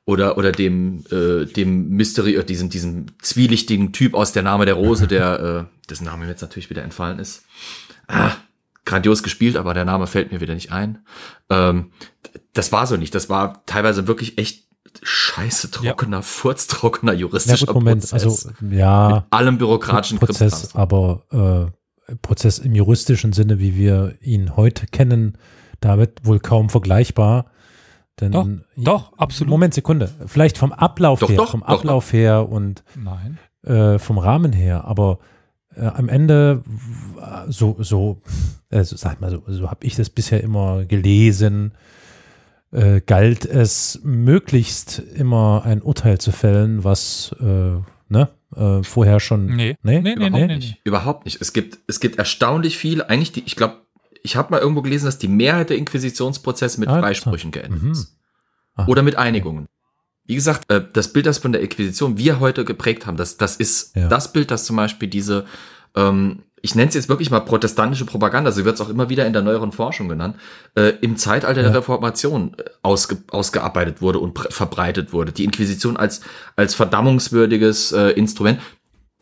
Oder 0.06 0.38
oder 0.38 0.51
dem 0.51 1.03
äh, 1.12 1.45
dem 1.45 1.89
Mystery 1.89 2.36
äh, 2.36 2.43
diesem 2.43 2.70
diesem 2.70 3.08
zwielichtigen 3.22 3.91
Typ 3.91 4.14
aus 4.14 4.32
der 4.32 4.43
Name 4.43 4.66
der 4.66 4.76
Rose, 4.76 5.08
der 5.08 5.39
äh, 5.39 5.88
dessen 5.89 6.06
Name 6.06 6.26
mir 6.26 6.32
jetzt 6.32 6.41
natürlich 6.41 6.70
wieder 6.70 6.84
entfallen 6.84 7.20
ist. 7.20 7.43
Ah, 8.08 8.32
grandios 8.86 9.24
gespielt, 9.24 9.58
aber 9.58 9.74
der 9.74 9.86
Name 9.86 10.06
fällt 10.08 10.32
mir 10.32 10.41
wieder 10.41 10.53
nicht 10.53 10.72
ein. 10.72 10.99
Ähm, 11.49 11.91
das 12.53 12.72
war 12.72 12.86
so 12.86 12.97
nicht. 12.97 13.16
Das 13.16 13.30
war 13.30 13.66
teilweise 13.66 14.08
wirklich 14.08 14.38
echt 14.38 14.66
scheiße 15.01 15.72
trockener, 15.72 16.22
furztrockener 16.22 17.14
Ja, 17.14 17.20
juristischer 17.20 17.66
gut, 17.66 17.76
Moment, 17.76 18.01
Prozess. 18.01 18.45
also 18.45 18.51
ja, 18.70 19.10
mit 19.10 19.24
allem 19.32 19.58
bürokratischen 19.58 20.20
Prozess, 20.20 20.76
aber 20.76 21.72
äh, 22.08 22.16
Prozess 22.22 22.60
im 22.60 22.76
juristischen 22.76 23.34
Sinne, 23.34 23.60
wie 23.60 23.76
wir 23.76 24.16
ihn 24.22 24.56
heute 24.56 24.86
kennen, 24.86 25.38
damit 25.82 26.22
wohl 26.24 26.39
kaum 26.39 26.70
vergleichbar. 26.70 27.51
Denn 28.22 28.32
Doch, 28.32 28.47
doch, 28.78 29.18
absolut. 29.18 29.49
Moment, 29.49 29.74
Sekunde. 29.74 30.09
Vielleicht 30.26 30.57
vom 30.57 30.72
Ablauf 30.72 31.20
Doch, 31.20 31.30
her, 31.30 31.38
doch, 31.38 31.51
vom 31.51 31.61
doch, 31.61 31.68
Ablauf 31.68 32.13
her 32.13 32.49
und 32.49 32.84
Nein. 32.95 33.38
äh, 33.63 33.99
vom 33.99 34.18
Rahmen 34.18 34.53
her, 34.53 34.86
aber 34.86 35.20
äh, 35.76 35.82
am 35.86 36.07
Ende 36.07 36.63
so 37.47 37.76
so 37.80 38.22
also 38.70 38.95
sag 38.95 39.20
mal 39.22 39.32
so, 39.32 39.43
so 39.47 39.70
habe 39.70 39.86
ich 39.86 39.95
das 39.95 40.09
bisher 40.09 40.41
immer 40.43 40.86
gelesen, 40.86 41.74
äh, 42.72 43.01
galt 43.01 43.45
es 43.45 43.99
möglichst 44.03 44.99
immer 44.99 45.63
ein 45.66 45.82
Urteil 45.82 46.18
zu 46.18 46.32
fällen, 46.32 46.84
was 46.84 47.36
äh, 47.41 47.78
ne 48.07 48.30
äh, 48.55 48.84
vorher 48.84 49.20
schon 49.20 49.47
Nee. 49.47 49.78
nee, 49.84 50.01
Nee, 50.01 50.01
nee, 50.01 50.13
Überhaupt 50.13 50.34
nee, 50.34 50.47
nee, 50.47 50.55
nicht. 50.55 50.82
Überhaupt 50.84 51.26
nicht. 51.26 51.41
Es 51.41 51.53
gibt, 51.53 51.80
es 51.88 51.99
gibt 51.99 52.18
erstaunlich 52.18 52.78
viel, 52.78 53.01
eigentlich 53.01 53.32
die, 53.34 53.43
ich 53.45 53.55
glaube, 53.55 53.84
ich 54.26 54.36
habe 54.36 54.51
mal 54.51 54.59
irgendwo 54.59 54.82
gelesen, 54.82 55.05
dass 55.05 55.17
die 55.17 55.28
Mehrheit 55.28 55.69
der 55.69 55.78
Inquisitionsprozesse 55.78 56.80
mit 56.80 56.89
Ah, 56.89 56.99
Freisprüchen 56.99 57.51
geendet 57.51 57.82
Mhm. 57.84 57.91
ist. 57.91 58.17
Ah, 58.76 58.86
Oder 58.88 59.03
mit 59.03 59.15
Einigungen. 59.17 59.67
Wie 60.26 60.36
gesagt, 60.36 60.69
äh, 60.71 60.84
das 60.91 61.13
Bild, 61.13 61.28
das 61.28 61.38
von 61.38 61.51
der 61.51 61.61
Inquisition 61.61 62.17
wir 62.17 62.39
heute 62.39 62.65
geprägt 62.65 63.05
haben, 63.05 63.15
das, 63.17 63.38
das 63.38 63.55
ist 63.55 63.95
Ja. 63.95 64.07
das 64.09 64.34
Bild, 64.34 64.49
das 64.51 64.65
zum 64.65 64.76
Beispiel 64.76 65.07
diese, 65.07 65.45
ähm, 65.95 66.41
ich 66.61 66.73
nenne 66.73 66.89
es 66.89 66.95
jetzt 66.95 67.09
wirklich 67.09 67.30
mal 67.30 67.41
protestantische 67.41 68.05
Propaganda, 68.05 68.51
so 68.51 68.65
wird 68.65 68.73
es 68.73 68.82
auch 68.82 68.89
immer 68.89 69.07
wieder 69.09 69.28
in 69.28 69.34
der 69.34 69.43
neueren 69.43 69.71
Forschung 69.71 70.09
genannt, 70.09 70.36
äh, 70.76 70.93
im 71.01 71.15
Zeitalter 71.15 71.61
Ja. 71.61 71.67
der 71.69 71.78
Reformation 71.78 72.55
äh, 72.57 72.63
ausge, 72.82 73.17
ausgearbeitet 73.30 74.01
wurde 74.01 74.17
und 74.17 74.38
verbreitet 74.51 75.13
wurde. 75.13 75.32
Die 75.32 75.43
Inquisition 75.45 75.95
als, 75.95 76.21
als 76.55 76.73
verdammungswürdiges 76.73 77.91
äh, 77.91 78.09
Instrument. 78.13 78.59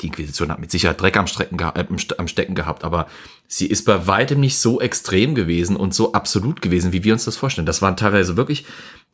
Die 0.03 0.07
Inquisition 0.07 0.51
hat 0.51 0.59
mit 0.59 0.69
Sicherheit 0.69 1.01
Dreck 1.01 1.17
am, 1.17 1.25
Strecken 1.27 1.57
äh, 1.59 1.63
am 1.63 1.95
St- 1.95 2.19
am 2.19 2.27
Stecken 2.27 2.53
gehabt, 2.53 2.83
aber 2.83 3.07
sie 3.47 3.65
ist 3.65 3.85
bei 3.85 4.05
weitem 4.05 4.39
nicht 4.39 4.57
so 4.59 4.79
extrem 4.81 5.33
gewesen 5.33 5.75
und 5.75 5.93
so 5.95 6.11
absolut 6.13 6.61
gewesen, 6.61 6.93
wie 6.93 7.03
wir 7.03 7.13
uns 7.13 7.25
das 7.25 7.37
vorstellen. 7.37 7.65
Das 7.65 7.81
waren 7.81 7.97
teilweise 7.97 8.37
wirklich 8.37 8.65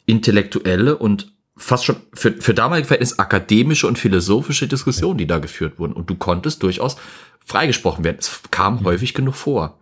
intellektuelle 0.06 0.98
und 0.98 1.32
fast 1.56 1.86
schon 1.86 1.98
für, 2.14 2.32
für 2.34 2.54
damalige 2.54 2.88
Verhältnis 2.88 3.20
akademische 3.20 3.86
und 3.88 4.00
philosophische 4.00 4.68
Diskussionen, 4.68 5.18
die 5.18 5.28
da 5.28 5.40
geführt 5.40 5.78
wurden. 5.78 5.94
Und 5.94 6.10
du 6.10 6.16
konntest 6.16 6.64
durchaus 6.64 6.98
freigesprochen 7.46 8.04
werden. 8.04 8.18
Es 8.20 8.42
kam 8.50 8.84
häufig 8.84 9.14
genug 9.14 9.36
vor. 9.36 9.80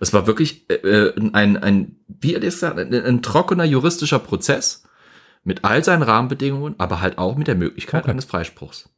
Es 0.00 0.12
war 0.12 0.26
wirklich 0.26 0.68
äh, 0.70 0.74
äh, 0.74 1.30
ein, 1.32 1.56
ein, 1.56 1.96
wie 2.08 2.34
er 2.34 2.40
das 2.40 2.54
gesagt, 2.54 2.78
ein, 2.78 2.92
ein 2.92 3.22
trockener 3.22 3.64
juristischer 3.64 4.18
Prozess 4.18 4.84
mit 5.44 5.64
all 5.64 5.84
seinen 5.84 6.02
Rahmenbedingungen, 6.02 6.74
aber 6.78 7.00
halt 7.00 7.16
auch 7.18 7.36
mit 7.36 7.46
der 7.46 7.54
Möglichkeit 7.54 8.02
Okay. 8.02 8.10
eines 8.10 8.24
Freispruchs. 8.24 8.90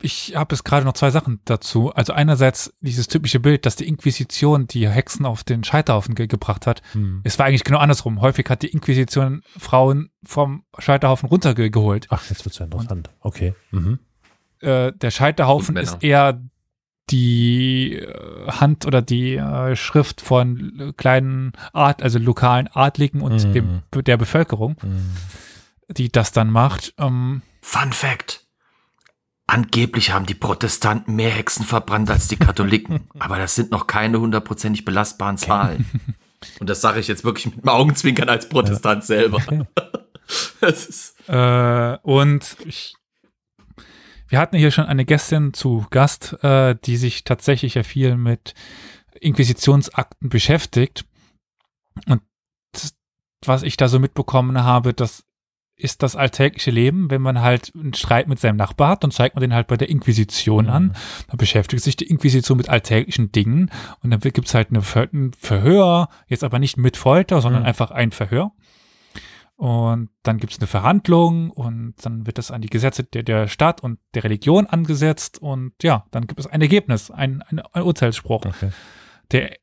Ich 0.00 0.36
habe 0.36 0.54
jetzt 0.54 0.64
gerade 0.64 0.84
noch 0.86 0.92
zwei 0.92 1.10
Sachen 1.10 1.40
dazu. 1.44 1.92
Also 1.92 2.12
einerseits 2.12 2.72
dieses 2.80 3.08
typische 3.08 3.40
Bild, 3.40 3.66
dass 3.66 3.74
die 3.74 3.88
Inquisition 3.88 4.66
die 4.68 4.88
Hexen 4.88 5.26
auf 5.26 5.42
den 5.42 5.64
Scheiterhaufen 5.64 6.14
ge 6.14 6.28
gebracht 6.28 6.66
hat. 6.68 6.82
Hm. 6.92 7.20
Es 7.24 7.38
war 7.38 7.46
eigentlich 7.46 7.64
genau 7.64 7.78
andersrum. 7.78 8.20
Häufig 8.20 8.48
hat 8.48 8.62
die 8.62 8.68
Inquisition 8.68 9.42
Frauen 9.58 10.10
vom 10.24 10.62
Scheiterhaufen 10.78 11.28
runtergeholt. 11.28 12.06
Ach, 12.10 12.22
jetzt 12.30 12.44
wird's 12.44 12.58
ja 12.58 12.66
interessant. 12.66 13.10
Okay. 13.20 13.54
Mhm. 13.72 13.98
Äh, 14.60 14.92
der 14.92 15.10
Scheiterhaufen 15.10 15.76
Und 15.76 15.82
ist 15.82 16.02
eher 16.02 16.40
die 17.10 17.94
äh, 17.94 18.48
Hand 18.50 18.86
oder 18.86 19.02
die 19.02 19.36
äh, 19.36 19.74
Schrift 19.76 20.20
von 20.20 20.94
kleinen 20.96 21.52
Art, 21.72 22.02
also 22.02 22.18
lokalen 22.18 22.68
Adligen 22.68 23.20
und 23.20 23.48
Mhm. 23.48 23.52
dem, 23.52 23.82
der 24.04 24.16
Bevölkerung, 24.16 24.76
Mhm. 24.82 25.12
die 25.92 26.10
das 26.12 26.32
dann 26.32 26.50
macht. 26.50 26.94
Ähm, 26.98 27.42
Fun 27.62 27.92
Fact. 27.92 28.44
Angeblich 29.50 30.12
haben 30.12 30.26
die 30.26 30.34
Protestanten 30.34 31.16
mehr 31.16 31.30
Hexen 31.30 31.64
verbrannt 31.64 32.10
als 32.10 32.28
die 32.28 32.36
Katholiken, 32.36 33.08
aber 33.18 33.38
das 33.38 33.54
sind 33.54 33.70
noch 33.70 33.86
keine 33.86 34.20
hundertprozentig 34.20 34.84
belastbaren 34.84 35.38
Zahlen. 35.38 35.86
Und 36.60 36.68
das 36.68 36.82
sage 36.82 37.00
ich 37.00 37.08
jetzt 37.08 37.24
wirklich 37.24 37.46
mit 37.46 37.64
dem 37.64 37.68
Augenzwinkern 37.68 38.28
als 38.28 38.48
Protestant 38.48 39.04
selber. 39.04 39.42
Das 40.60 40.84
ist 40.84 41.14
Äh, 41.26 41.96
und 42.02 42.58
ich, 42.66 42.96
wir 44.28 44.38
hatten 44.38 44.58
hier 44.58 44.70
schon 44.70 44.84
eine 44.84 45.06
Gästin 45.06 45.54
zu 45.54 45.86
Gast, 45.88 46.36
äh, 46.44 46.76
die 46.84 46.98
sich 46.98 47.24
tatsächlich 47.24 47.72
ja 47.72 47.82
viel 47.82 48.16
mit 48.16 48.52
Inquisitionsakten 49.18 50.28
beschäftigt. 50.28 51.06
Und 52.06 52.20
das, 52.72 52.94
was 53.46 53.62
ich 53.62 53.78
da 53.78 53.88
so 53.88 53.98
mitbekommen 53.98 54.62
habe, 54.62 54.92
das 54.92 55.24
ist 55.78 56.02
das 56.02 56.16
alltägliche 56.16 56.70
Leben, 56.72 57.08
wenn 57.10 57.22
man 57.22 57.40
halt 57.40 57.72
einen 57.74 57.94
Streit 57.94 58.26
mit 58.28 58.38
seinem 58.40 58.56
Nachbar 58.56 58.90
hat, 58.90 59.04
dann 59.04 59.10
zeigt 59.12 59.36
man 59.36 59.40
den 59.42 59.54
halt 59.54 59.68
bei 59.68 59.76
der 59.76 59.88
Inquisition 59.88 60.68
an. 60.68 60.94
Da 61.28 61.36
beschäftigt 61.36 61.82
sich 61.82 61.96
die 61.96 62.06
Inquisition 62.08 62.56
mit 62.58 62.68
alltäglichen 62.68 63.30
Dingen 63.32 63.70
und 64.02 64.10
dann 64.10 64.20
gibt's 64.20 64.54
halt 64.54 64.70
eine 64.70 64.82
ein 65.12 65.32
Verhör, 65.38 66.08
jetzt 66.26 66.42
aber 66.44 66.58
nicht 66.58 66.76
mit 66.76 66.96
Folter, 66.96 67.40
sondern 67.40 67.62
Mhm. 67.62 67.68
einfach 67.68 67.90
ein 67.92 68.10
Verhör. 68.10 68.52
Und 69.56 70.10
dann 70.22 70.38
gibt's 70.38 70.58
eine 70.58 70.68
Verhandlung 70.68 71.50
und 71.50 71.94
dann 72.02 72.26
wird 72.26 72.38
das 72.38 72.52
an 72.52 72.60
die 72.60 72.68
Gesetze 72.70 73.02
der, 73.02 73.24
der 73.24 73.48
Stadt 73.48 73.82
und 73.82 73.98
der 74.14 74.22
Religion 74.22 74.66
angesetzt 74.66 75.40
und 75.42 75.72
ja, 75.82 76.06
dann 76.12 76.28
gibt 76.28 76.38
es 76.38 76.46
ein 76.46 76.60
Ergebnis, 76.60 77.10
ein, 77.10 77.42
ein, 77.42 77.58
ein 77.60 77.82
Urteilsspruch, 77.82 78.46
Okay. 78.46 78.70
der 79.32 79.56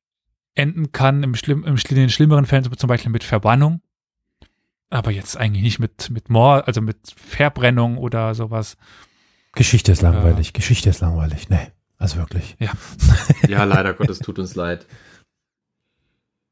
enden 0.53 0.91
kann 0.91 1.24
im, 1.24 1.36
schlimm, 1.36 1.63
im 1.63 1.76
in 1.89 1.95
den 1.95 2.09
schlimmeren 2.09 2.45
Fällen 2.45 2.63
zum 2.78 2.88
Beispiel 2.88 3.11
mit 3.11 3.24
Verbannung, 3.24 3.82
aber 4.95 5.11
jetzt 5.11 5.37
eigentlich 5.37 5.63
nicht 5.63 5.79
mit, 5.79 6.09
mit 6.09 6.29
Mord, 6.29 6.67
also 6.67 6.81
mit 6.81 6.97
Verbrennung 7.15 7.97
oder 7.97 8.33
sowas. 8.35 8.77
Geschichte 9.53 9.91
ist 9.91 10.01
langweilig. 10.01 10.53
Geschichte 10.53 10.89
ist 10.89 11.01
langweilig. 11.01 11.49
Nee, 11.49 11.67
also 11.97 12.17
wirklich. 12.17 12.57
ja 13.47 13.63
leider 13.63 13.93
Gottes 13.93 14.19
tut 14.19 14.39
uns 14.39 14.55
leid. 14.55 14.85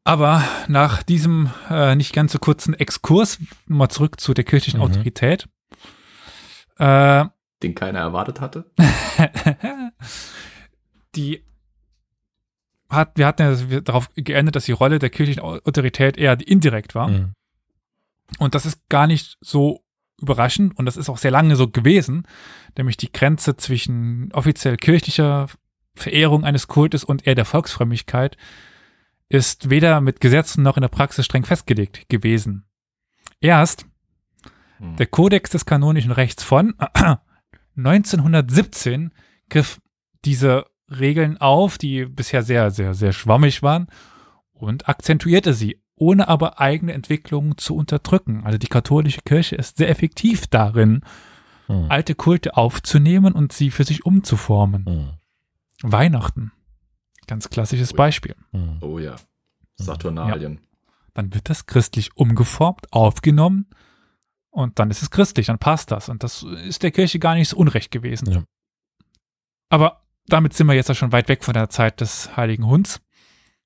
Aber 0.05 0.43
nach 0.67 1.01
diesem 1.03 1.49
äh, 1.69 1.95
nicht 1.95 2.13
ganz 2.13 2.33
so 2.33 2.39
kurzen 2.39 2.73
Exkurs 2.73 3.39
mal 3.67 3.89
zurück 3.89 4.19
zu 4.19 4.33
der 4.33 4.43
kirchlichen 4.43 4.79
Mhm. 4.79 4.85
Autorität. 4.85 5.47
Äh, 6.77 7.25
Den 7.61 7.75
keiner 7.75 7.99
erwartet 7.99 8.41
hatte. 8.41 8.69
die 11.15 11.43
hat, 12.89 13.17
wir 13.17 13.25
hatten 13.25 13.41
ja 13.41 13.81
darauf 13.81 14.09
geändert, 14.15 14.55
dass 14.55 14.65
die 14.65 14.71
Rolle 14.71 14.99
der 14.99 15.09
kirchlichen 15.09 15.41
Autorität 15.41 16.17
eher 16.17 16.37
indirekt 16.45 16.95
war. 16.95 17.07
Mhm. 17.07 17.33
Und 18.39 18.55
das 18.55 18.65
ist 18.65 18.88
gar 18.89 19.07
nicht 19.07 19.38
so 19.41 19.84
überraschend 20.21 20.78
und 20.78 20.86
das 20.86 20.97
ist 20.97 21.09
auch 21.09 21.17
sehr 21.17 21.32
lange 21.32 21.55
so 21.55 21.67
gewesen, 21.67 22.28
nämlich 22.78 22.97
die 22.97 23.11
Grenze 23.11 23.57
zwischen 23.57 24.32
offiziell 24.32 24.78
kirchlicher 24.78 25.47
Verehrung 25.95 26.43
eines 26.43 26.67
Kultes 26.67 27.03
und 27.03 27.28
eher 27.28 27.36
der 27.36 27.45
Volksfrömmigkeit 27.45 28.38
ist 29.30 29.69
weder 29.69 30.01
mit 30.01 30.21
Gesetzen 30.21 30.63
noch 30.63 30.78
in 30.78 30.82
der 30.82 30.88
Praxis 30.89 31.26
streng 31.26 31.43
festgelegt 31.43 32.07
gewesen. 32.09 32.65
Erst 33.41 33.86
Hm. 34.84 34.97
der 34.97 35.07
Kodex 35.07 35.49
des 35.49 35.65
kanonischen 35.65 36.11
Rechts 36.11 36.43
von 36.43 36.76
1917 37.78 39.11
griff 39.49 39.80
diese 40.26 40.65
Regeln 40.89 41.38
auf, 41.38 41.78
die 41.78 42.05
bisher 42.05 42.43
sehr, 42.43 42.69
sehr, 42.69 42.93
sehr 42.93 43.13
schwammig 43.13 43.63
waren 43.63 43.88
und 44.51 44.89
akzentuierte 44.89 45.53
sie, 45.53 45.82
ohne 46.03 46.27
aber 46.27 46.59
eigene 46.59 46.91
Entwicklungen 46.91 47.57
zu 47.57 47.75
unterdrücken. 47.77 48.43
Also 48.43 48.57
die 48.57 48.67
katholische 48.67 49.21
Kirche 49.21 49.55
ist 49.55 49.77
sehr 49.77 49.89
effektiv 49.89 50.47
darin, 50.47 51.01
Mhm. 51.69 51.85
alte 51.89 52.13
Kulte 52.13 52.57
aufzunehmen 52.57 53.33
und 53.33 53.53
sie 53.53 53.71
für 53.71 53.85
sich 53.85 54.05
umzuformen. 54.05 54.83
Mhm. 54.83 55.09
Weihnachten. 55.81 56.51
Ganz 57.25 57.49
klassisches 57.49 57.91
Ui. 57.93 57.97
Beispiel. 57.97 58.35
Mhm. 58.51 58.79
Oh 58.81 58.99
ja. 58.99 59.15
Saturnalien. 59.77 60.59
Dann 61.13 61.33
wird 61.33 61.49
das 61.49 61.65
christlich 61.65 62.17
umgeformt, 62.17 62.91
aufgenommen 62.91 63.67
und 64.49 64.77
dann 64.79 64.91
ist 64.91 65.01
es 65.03 65.09
christlich, 65.09 65.45
dann 65.47 65.57
passt 65.57 65.89
das. 65.91 66.09
Und 66.09 66.21
das 66.23 66.43
ist 66.43 66.83
der 66.83 66.91
Kirche 66.91 67.19
gar 67.19 67.35
nicht 67.35 67.47
so 67.47 67.55
unrecht 67.57 67.91
gewesen. 67.91 68.29
Ja. 68.29 68.43
Aber 69.69 70.01
damit 70.27 70.53
sind 70.53 70.67
wir 70.67 70.73
jetzt 70.73 70.89
ja 70.89 70.95
schon 70.95 71.13
weit 71.13 71.29
weg 71.29 71.45
von 71.45 71.53
der 71.53 71.69
Zeit 71.69 72.01
des 72.01 72.35
Heiligen 72.35 72.67
Hunds. 72.67 72.99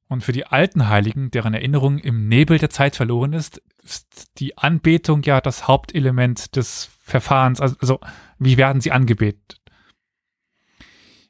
Und 0.10 0.24
für 0.24 0.32
die 0.32 0.46
alten 0.46 0.88
Heiligen, 0.88 1.32
deren 1.32 1.54
Erinnerung 1.54 1.98
im 2.00 2.28
Nebel 2.28 2.58
der 2.60 2.70
Zeit 2.70 2.96
verloren 2.96 3.34
ist, 3.34 3.62
ist 3.84 4.40
die 4.40 4.58
Anbetung 4.58 5.22
ja 5.24 5.42
das 5.42 5.68
Hauptelement 5.68 6.56
des 6.56 6.90
Verfahrens. 7.00 7.60
Also, 7.60 7.76
also 7.80 8.00
wie 8.40 8.58
werden 8.58 8.82
sie 8.82 8.92
angebetet? 8.92 9.62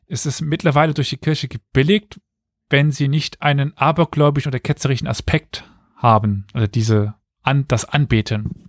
Es 0.08 0.26
ist 0.26 0.42
mittlerweile 0.42 0.94
durch 0.94 1.10
die 1.10 1.18
Kirche 1.18 1.48
gebilligt, 1.48 2.22
wenn 2.70 2.92
sie 2.92 3.08
nicht 3.08 3.42
einen 3.42 3.76
abergläubischen 3.78 4.50
oder 4.50 4.60
ketzerischen 4.60 5.08
Aspekt 5.08 5.70
haben, 5.96 6.46
also 6.54 6.68
diese 6.68 7.16
an, 7.42 7.66
das 7.68 7.86
Anbeten. 7.86 8.67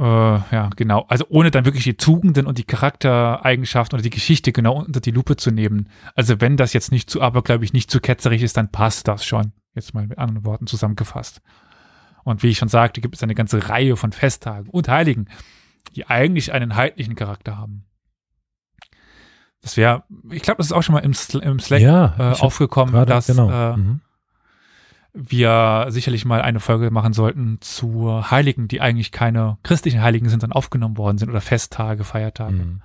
Äh, 0.00 0.02
ja, 0.02 0.70
genau. 0.76 1.04
Also 1.08 1.26
ohne 1.28 1.50
dann 1.50 1.66
wirklich 1.66 1.84
die 1.84 1.98
Tugenden 1.98 2.46
und 2.46 2.56
die 2.56 2.64
Charaktereigenschaften 2.64 3.96
oder 3.96 4.02
die 4.02 4.08
Geschichte 4.08 4.50
genau 4.50 4.78
unter 4.82 5.00
die 5.00 5.10
Lupe 5.10 5.36
zu 5.36 5.50
nehmen. 5.50 5.90
Also 6.14 6.40
wenn 6.40 6.56
das 6.56 6.72
jetzt 6.72 6.90
nicht 6.90 7.10
zu, 7.10 7.20
aber 7.20 7.42
glaube 7.42 7.66
ich, 7.66 7.74
nicht 7.74 7.90
zu 7.90 8.00
ketzerig 8.00 8.42
ist, 8.42 8.56
dann 8.56 8.72
passt 8.72 9.08
das 9.08 9.26
schon. 9.26 9.52
Jetzt 9.74 9.92
mal 9.92 10.06
mit 10.06 10.18
anderen 10.18 10.46
Worten 10.46 10.66
zusammengefasst. 10.66 11.42
Und 12.24 12.42
wie 12.42 12.48
ich 12.48 12.58
schon 12.58 12.68
sagte, 12.68 13.02
gibt 13.02 13.16
es 13.16 13.22
eine 13.22 13.34
ganze 13.34 13.68
Reihe 13.68 13.94
von 13.96 14.12
Festtagen 14.12 14.70
und 14.70 14.88
Heiligen, 14.88 15.28
die 15.94 16.06
eigentlich 16.06 16.52
einen 16.52 16.76
heidlichen 16.76 17.14
Charakter 17.14 17.58
haben. 17.58 17.84
Das 19.60 19.76
wäre, 19.76 20.04
ich 20.30 20.40
glaube, 20.40 20.58
das 20.58 20.68
ist 20.68 20.72
auch 20.72 20.82
schon 20.82 20.94
mal 20.94 21.00
im, 21.00 21.12
Sl 21.12 21.40
im 21.40 21.58
Slack 21.58 21.82
Ja, 21.82 22.14
äh, 22.18 22.40
aufgekommen, 22.40 23.04
dass 23.04 23.26
genau. 23.26 23.50
äh, 23.50 23.76
mhm. 23.76 24.00
Wir 25.12 25.86
sicherlich 25.88 26.24
mal 26.24 26.40
eine 26.40 26.60
Folge 26.60 26.90
machen 26.90 27.12
sollten 27.12 27.58
zu 27.60 28.30
Heiligen, 28.30 28.68
die 28.68 28.80
eigentlich 28.80 29.12
keine 29.12 29.58
christlichen 29.62 30.02
Heiligen 30.02 30.28
sind, 30.28 30.40
sondern 30.40 30.56
aufgenommen 30.56 30.96
worden 30.96 31.18
sind 31.18 31.30
oder 31.30 31.40
Festtage, 31.40 32.04
Feiertage. 32.04 32.54
Mhm. 32.54 32.82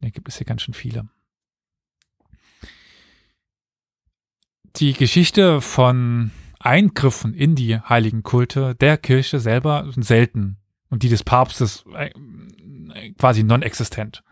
Da 0.00 0.10
gibt 0.10 0.28
es 0.28 0.36
hier 0.36 0.46
ganz 0.46 0.62
schön 0.62 0.74
viele. 0.74 1.08
Die 4.76 4.92
Geschichte 4.92 5.60
von 5.60 6.30
Eingriffen 6.60 7.34
in 7.34 7.54
die 7.54 7.80
heiligen 7.80 8.22
Kulte 8.22 8.74
der 8.74 8.96
Kirche 8.96 9.40
selber 9.40 9.90
sind 9.90 10.02
selten 10.02 10.58
und 10.90 11.02
die 11.02 11.08
des 11.08 11.24
Papstes 11.24 11.84
äh, 11.94 12.10
quasi 13.18 13.42
non-existent. 13.42 14.22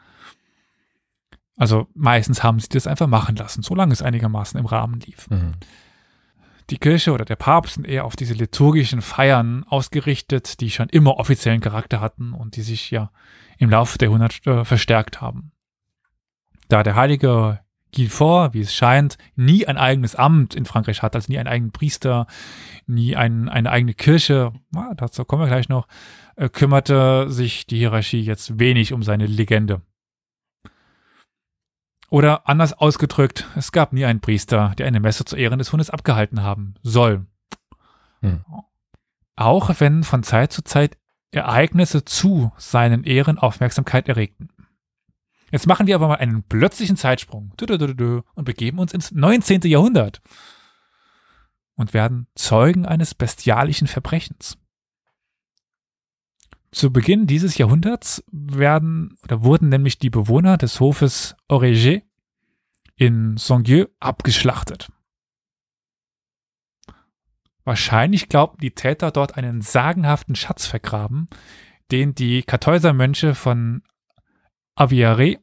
Also 1.56 1.88
meistens 1.94 2.42
haben 2.42 2.60
sie 2.60 2.68
das 2.68 2.86
einfach 2.86 3.06
machen 3.06 3.36
lassen, 3.36 3.62
solange 3.62 3.92
es 3.92 4.02
einigermaßen 4.02 4.60
im 4.60 4.66
Rahmen 4.66 5.00
lief. 5.00 5.28
Mhm. 5.30 5.54
Die 6.70 6.78
Kirche 6.78 7.12
oder 7.12 7.24
der 7.24 7.36
Papst 7.36 7.74
sind 7.74 7.86
eher 7.86 8.04
auf 8.04 8.16
diese 8.16 8.34
liturgischen 8.34 9.00
Feiern 9.00 9.64
ausgerichtet, 9.68 10.60
die 10.60 10.70
schon 10.70 10.88
immer 10.88 11.18
offiziellen 11.18 11.60
Charakter 11.60 12.00
hatten 12.00 12.32
und 12.32 12.56
die 12.56 12.62
sich 12.62 12.90
ja 12.90 13.12
im 13.58 13.70
Laufe 13.70 13.98
der 13.98 14.08
Jahrhunderte 14.08 14.50
äh, 14.50 14.64
verstärkt 14.64 15.20
haben. 15.20 15.52
Da 16.68 16.82
der 16.82 16.96
heilige 16.96 17.60
Guilfort, 17.94 18.52
wie 18.52 18.60
es 18.60 18.74
scheint, 18.74 19.16
nie 19.36 19.66
ein 19.66 19.78
eigenes 19.78 20.16
Amt 20.16 20.54
in 20.54 20.64
Frankreich 20.64 21.02
hat, 21.02 21.14
also 21.14 21.30
nie 21.30 21.38
einen 21.38 21.48
eigenen 21.48 21.72
Priester, 21.72 22.26
nie 22.86 23.14
ein, 23.14 23.48
eine 23.48 23.70
eigene 23.70 23.94
Kirche, 23.94 24.52
dazu 24.96 25.24
kommen 25.24 25.42
wir 25.42 25.48
gleich 25.48 25.68
noch, 25.68 25.86
äh, 26.34 26.48
kümmerte 26.48 27.30
sich 27.30 27.66
die 27.66 27.78
Hierarchie 27.78 28.20
jetzt 28.20 28.58
wenig 28.58 28.92
um 28.92 29.04
seine 29.04 29.26
Legende. 29.26 29.82
Oder 32.08 32.48
anders 32.48 32.72
ausgedrückt, 32.72 33.46
es 33.56 33.72
gab 33.72 33.92
nie 33.92 34.04
einen 34.04 34.20
Priester, 34.20 34.74
der 34.78 34.86
eine 34.86 35.00
Messe 35.00 35.24
zu 35.24 35.36
Ehren 35.36 35.58
des 35.58 35.72
Hundes 35.72 35.90
abgehalten 35.90 36.42
haben 36.42 36.74
soll. 36.82 37.26
Hm. 38.20 38.44
Auch 39.34 39.70
wenn 39.80 40.04
von 40.04 40.22
Zeit 40.22 40.52
zu 40.52 40.62
Zeit 40.62 40.96
Ereignisse 41.30 42.04
zu 42.04 42.52
seinen 42.56 43.04
Ehren 43.04 43.38
Aufmerksamkeit 43.38 44.08
erregten. 44.08 44.48
Jetzt 45.50 45.66
machen 45.66 45.86
wir 45.86 45.94
aber 45.94 46.08
mal 46.08 46.16
einen 46.16 46.42
plötzlichen 46.42 46.96
Zeitsprung 46.96 47.52
und 48.34 48.44
begeben 48.44 48.78
uns 48.78 48.92
ins 48.92 49.12
19. 49.12 49.62
Jahrhundert 49.62 50.20
und 51.76 51.94
werden 51.94 52.26
Zeugen 52.34 52.86
eines 52.86 53.14
bestialischen 53.14 53.86
Verbrechens. 53.86 54.58
Zu 56.72 56.92
Beginn 56.92 57.26
dieses 57.26 57.58
Jahrhunderts 57.58 58.24
werden 58.30 59.16
oder 59.22 59.42
wurden 59.42 59.68
nämlich 59.68 59.98
die 59.98 60.10
Bewohner 60.10 60.56
des 60.56 60.80
Hofes 60.80 61.36
Oreger 61.48 62.02
in 62.96 63.36
Songieu 63.36 63.86
abgeschlachtet. 64.00 64.88
Wahrscheinlich 67.64 68.28
glaubten 68.28 68.60
die 68.60 68.70
Täter 68.70 69.10
dort 69.10 69.36
einen 69.36 69.60
sagenhaften 69.60 70.36
Schatz 70.36 70.66
vergraben, 70.66 71.28
den 71.90 72.14
die 72.14 72.42
Kartäusermönche 72.42 73.34
von 73.34 73.82
Aviare 74.76 75.38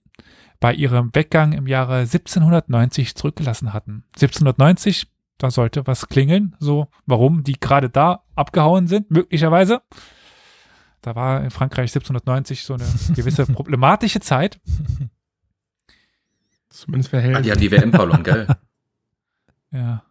bei 0.60 0.74
ihrem 0.74 1.14
Weggang 1.14 1.52
im 1.52 1.68
Jahre 1.68 2.00
1790 2.00 3.16
zurückgelassen 3.16 3.74
hatten. 3.74 4.06
1790, 4.16 5.08
da 5.38 5.52
sollte 5.52 5.86
was 5.86 6.08
klingeln, 6.08 6.56
so 6.60 6.88
warum 7.06 7.44
die 7.44 7.60
gerade 7.60 7.90
da 7.90 8.24
abgehauen 8.36 8.88
sind, 8.88 9.12
möglicherweise. 9.12 9.82
Da 11.04 11.16
war 11.16 11.44
in 11.44 11.52
Frankreich 11.52 11.92
1790 11.92 12.64
so 12.64 12.74
eine 12.76 12.86
gewisse 13.14 13.46
problematische 13.46 14.22
Zeit. 14.22 14.60
Zumindest 16.70 17.10
für 17.12 17.18
Ah, 17.18 17.22
Helden. 17.22 17.44
die 17.44 17.52
haben 17.52 17.60
die 17.60 17.72
WM 17.72 17.92
verloren, 17.92 18.24
gell? 18.24 18.48
Ja. 19.72 20.04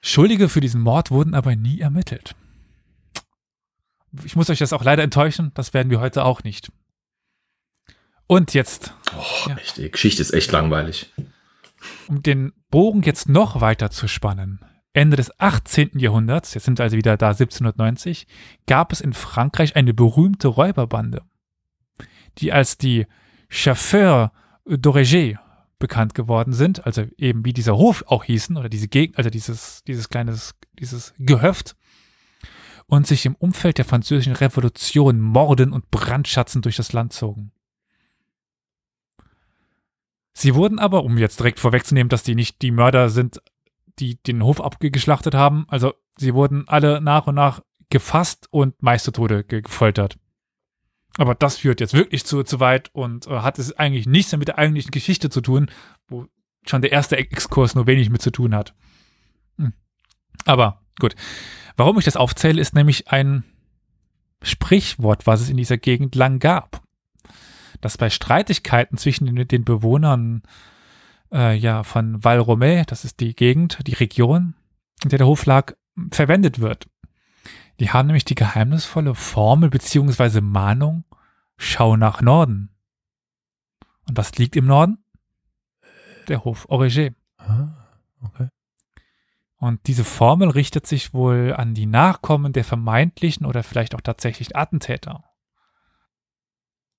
Schuldige 0.00 0.48
für 0.48 0.60
diesen 0.60 0.80
Mord 0.80 1.10
wurden 1.10 1.34
aber 1.34 1.56
nie 1.56 1.80
ermittelt. 1.80 2.34
Ich 4.24 4.36
muss 4.36 4.50
euch 4.50 4.58
das 4.58 4.72
auch 4.72 4.84
leider 4.84 5.02
enttäuschen, 5.02 5.50
das 5.54 5.74
werden 5.74 5.90
wir 5.90 6.00
heute 6.00 6.24
auch 6.24 6.42
nicht. 6.42 6.70
Und 8.26 8.54
jetzt, 8.54 8.94
Oh, 9.16 9.48
Ja. 9.50 9.56
echt, 9.56 9.76
die 9.76 9.90
Geschichte 9.90 10.22
ist 10.22 10.32
echt 10.32 10.50
langweilig. 10.52 11.12
um 12.08 12.22
den 12.22 12.52
Bogen 12.70 13.02
jetzt 13.02 13.28
noch 13.28 13.60
weiter 13.60 13.90
zu 13.90 14.08
spannen. 14.08 14.60
Ende 14.94 15.16
des 15.16 15.38
18. 15.40 15.98
Jahrhunderts, 15.98 16.54
jetzt 16.54 16.64
sind 16.64 16.78
wir 16.78 16.84
also 16.84 16.96
wieder 16.96 17.16
da 17.16 17.30
1790, 17.30 18.26
gab 18.66 18.92
es 18.92 19.00
in 19.00 19.12
Frankreich 19.12 19.74
eine 19.76 19.92
berühmte 19.92 20.48
Räuberbande, 20.48 21.22
die 22.38 22.52
als 22.52 22.78
die 22.78 23.06
Chauffeurs 23.48 24.30
d'Oreger 24.66 25.38
bekannt 25.80 26.14
geworden 26.14 26.52
sind, 26.52 26.86
also 26.86 27.06
eben 27.18 27.44
wie 27.44 27.52
dieser 27.52 27.76
Hof 27.76 28.04
auch 28.06 28.24
hießen 28.24 28.56
oder 28.56 28.68
diese 28.68 28.86
Gegend, 28.86 29.18
also 29.18 29.30
dieses, 29.30 29.82
dieses 29.82 30.08
kleines, 30.08 30.54
dieses 30.78 31.12
Gehöft 31.18 31.76
und 32.86 33.06
sich 33.06 33.26
im 33.26 33.34
Umfeld 33.34 33.78
der 33.78 33.84
französischen 33.84 34.36
Revolution 34.36 35.20
morden 35.20 35.72
und 35.72 35.90
brandschatzen 35.90 36.62
durch 36.62 36.76
das 36.76 36.92
Land 36.92 37.12
zogen. 37.12 37.50
Sie 40.32 40.54
wurden 40.54 40.78
aber, 40.78 41.04
um 41.04 41.18
jetzt 41.18 41.40
direkt 41.40 41.58
vorwegzunehmen, 41.58 42.08
dass 42.08 42.22
die 42.22 42.34
nicht 42.36 42.62
die 42.62 42.70
Mörder 42.70 43.08
sind, 43.08 43.40
die 43.98 44.22
den 44.22 44.42
Hof 44.42 44.60
abgeschlachtet 44.60 45.34
haben, 45.34 45.66
also 45.68 45.94
sie 46.16 46.34
wurden 46.34 46.68
alle 46.68 47.00
nach 47.00 47.26
und 47.26 47.34
nach 47.34 47.62
gefasst 47.90 48.48
und 48.50 48.82
meist 48.82 49.04
zu 49.04 49.12
Tode 49.12 49.44
ge- 49.44 49.62
gefoltert. 49.62 50.18
Aber 51.16 51.34
das 51.34 51.58
führt 51.58 51.80
jetzt 51.80 51.94
wirklich 51.94 52.24
zu, 52.24 52.42
zu 52.42 52.58
weit 52.58 52.90
und 52.92 53.26
äh, 53.28 53.40
hat 53.40 53.58
es 53.58 53.72
eigentlich 53.78 54.06
nichts 54.06 54.32
mehr 54.32 54.40
mit 54.40 54.48
der 54.48 54.58
eigentlichen 54.58 54.90
Geschichte 54.90 55.30
zu 55.30 55.40
tun, 55.40 55.70
wo 56.08 56.26
schon 56.66 56.82
der 56.82 56.92
erste 56.92 57.16
Exkurs 57.16 57.74
nur 57.74 57.86
wenig 57.86 58.10
mit 58.10 58.20
zu 58.20 58.30
tun 58.30 58.54
hat. 58.54 58.74
Hm. 59.58 59.74
Aber 60.44 60.82
gut. 60.98 61.14
Warum 61.76 61.98
ich 61.98 62.04
das 62.04 62.16
aufzähle, 62.16 62.60
ist 62.60 62.74
nämlich 62.74 63.08
ein 63.08 63.44
Sprichwort, 64.42 65.26
was 65.26 65.40
es 65.40 65.50
in 65.50 65.56
dieser 65.56 65.76
Gegend 65.76 66.14
lang 66.14 66.38
gab. 66.40 66.82
Dass 67.80 67.98
bei 67.98 68.10
Streitigkeiten 68.10 68.98
zwischen 68.98 69.26
den, 69.26 69.46
den 69.46 69.64
Bewohnern 69.64 70.42
äh, 71.34 71.54
ja, 71.54 71.82
von 71.82 72.22
Val 72.22 72.38
Romay, 72.38 72.84
das 72.86 73.04
ist 73.04 73.20
die 73.20 73.34
Gegend, 73.34 73.78
die 73.86 73.94
Region, 73.94 74.54
in 75.02 75.10
der 75.10 75.18
der 75.18 75.26
Hof 75.26 75.44
lag, 75.46 75.74
verwendet 76.10 76.60
wird. 76.60 76.88
Die 77.80 77.90
haben 77.90 78.06
nämlich 78.06 78.24
die 78.24 78.36
geheimnisvolle 78.36 79.14
Formel 79.14 79.68
beziehungsweise 79.68 80.40
Mahnung, 80.40 81.04
schau 81.56 81.96
nach 81.96 82.22
Norden. 82.22 82.70
Und 84.08 84.16
was 84.16 84.36
liegt 84.36 84.54
im 84.56 84.66
Norden? 84.66 85.04
Der 86.28 86.44
Hof 86.44 86.66
Oreger. 86.68 87.10
Ah, 87.36 87.68
okay. 88.22 88.48
Und 89.56 89.86
diese 89.86 90.04
Formel 90.04 90.50
richtet 90.50 90.86
sich 90.86 91.14
wohl 91.14 91.54
an 91.56 91.74
die 91.74 91.86
Nachkommen 91.86 92.52
der 92.52 92.64
vermeintlichen 92.64 93.46
oder 93.46 93.62
vielleicht 93.62 93.94
auch 93.94 94.00
tatsächlichen 94.00 94.54
Attentäter. 94.54 95.24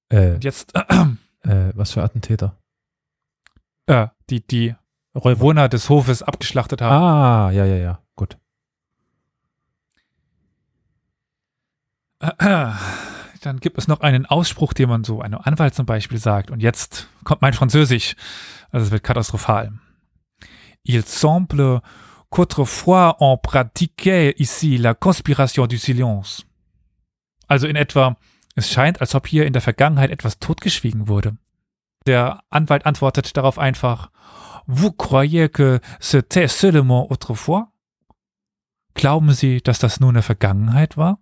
Äh, 0.10 0.34
Und 0.34 0.44
jetzt, 0.44 0.74
äh, 1.42 1.72
was 1.76 1.92
für 1.92 2.04
Attentäter? 2.04 2.58
Äh, 3.88 4.08
die, 4.30 4.46
die 4.46 4.76
Räuber. 5.16 5.36
Bewohner 5.36 5.70
des 5.70 5.90
Hofes 5.90 6.24
abgeschlachtet 6.24 6.82
haben. 6.82 7.04
Ah, 7.04 7.52
ja, 7.52 7.66
ja, 7.66 7.76
ja, 7.76 8.00
gut. 8.16 8.38
Dann 13.42 13.60
gibt 13.60 13.78
es 13.78 13.88
noch 13.88 14.02
einen 14.02 14.26
Ausspruch, 14.26 14.74
den 14.74 14.90
man 14.90 15.04
so 15.04 15.22
einem 15.22 15.40
Anwalt 15.42 15.76
zum 15.76 15.86
Beispiel 15.86 16.18
sagt. 16.18 16.50
Und 16.50 16.62
jetzt 16.62 17.08
kommt 17.24 17.42
mein 17.42 17.54
Französisch. 17.54 18.16
Also 18.72 18.88
es 18.88 18.92
wird 18.92 19.04
katastrophal. 19.04 19.72
Il 20.84 21.06
semble 21.06 21.82
qu'autrefois 22.30 23.16
on 23.20 23.38
pratiquait 23.42 24.36
ici 24.40 24.78
la 24.78 24.94
conspiration 24.94 25.68
du 25.68 25.78
silence. 25.78 26.44
Also 27.48 27.68
in 27.68 27.76
etwa, 27.76 28.18
es 28.56 28.72
scheint, 28.72 29.00
als 29.02 29.14
ob 29.16 29.28
hier 29.28 29.46
in 29.46 29.54
der 29.54 29.62
Vergangenheit 29.62 30.10
etwas 30.10 30.40
totgeschwiegen 30.40 31.08
wurde. 31.08 31.38
Der 32.06 32.44
Anwalt 32.50 32.86
antwortet 32.86 33.36
darauf 33.36 33.58
einfach, 33.58 34.12
Vous 34.68 34.92
croyez 34.92 35.50
que 35.50 35.80
c'était 36.00 36.48
seulement 36.48 37.12
autrefois? 37.12 37.72
Glauben 38.96 39.32
Sie, 39.34 39.62
dass 39.62 39.80
das 39.80 40.00
nur 40.00 40.10
eine 40.10 40.22
Vergangenheit 40.22 40.98
war? 40.98 41.20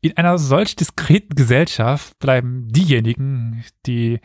In 0.00 0.16
einer 0.16 0.38
solch 0.38 0.76
diskreten 0.76 1.34
Gesellschaft 1.34 2.18
bleiben 2.18 2.68
diejenigen, 2.68 3.64
die 3.86 4.20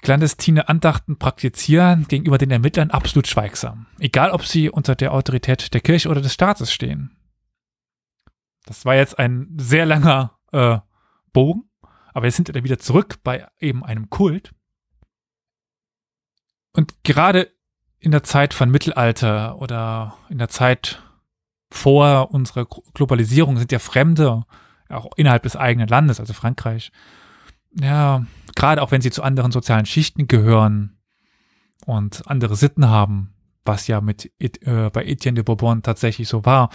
clandestine 0.00 0.68
Andachten 0.68 1.18
praktizieren, 1.18 2.06
gegenüber 2.06 2.38
den 2.38 2.50
Ermittlern 2.50 2.90
absolut 2.90 3.26
schweigsam. 3.26 3.86
Egal, 3.98 4.30
ob 4.30 4.44
sie 4.44 4.70
unter 4.70 4.94
der 4.94 5.12
Autorität 5.12 5.74
der 5.74 5.80
Kirche 5.80 6.08
oder 6.08 6.20
des 6.20 6.34
Staates 6.34 6.72
stehen. 6.72 7.16
Das 8.64 8.84
war 8.84 8.94
jetzt 8.94 9.18
ein 9.18 9.48
sehr 9.58 9.86
langer 9.86 10.38
äh, 10.52 10.78
Bogen, 11.32 11.69
aber 12.12 12.26
jetzt 12.26 12.36
sind 12.36 12.52
wir 12.52 12.64
wieder 12.64 12.78
zurück 12.78 13.18
bei 13.22 13.46
eben 13.58 13.84
einem 13.84 14.10
Kult. 14.10 14.52
Und 16.72 17.02
gerade 17.04 17.50
in 17.98 18.10
der 18.10 18.22
Zeit 18.22 18.54
von 18.54 18.70
Mittelalter 18.70 19.60
oder 19.60 20.16
in 20.28 20.38
der 20.38 20.48
Zeit 20.48 21.02
vor 21.70 22.32
unserer 22.32 22.66
Globalisierung 22.94 23.56
sind 23.56 23.72
ja 23.72 23.78
Fremde, 23.78 24.44
auch 24.88 25.10
innerhalb 25.16 25.44
des 25.44 25.56
eigenen 25.56 25.88
Landes, 25.88 26.18
also 26.18 26.32
Frankreich, 26.32 26.90
ja, 27.78 28.24
gerade 28.56 28.82
auch 28.82 28.90
wenn 28.90 29.00
sie 29.00 29.10
zu 29.10 29.22
anderen 29.22 29.52
sozialen 29.52 29.86
Schichten 29.86 30.26
gehören 30.26 30.98
und 31.86 32.26
andere 32.26 32.56
Sitten 32.56 32.88
haben, 32.88 33.34
was 33.64 33.86
ja 33.86 34.00
mit 34.00 34.32
äh, 34.38 34.90
bei 34.90 35.04
Etienne 35.04 35.36
de 35.36 35.44
Bourbon 35.44 35.82
tatsächlich 35.82 36.28
so 36.28 36.44
war, 36.44 36.70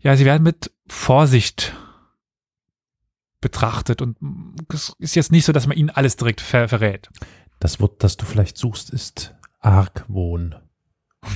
ja, 0.00 0.16
sie 0.16 0.24
werden 0.24 0.44
mit 0.44 0.70
Vorsicht 0.86 1.74
betrachtet 3.40 4.02
und 4.02 4.16
es 4.72 4.94
ist 4.98 5.14
jetzt 5.14 5.32
nicht 5.32 5.44
so, 5.44 5.52
dass 5.52 5.66
man 5.66 5.76
ihnen 5.76 5.90
alles 5.90 6.16
direkt 6.16 6.40
ver 6.40 6.68
verrät. 6.68 7.08
Das 7.60 7.80
Wort, 7.80 8.02
das 8.02 8.16
du 8.16 8.24
vielleicht 8.24 8.56
suchst, 8.56 8.90
ist 8.90 9.34
Argwohn. 9.60 10.54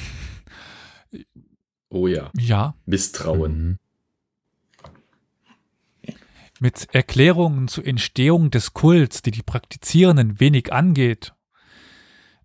Oh 1.94 2.06
ja. 2.06 2.30
Ja. 2.38 2.74
Misstrauen. 2.86 3.78
Mhm. 6.02 6.18
Mit 6.58 6.88
Erklärungen 6.94 7.68
zur 7.68 7.86
Entstehung 7.86 8.50
des 8.50 8.72
Kults, 8.72 9.20
die 9.20 9.30
die 9.30 9.42
Praktizierenden 9.42 10.40
wenig 10.40 10.72
angeht, 10.72 11.34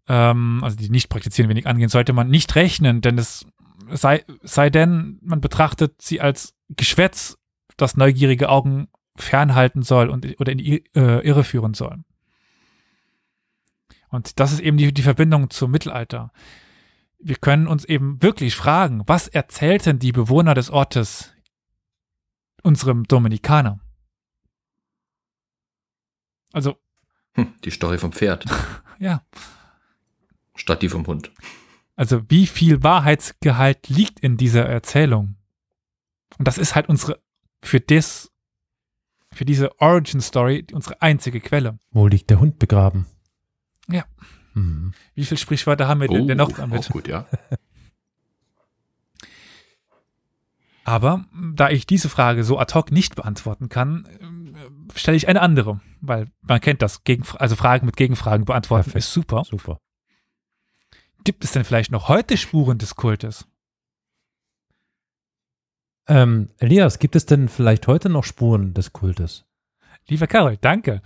ähm, 0.10 0.60
also 0.64 0.76
die 0.76 0.90
nicht 0.90 1.08
praktizieren 1.08 1.50
wenig 1.50 1.66
angehen, 1.66 1.88
sollte 1.88 2.12
man 2.12 2.28
nicht 2.28 2.56
rechnen, 2.56 3.00
denn 3.00 3.18
es 3.18 3.46
sei, 3.92 4.26
sei 4.42 4.70
denn, 4.70 5.20
man 5.22 5.40
betrachtet 5.40 6.02
sie 6.02 6.20
als 6.20 6.54
Geschwätz, 6.70 7.38
das 7.78 7.96
neugierige 7.96 8.50
Augen 8.50 8.90
fernhalten 9.18 9.84
soll 9.84 10.10
und 10.10 10.40
oder 10.40 10.52
in 10.52 10.58
die 10.58 10.84
äh, 10.96 11.26
Irre 11.26 11.44
führen 11.44 11.74
soll. 11.74 12.04
Und 14.10 14.40
das 14.40 14.52
ist 14.52 14.60
eben 14.60 14.78
die, 14.78 14.94
die 14.94 15.02
Verbindung 15.02 15.50
zum 15.50 15.72
Mittelalter. 15.72 16.32
Wir 17.20 17.36
können 17.36 17.68
uns 17.68 17.84
eben 17.84 18.22
wirklich 18.22 18.56
fragen, 18.56 19.04
was 19.08 19.28
erzählten 19.28 20.00
die 20.00 20.12
Bewohner 20.12 20.54
des 20.54 20.70
Ortes 20.70 21.34
unserem 22.64 23.06
Dominikaner? 23.06 23.80
Also. 26.54 26.78
Hm, 27.34 27.54
die 27.64 27.72
Story 27.72 27.98
vom 27.98 28.12
Pferd. 28.12 28.46
ja. 29.00 29.24
Statt 30.56 30.82
die 30.82 30.90
vom 30.90 31.06
Hund. 31.06 31.32
Also 31.96 32.30
wie 32.30 32.48
viel 32.48 32.84
Wahrheitsgehalt 32.84 33.90
liegt 33.90 34.20
in 34.20 34.38
dieser 34.38 34.66
Erzählung? 34.66 35.36
Und 36.38 36.48
das 36.48 36.58
ist 36.58 36.76
halt 36.76 36.90
unsere, 36.90 37.22
für 37.64 37.80
das, 37.80 38.32
für 39.38 39.46
diese 39.46 39.80
Origin 39.80 40.20
Story, 40.22 40.66
unsere 40.74 41.02
einzige 41.02 41.40
Quelle. 41.40 41.80
Wo 41.92 42.08
liegt 42.08 42.30
der 42.30 42.40
Hund 42.40 42.60
begraben? 42.60 43.06
Ja. 43.88 44.04
Mhm. 44.54 44.94
Wie 45.16 45.24
viele 45.24 45.38
Sprichwörter 45.38 45.88
haben 45.88 46.02
wir 46.02 46.08
denn, 46.08 46.24
Oh, 46.24 46.28
denn 46.28 46.38
noch 46.38 46.52
damit? 46.52 46.80
auch 46.80 46.90
gut, 46.90 47.08
ja. 47.08 47.26
Aber 50.84 51.26
da 51.54 51.70
ich 51.70 51.86
diese 51.86 52.08
Frage 52.10 52.44
so 52.46 52.58
ad 52.58 52.74
hoc 52.74 52.92
nicht 52.92 53.16
beantworten 53.16 53.68
kann, 53.68 54.06
äh, 54.06 54.98
stelle 54.98 55.18
ich 55.18 55.28
eine 55.28 55.42
andere, 55.42 55.82
weil 56.00 56.28
man 56.42 56.62
kennt 56.62 56.82
das, 56.82 57.04
Gegen, 57.04 57.24
also 57.36 57.56
Fragen 57.58 57.86
mit 57.86 57.98
Gegenfragen 57.98 58.46
beantworten 58.46 58.86
Perfekt. 58.86 59.04
ist 59.06 59.14
super. 59.14 59.44
Super. 59.44 59.80
Gibt 61.26 61.44
es 61.44 61.52
denn 61.52 61.66
vielleicht 61.66 61.92
noch 61.92 62.08
heute 62.08 62.38
Spuren 62.38 62.78
des 62.78 62.96
Kultes? 62.96 63.46
Ähm, 66.08 66.50
Elias, 66.60 67.00
gibt 67.00 67.16
es 67.16 67.26
denn 67.26 67.50
vielleicht 67.50 67.88
heute 67.88 68.10
noch 68.10 68.24
Spuren 68.24 68.74
des 68.74 68.94
Kultes? 68.94 69.46
Lieber 70.08 70.28
Karol, 70.28 70.58
danke. 70.58 71.02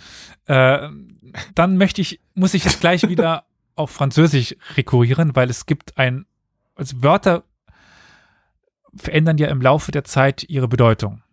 Äh, 0.45 0.89
dann 1.55 1.77
möchte 1.77 2.01
ich, 2.01 2.19
muss 2.35 2.53
ich 2.53 2.63
jetzt 2.63 2.81
gleich 2.81 3.07
wieder 3.07 3.45
auf 3.75 3.89
Französisch 3.89 4.55
rekurrieren, 4.75 5.35
weil 5.35 5.49
es 5.49 5.65
gibt 5.65 5.97
ein, 5.97 6.25
also 6.75 7.01
Wörter 7.01 7.43
verändern 8.95 9.37
ja 9.37 9.47
im 9.47 9.61
Laufe 9.61 9.91
der 9.91 10.03
Zeit 10.03 10.43
ihre 10.49 10.67
Bedeutung 10.67 11.23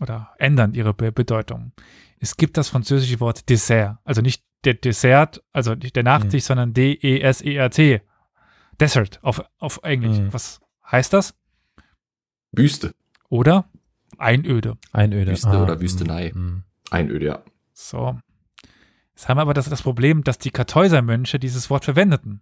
oder 0.00 0.30
ändern 0.38 0.74
ihre 0.74 0.94
Be 0.94 1.10
Bedeutung. 1.10 1.72
Es 2.20 2.36
gibt 2.36 2.56
das 2.56 2.68
französische 2.68 3.20
Wort 3.20 3.48
Dessert, 3.48 3.98
also 4.04 4.20
nicht 4.20 4.44
der 4.64 4.74
Dessert, 4.74 5.42
also 5.52 5.74
nicht 5.74 5.96
der 5.96 6.02
Nachtisch, 6.02 6.44
sondern 6.44 6.70
E 6.70 6.72
D-E-S-E-R-T. 6.72 8.02
Desert 8.80 9.20
auf, 9.22 9.42
auf 9.58 9.80
Englisch. 9.82 10.18
Mhm. 10.18 10.32
Was 10.32 10.60
heißt 10.90 11.12
das? 11.12 11.34
Wüste. 12.56 12.94
Oder 13.28 13.68
Einöde. 14.18 14.76
Einöde. 14.92 15.32
Wüste 15.32 15.48
oder 15.62 15.76
mm, 15.76 15.80
Wüstenei. 15.80 16.32
mm. 16.32 16.62
Einöde, 16.90 17.26
ja. 17.26 17.42
So. 17.72 18.18
Jetzt 19.14 19.28
haben 19.28 19.38
wir 19.38 19.42
aber 19.42 19.54
das, 19.54 19.68
das 19.68 19.82
Problem, 19.82 20.22
dass 20.24 20.38
die 20.38 20.50
Kartäusermönche 20.50 21.38
dieses 21.38 21.70
Wort 21.70 21.84
verwendeten. 21.84 22.40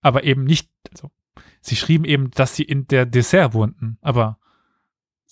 Aber 0.00 0.24
eben 0.24 0.44
nicht, 0.44 0.70
also, 0.90 1.10
sie 1.60 1.76
schrieben 1.76 2.04
eben, 2.04 2.30
dass 2.32 2.56
sie 2.56 2.64
in 2.64 2.86
der 2.88 3.06
Dessert 3.06 3.54
wohnten, 3.54 3.98
aber 4.00 4.38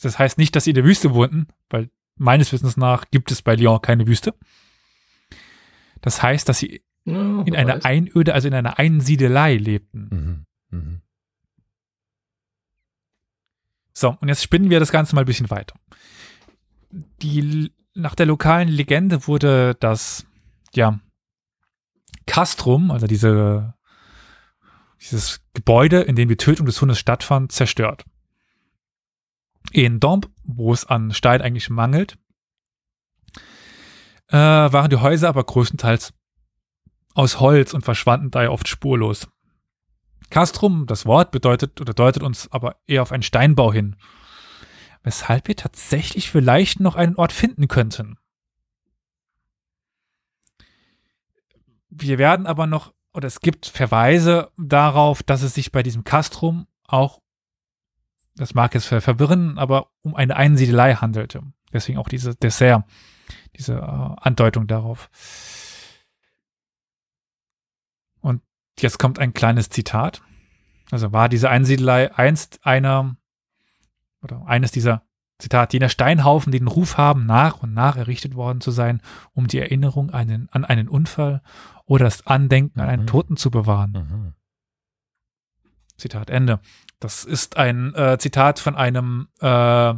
das 0.00 0.18
heißt 0.18 0.38
nicht, 0.38 0.54
dass 0.56 0.64
sie 0.64 0.70
in 0.70 0.76
der 0.76 0.84
Wüste 0.84 1.12
wohnten, 1.14 1.48
weil 1.68 1.90
meines 2.16 2.52
Wissens 2.52 2.76
nach 2.76 3.10
gibt 3.10 3.30
es 3.32 3.42
bei 3.42 3.54
Lyon 3.56 3.80
keine 3.82 4.06
Wüste. 4.06 4.34
Das 6.00 6.22
heißt, 6.22 6.48
dass 6.48 6.58
sie 6.58 6.82
Ja, 7.04 7.42
in 7.42 7.54
einer 7.56 7.76
weiß. 7.76 7.84
Einöde, 7.84 8.32
also 8.34 8.48
in 8.48 8.54
einer 8.54 8.78
Einsiedelei 8.78 9.56
lebten. 9.56 10.46
Mhm. 10.70 10.78
Mhm. 10.78 11.00
So, 14.00 14.16
und 14.18 14.28
jetzt 14.28 14.42
spinnen 14.42 14.70
wir 14.70 14.80
das 14.80 14.92
Ganze 14.92 15.14
mal 15.14 15.20
ein 15.20 15.26
bisschen 15.26 15.50
weiter. 15.50 15.74
Die, 16.90 17.70
nach 17.92 18.14
der 18.14 18.24
lokalen 18.24 18.68
Legende 18.68 19.26
wurde 19.26 19.74
das, 19.78 20.24
ja, 20.72 20.98
Castrum, 22.24 22.90
also 22.92 23.06
diese, 23.06 23.74
dieses 25.02 25.42
Gebäude, 25.52 26.00
in 26.00 26.16
dem 26.16 26.30
die 26.30 26.38
Tötung 26.38 26.64
des 26.64 26.80
Hundes 26.80 26.98
stattfand, 26.98 27.52
zerstört. 27.52 28.06
In 29.70 30.00
Domp, 30.00 30.30
wo 30.44 30.72
es 30.72 30.86
an 30.86 31.12
Stein 31.12 31.42
eigentlich 31.42 31.68
mangelt, 31.68 32.16
äh, 34.28 34.38
waren 34.38 34.88
die 34.88 34.96
Häuser 34.96 35.28
aber 35.28 35.44
größtenteils 35.44 36.14
aus 37.12 37.38
Holz 37.38 37.74
und 37.74 37.84
verschwanden 37.84 38.30
daher 38.30 38.52
oft 38.52 38.66
spurlos. 38.66 39.28
Castrum, 40.30 40.86
das 40.86 41.06
Wort 41.06 41.30
bedeutet 41.30 41.80
oder 41.80 41.92
deutet 41.92 42.22
uns 42.22 42.50
aber 42.52 42.76
eher 42.86 43.02
auf 43.02 43.12
einen 43.12 43.22
Steinbau 43.22 43.72
hin, 43.72 43.96
weshalb 45.02 45.48
wir 45.48 45.56
tatsächlich 45.56 46.30
vielleicht 46.30 46.80
noch 46.80 46.96
einen 46.96 47.16
Ort 47.16 47.32
finden 47.32 47.68
könnten. 47.68 48.18
Wir 51.90 52.18
werden 52.18 52.46
aber 52.46 52.66
noch, 52.66 52.94
oder 53.12 53.26
es 53.26 53.40
gibt 53.40 53.66
Verweise 53.66 54.52
darauf, 54.56 55.22
dass 55.22 55.42
es 55.42 55.54
sich 55.54 55.72
bei 55.72 55.82
diesem 55.82 56.04
Castrum 56.04 56.66
auch, 56.86 57.20
das 58.36 58.54
mag 58.54 58.74
jetzt 58.74 58.86
ver 58.86 59.00
verwirren, 59.00 59.58
aber 59.58 59.90
um 60.02 60.14
eine 60.14 60.36
Einsiedelei 60.36 60.94
handelte. 60.94 61.42
Deswegen 61.72 61.98
auch 61.98 62.08
diese 62.08 62.34
Dessert, 62.36 62.84
diese 63.56 63.74
äh, 63.74 63.80
Andeutung 63.80 64.66
darauf. 64.66 65.10
Und 68.20 68.42
jetzt 68.82 68.98
kommt 68.98 69.18
ein 69.18 69.34
kleines 69.34 69.68
Zitat. 69.70 70.22
Also 70.90 71.12
war 71.12 71.28
diese 71.28 71.50
Einsiedelei 71.50 72.14
einst 72.14 72.60
einer 72.64 73.16
oder 74.22 74.46
eines 74.46 74.72
dieser 74.72 75.02
Zitat, 75.38 75.72
jener 75.72 75.88
Steinhaufen, 75.88 76.52
die 76.52 76.58
den 76.58 76.68
Ruf 76.68 76.98
haben, 76.98 77.26
nach 77.26 77.62
und 77.62 77.72
nach 77.72 77.96
errichtet 77.96 78.34
worden 78.34 78.60
zu 78.60 78.70
sein, 78.70 79.00
um 79.32 79.46
die 79.46 79.58
Erinnerung 79.58 80.10
an 80.10 80.20
einen, 80.20 80.48
an 80.50 80.64
einen 80.64 80.88
Unfall 80.88 81.42
oder 81.86 82.04
das 82.04 82.26
Andenken 82.26 82.80
an 82.80 82.88
einen 82.88 83.02
Mhm. 83.02 83.06
Toten 83.06 83.36
zu 83.36 83.50
bewahren. 83.50 83.92
Mhm. 83.92 84.34
Zitat 85.96 86.30
Ende. 86.30 86.60
Das 86.98 87.24
ist 87.24 87.56
ein 87.56 87.94
äh, 87.94 88.18
Zitat 88.18 88.58
von 88.58 88.76
einem 88.76 89.28
äh, 89.40 89.94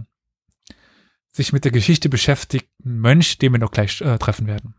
sich 1.32 1.52
mit 1.52 1.64
der 1.64 1.72
Geschichte 1.72 2.08
beschäftigten 2.08 3.00
Mönch, 3.00 3.38
den 3.38 3.52
wir 3.52 3.58
noch 3.58 3.70
gleich 3.70 4.00
äh, 4.00 4.18
treffen 4.18 4.46
werden. 4.46 4.74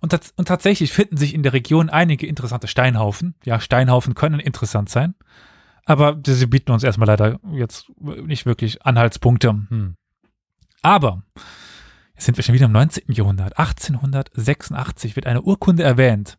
Und, 0.00 0.10
tats 0.10 0.32
und 0.36 0.48
tatsächlich 0.48 0.92
finden 0.92 1.16
sich 1.16 1.34
in 1.34 1.42
der 1.42 1.52
Region 1.52 1.90
einige 1.90 2.26
interessante 2.26 2.68
Steinhaufen. 2.68 3.34
Ja, 3.44 3.60
Steinhaufen 3.60 4.14
können 4.14 4.40
interessant 4.40 4.88
sein, 4.88 5.14
aber 5.84 6.18
sie 6.24 6.46
bieten 6.46 6.72
uns 6.72 6.82
erstmal 6.82 7.06
leider 7.06 7.38
jetzt 7.52 7.90
nicht 7.98 8.46
wirklich 8.46 8.84
Anhaltspunkte. 8.84 9.50
Hm. 9.50 9.96
Aber 10.82 11.22
jetzt 12.14 12.24
sind 12.24 12.38
wir 12.38 12.44
schon 12.44 12.54
wieder 12.54 12.66
im 12.66 12.72
19. 12.72 13.12
Jahrhundert. 13.12 13.58
1886 13.58 15.16
wird 15.16 15.26
eine 15.26 15.42
Urkunde 15.42 15.82
erwähnt. 15.82 16.38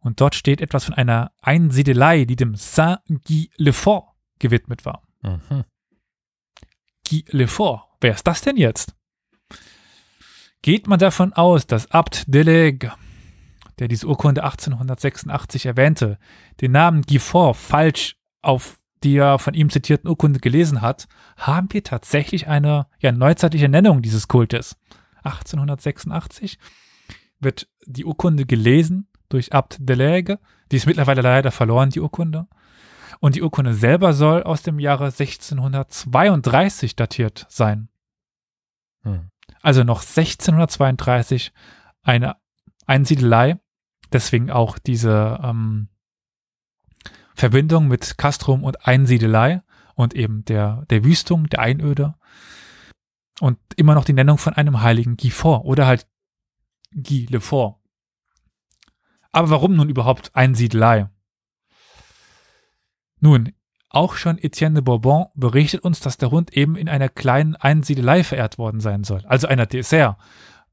Und 0.00 0.20
dort 0.20 0.34
steht 0.34 0.60
etwas 0.60 0.84
von 0.84 0.94
einer 0.94 1.30
Einsiedelei, 1.42 2.24
die 2.24 2.36
dem 2.36 2.54
Saint-Guy-le-Fort 2.54 4.08
gewidmet 4.38 4.84
war. 4.84 5.02
Mhm. 5.22 5.64
Guy 7.08 7.24
Lefort. 7.28 7.82
Wer 8.00 8.14
ist 8.14 8.26
das 8.26 8.40
denn 8.40 8.56
jetzt? 8.56 8.94
Geht 10.62 10.86
man 10.86 10.98
davon 10.98 11.32
aus, 11.32 11.66
dass 11.66 11.90
Abt 11.90 12.24
Deleg, 12.26 12.90
der 13.78 13.88
diese 13.88 14.06
Urkunde 14.06 14.44
1886 14.44 15.66
erwähnte, 15.66 16.18
den 16.60 16.72
Namen 16.72 17.02
Guy 17.02 17.18
Fort 17.18 17.56
falsch 17.56 18.16
auf 18.42 18.80
die 19.02 19.16
er 19.16 19.38
von 19.38 19.54
ihm 19.54 19.70
zitierten 19.70 20.10
Urkunde 20.10 20.40
gelesen 20.40 20.82
hat, 20.82 21.08
haben 21.36 21.72
wir 21.72 21.82
tatsächlich 21.82 22.48
eine 22.48 22.86
ja, 22.98 23.12
neuzeitliche 23.12 23.68
Nennung 23.68 24.02
dieses 24.02 24.28
Kultes. 24.28 24.76
1886 25.24 26.58
wird 27.38 27.68
die 27.86 28.04
Urkunde 28.04 28.44
gelesen 28.44 29.08
durch 29.28 29.52
Abt 29.52 29.78
Delege. 29.80 30.38
Die 30.70 30.76
ist 30.76 30.86
mittlerweile 30.86 31.22
leider 31.22 31.50
verloren, 31.50 31.90
die 31.90 32.00
Urkunde. 32.00 32.46
Und 33.20 33.34
die 33.36 33.42
Urkunde 33.42 33.74
selber 33.74 34.12
soll 34.12 34.42
aus 34.42 34.62
dem 34.62 34.78
Jahre 34.78 35.06
1632 35.06 36.96
datiert 36.96 37.46
sein. 37.48 37.88
Hm. 39.02 39.29
Also 39.62 39.84
noch 39.84 40.00
1632 40.00 41.52
eine 42.02 42.36
Einsiedelei. 42.86 43.58
Deswegen 44.12 44.50
auch 44.50 44.78
diese 44.78 45.40
ähm, 45.42 45.88
Verbindung 47.34 47.88
mit 47.88 48.18
Castrum 48.18 48.64
und 48.64 48.86
Einsiedelei 48.86 49.62
und 49.94 50.14
eben 50.14 50.44
der, 50.44 50.84
der 50.90 51.04
Wüstung, 51.04 51.48
der 51.48 51.60
Einöde. 51.60 52.14
Und 53.40 53.58
immer 53.76 53.94
noch 53.94 54.04
die 54.04 54.12
Nennung 54.12 54.38
von 54.38 54.54
einem 54.54 54.82
heiligen 54.82 55.16
Guy 55.16 55.30
Fort 55.30 55.64
oder 55.64 55.86
halt 55.86 56.06
Guy 56.92 57.26
Lefort. 57.26 57.76
Aber 59.32 59.50
warum 59.50 59.76
nun 59.76 59.88
überhaupt 59.88 60.34
Einsiedelei? 60.34 61.08
Nun, 63.20 63.52
auch 63.90 64.14
schon 64.14 64.38
Etienne 64.38 64.76
de 64.76 64.82
Bourbon 64.82 65.26
berichtet 65.34 65.82
uns, 65.82 66.00
dass 66.00 66.16
der 66.16 66.30
Hund 66.30 66.56
eben 66.56 66.76
in 66.76 66.88
einer 66.88 67.08
kleinen 67.08 67.56
Einsiedelei 67.56 68.24
verehrt 68.24 68.56
worden 68.56 68.80
sein 68.80 69.04
soll. 69.04 69.24
Also 69.26 69.48
einer 69.48 69.66
Dessert, 69.66 70.16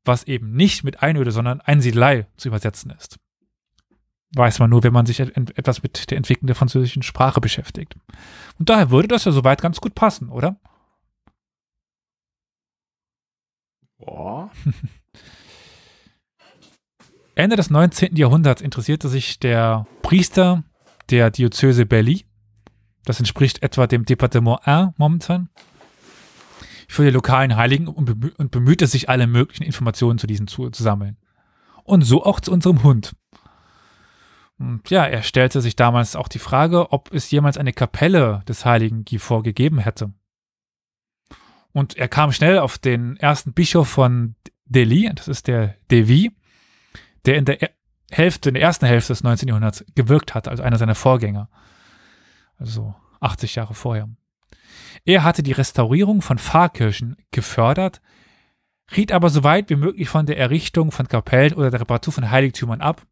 was 0.06 0.24
eben 0.24 0.54
nicht 0.54 0.84
mit 0.84 1.02
Einöde, 1.02 1.32
sondern 1.32 1.60
Einsiedelei 1.60 2.28
zu 2.38 2.48
übersetzen 2.48 2.92
ist. 2.92 3.18
Weiß 4.36 4.60
man 4.60 4.70
nur, 4.70 4.84
wenn 4.84 4.94
man 4.94 5.08
sich 5.08 5.20
etwas 5.20 5.82
mit 5.82 6.12
der 6.12 6.18
Entwicklung 6.18 6.48
der 6.48 6.56
französischen 6.56 7.02
Sprache 7.02 7.42
beschäftigt. 7.42 7.96
Und 8.60 8.70
daher 8.70 8.92
würde 8.92 9.08
das 9.08 9.26
ja 9.26 9.32
soweit 9.32 9.62
ganz 9.62 9.82
gut 9.82 9.96
passen, 9.96 10.30
oder? 10.30 10.60
Boah. 13.98 14.52
Ende 17.36 17.56
des 17.56 17.72
19. 17.72 18.16
Jahrhunderts 18.16 18.62
interessierte 18.62 19.10
sich 19.10 19.40
der 19.40 19.88
Priester 20.04 20.64
der 21.10 21.32
Diözese 21.32 21.86
Belly, 21.86 22.27
das 23.08 23.20
entspricht 23.20 23.64
etwa 23.64 23.88
dem 23.88 24.06
Departement 24.06 24.68
1 24.68 24.94
momentan, 24.98 25.50
für 26.88 27.04
die 27.04 27.12
lokalen 27.12 27.56
Heiligen 27.56 27.88
und, 27.88 28.06
bemü 28.06 28.32
und 28.38 28.52
bemühte 28.52 28.88
sich, 28.88 29.10
alle 29.10 29.28
möglichen 29.28 29.64
Informationen 29.64 30.20
zu 30.20 30.28
diesen 30.28 30.48
zu, 30.48 30.70
zu 30.70 30.84
sammeln. 30.84 31.18
Und 31.84 32.02
so 32.02 32.24
auch 32.24 32.40
zu 32.40 32.52
unserem 32.52 32.84
Hund. 32.84 33.16
Und 34.60 34.90
ja, 34.90 35.06
er 35.06 35.24
stellte 35.24 35.62
sich 35.62 35.76
damals 35.76 36.16
auch 36.16 36.28
die 36.28 36.40
Frage, 36.40 36.92
ob 36.92 37.14
es 37.14 37.30
jemals 37.32 37.58
eine 37.58 37.74
Kapelle 37.74 38.44
des 38.48 38.66
heiligen 38.66 39.06
Gifort 39.06 39.44
gegeben 39.44 39.80
hätte. 39.80 40.12
Und 41.72 41.96
er 41.96 42.08
kam 42.08 42.32
schnell 42.32 42.60
auf 42.60 42.78
den 42.78 43.18
ersten 43.18 43.54
Bischof 43.54 43.88
von 43.88 44.36
Delhi, 44.66 45.10
das 45.14 45.28
ist 45.28 45.48
der 45.48 45.76
Devi, 45.92 46.32
der 47.26 47.38
in 47.38 47.46
der 47.46 47.70
Hälfte, 48.10 48.50
in 48.50 48.56
der 48.56 48.64
ersten 48.64 48.86
Hälfte 48.86 49.14
des 49.14 49.24
19. 49.24 49.48
Jahrhunderts 49.48 49.86
gewirkt 49.96 50.34
hat, 50.34 50.48
also 50.48 50.64
einer 50.64 50.78
seiner 50.78 50.96
Vorgänger. 50.96 51.50
Also 52.58 52.96
80 53.20 53.56
Jahre 53.56 53.74
vorher. 53.74 54.10
Er 55.06 55.24
hatte 55.24 55.44
die 55.44 55.52
Restaurierung 55.52 56.22
von 56.22 56.38
Pfarrkirchen 56.38 57.18
gefördert, 57.32 58.02
riet 58.96 59.12
aber 59.12 59.30
so 59.30 59.44
weit 59.44 59.70
wie 59.70 59.76
möglich 59.76 60.10
von 60.10 60.26
der 60.26 60.38
Errichtung 60.38 60.92
von 60.92 61.08
Kapellen 61.08 61.54
oder 61.54 61.72
der 61.72 61.82
Reparatur 61.82 62.14
von 62.14 62.30
Heiligtümern 62.30 62.82
ab, 62.82 63.06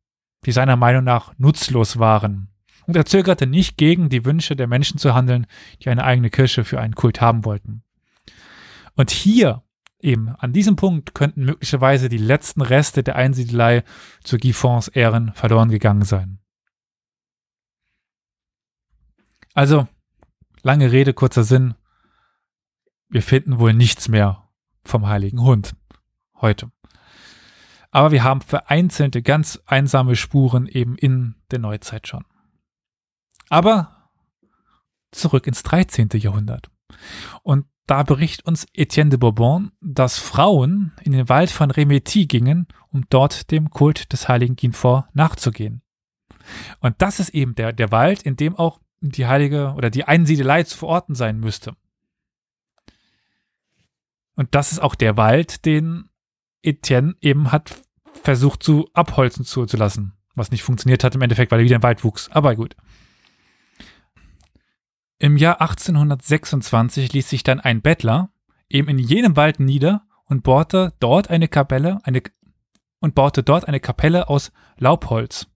die 0.45 0.51
seiner 0.51 0.75
Meinung 0.75 1.03
nach 1.03 1.33
nutzlos 1.37 1.99
waren. 1.99 2.49
Und 2.87 2.95
er 2.95 3.05
zögerte 3.05 3.47
nicht 3.47 3.77
gegen 3.77 4.09
die 4.09 4.25
Wünsche 4.25 4.55
der 4.55 4.67
Menschen 4.67 4.99
zu 4.99 5.13
handeln, 5.15 5.47
die 5.81 5.89
eine 5.89 6.03
eigene 6.03 6.29
Kirche 6.29 6.63
für 6.63 6.79
einen 6.79 6.95
Kult 6.95 7.19
haben 7.21 7.45
wollten. 7.45 7.83
Und 8.95 9.11
hier 9.11 9.63
Eben, 10.05 10.35
an 10.37 10.53
diesem 10.53 10.75
Punkt 10.75 11.15
könnten 11.15 11.45
möglicherweise 11.45 12.09
die 12.09 12.19
letzten 12.19 12.61
Reste 12.61 13.01
der 13.01 13.15
Einsiedelei 13.15 13.83
zu 14.23 14.37
Giffons 14.37 14.87
Ehren 14.87 15.33
verloren 15.33 15.69
gegangen 15.69 16.03
sein. 16.03 16.37
Also, 19.55 19.87
lange 20.63 20.91
Rede, 20.91 21.13
kurzer 21.13 21.45
Sinn. 21.45 21.75
Wir 23.07 23.23
finden 23.23 23.57
wohl 23.57 23.73
nichts 23.73 24.09
mehr 24.09 24.49
vom 24.83 25.07
heiligen 25.07 25.41
Hund 25.41 25.75
heute. 26.41 26.71
Aber 27.89 28.11
wir 28.11 28.25
haben 28.25 28.41
vereinzelte, 28.41 29.21
ganz 29.21 29.61
einsame 29.65 30.17
Spuren 30.17 30.67
eben 30.67 30.97
in 30.97 31.35
der 31.51 31.59
Neuzeit 31.59 32.07
schon. 32.07 32.25
Aber 33.47 34.11
zurück 35.11 35.47
ins 35.47 35.63
13. 35.63 36.09
Jahrhundert. 36.15 36.69
Und 37.41 37.65
da 37.87 38.03
berichtet 38.03 38.45
uns 38.45 38.67
Etienne 38.73 39.11
de 39.11 39.19
Bourbon, 39.19 39.71
dass 39.79 40.19
Frauen 40.19 40.91
in 41.03 41.13
den 41.13 41.29
Wald 41.29 41.49
von 41.49 41.71
Reméty 41.71 42.27
gingen, 42.27 42.67
um 42.91 43.05
dort 43.09 43.51
dem 43.51 43.69
Kult 43.69 44.11
des 44.11 44.27
heiligen 44.27 44.57
Guinfort 44.57 45.07
nachzugehen. 45.13 45.81
Und 46.81 47.01
das 47.01 47.21
ist 47.21 47.29
eben 47.29 47.55
der, 47.55 47.71
der 47.71 47.93
Wald, 47.93 48.23
in 48.23 48.35
dem 48.35 48.57
auch 48.57 48.81
die 49.01 49.27
heilige 49.27 49.73
oder 49.75 49.89
die 49.89 50.05
Einsiedelei 50.05 50.63
zu 50.63 50.77
verorten 50.77 51.15
sein 51.15 51.39
müsste. 51.39 51.75
Und 54.35 54.53
das 54.53 54.71
ist 54.71 54.79
auch 54.79 54.95
der 54.95 55.17
Wald, 55.17 55.65
den 55.65 56.09
Etienne 56.61 57.15
eben 57.21 57.51
hat 57.51 57.81
versucht 58.23 58.63
zu 58.63 58.89
abholzen 58.93 59.45
zu, 59.45 59.65
zu 59.65 59.77
lassen. 59.77 60.13
Was 60.35 60.51
nicht 60.51 60.63
funktioniert 60.63 61.03
hat 61.03 61.15
im 61.15 61.21
Endeffekt, 61.21 61.51
weil 61.51 61.59
er 61.59 61.65
wieder 61.65 61.77
im 61.77 61.83
Wald 61.83 62.03
wuchs. 62.03 62.29
Aber 62.31 62.55
gut. 62.55 62.75
Im 65.17 65.37
Jahr 65.37 65.61
1826 65.61 67.13
ließ 67.13 67.29
sich 67.29 67.43
dann 67.43 67.59
ein 67.61 67.81
Bettler 67.81 68.29
eben 68.69 68.89
in 68.89 68.97
jenem 68.97 69.35
Wald 69.37 69.59
nieder 69.59 70.05
und 70.25 70.43
bohrte 70.43 70.93
dort 70.99 71.29
eine 71.29 71.47
Kapelle, 71.47 71.99
eine, 72.03 72.21
und 72.99 73.15
baute 73.15 73.43
dort 73.43 73.67
eine 73.67 73.79
Kapelle 73.79 74.27
aus 74.27 74.51
Laubholz. 74.77 75.47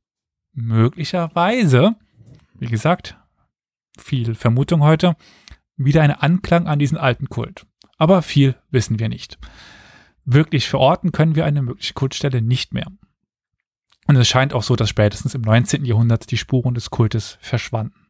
Möglicherweise, 0.53 1.95
wie 2.55 2.67
gesagt, 2.67 3.18
viel 3.99 4.35
Vermutung 4.35 4.81
heute, 4.81 5.15
wieder 5.77 6.01
eine 6.01 6.21
Anklang 6.21 6.67
an 6.67 6.79
diesen 6.79 6.97
alten 6.97 7.29
Kult. 7.29 7.65
Aber 7.97 8.21
viel 8.21 8.55
wissen 8.71 8.99
wir 8.99 9.09
nicht. 9.09 9.37
Wirklich 10.25 10.67
verorten 10.69 11.11
können 11.11 11.35
wir 11.35 11.45
eine 11.45 11.61
mögliche 11.61 11.93
Kultstelle 11.93 12.41
nicht 12.41 12.73
mehr. 12.73 12.87
Und 14.07 14.15
es 14.15 14.27
scheint 14.27 14.53
auch 14.53 14.63
so, 14.63 14.75
dass 14.75 14.89
spätestens 14.89 15.35
im 15.35 15.41
19. 15.41 15.85
Jahrhundert 15.85 16.31
die 16.31 16.37
Spuren 16.37 16.73
des 16.73 16.89
Kultes 16.89 17.37
verschwanden. 17.41 18.07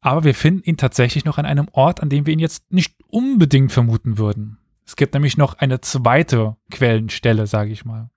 Aber 0.00 0.24
wir 0.24 0.34
finden 0.34 0.64
ihn 0.64 0.76
tatsächlich 0.76 1.24
noch 1.24 1.38
an 1.38 1.46
einem 1.46 1.68
Ort, 1.72 2.02
an 2.02 2.08
dem 2.08 2.26
wir 2.26 2.32
ihn 2.32 2.38
jetzt 2.38 2.70
nicht 2.70 2.94
unbedingt 3.08 3.72
vermuten 3.72 4.18
würden. 4.18 4.58
Es 4.86 4.96
gibt 4.96 5.14
nämlich 5.14 5.36
noch 5.36 5.54
eine 5.54 5.80
zweite 5.80 6.56
Quellenstelle, 6.70 7.46
sage 7.46 7.72
ich 7.72 7.84
mal. 7.84 8.10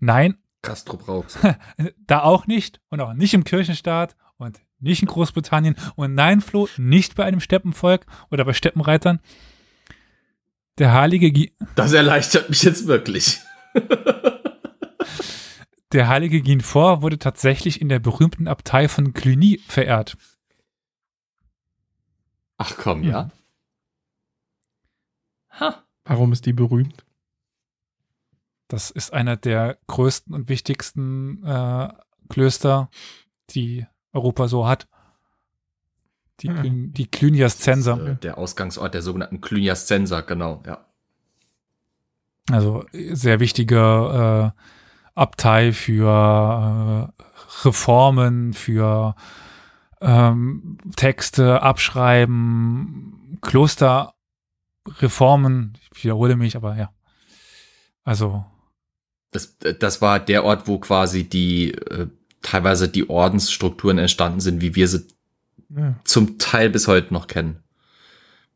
Nein. 0.00 0.36
Castro 0.62 0.96
Brauchs. 0.96 1.38
da 2.06 2.22
auch 2.22 2.46
nicht 2.46 2.80
und 2.88 3.00
auch 3.00 3.12
nicht 3.12 3.34
im 3.34 3.44
Kirchenstaat 3.44 4.16
nicht 4.80 5.02
in 5.02 5.08
Großbritannien 5.08 5.76
und 5.96 6.14
nein, 6.14 6.40
Flo, 6.40 6.68
nicht 6.76 7.14
bei 7.14 7.24
einem 7.24 7.40
Steppenvolk 7.40 8.06
oder 8.30 8.44
bei 8.44 8.52
Steppenreitern. 8.52 9.20
Der 10.78 10.92
heilige 10.92 11.30
G 11.30 11.52
Das 11.76 11.92
erleichtert 11.92 12.48
mich 12.50 12.62
jetzt 12.62 12.86
wirklich. 12.86 13.40
Der 15.94 16.08
heilige 16.08 16.42
Guinfort 16.42 17.02
wurde 17.02 17.20
tatsächlich 17.20 17.80
in 17.80 17.88
der 17.88 18.00
berühmten 18.00 18.48
Abtei 18.48 18.88
von 18.88 19.12
Cluny 19.12 19.60
verehrt. 19.64 20.16
Ach 22.56 22.76
komm, 22.76 23.04
ja. 23.04 23.30
Ha. 25.50 25.84
Warum 26.04 26.32
ist 26.32 26.46
die 26.46 26.52
berühmt? 26.52 27.04
Das 28.66 28.90
ist 28.90 29.12
einer 29.12 29.36
der 29.36 29.78
größten 29.86 30.34
und 30.34 30.48
wichtigsten 30.48 31.44
äh, 31.44 31.92
Klöster, 32.28 32.90
die 33.50 33.86
Europa 34.14 34.48
so 34.48 34.66
hat. 34.66 34.88
Die, 36.40 36.48
ja. 36.48 36.62
die 36.64 37.06
Cluniascenser. 37.06 38.06
Äh, 38.06 38.16
der 38.16 38.38
Ausgangsort 38.38 38.94
der 38.94 39.02
sogenannten 39.02 39.40
Cluniascenser, 39.40 40.22
genau, 40.22 40.62
ja. 40.66 40.84
Also 42.50 42.84
sehr 42.92 43.38
wichtige 43.40 44.52
äh, 44.54 44.60
Abtei 45.14 45.72
für 45.72 46.08
äh, 46.08 47.06
Reformen, 47.66 48.52
für 48.52 49.14
ähm, 50.00 50.78
Texte 50.96 51.62
abschreiben, 51.62 53.38
Klosterreformen. 53.40 55.78
Ich 55.94 56.04
wiederhole 56.04 56.36
mich, 56.36 56.56
aber 56.56 56.76
ja. 56.76 56.92
Also. 58.02 58.44
Das, 59.30 59.56
das 59.58 60.02
war 60.02 60.20
der 60.20 60.44
Ort, 60.44 60.68
wo 60.68 60.78
quasi 60.78 61.26
die 61.28 61.72
äh, 61.72 62.08
teilweise 62.44 62.88
die 62.88 63.10
Ordensstrukturen 63.10 63.98
entstanden 63.98 64.40
sind, 64.40 64.60
wie 64.60 64.76
wir 64.76 64.86
sie 64.86 65.06
ja. 65.76 65.96
zum 66.04 66.38
Teil 66.38 66.70
bis 66.70 66.86
heute 66.86 67.12
noch 67.12 67.26
kennen 67.26 67.58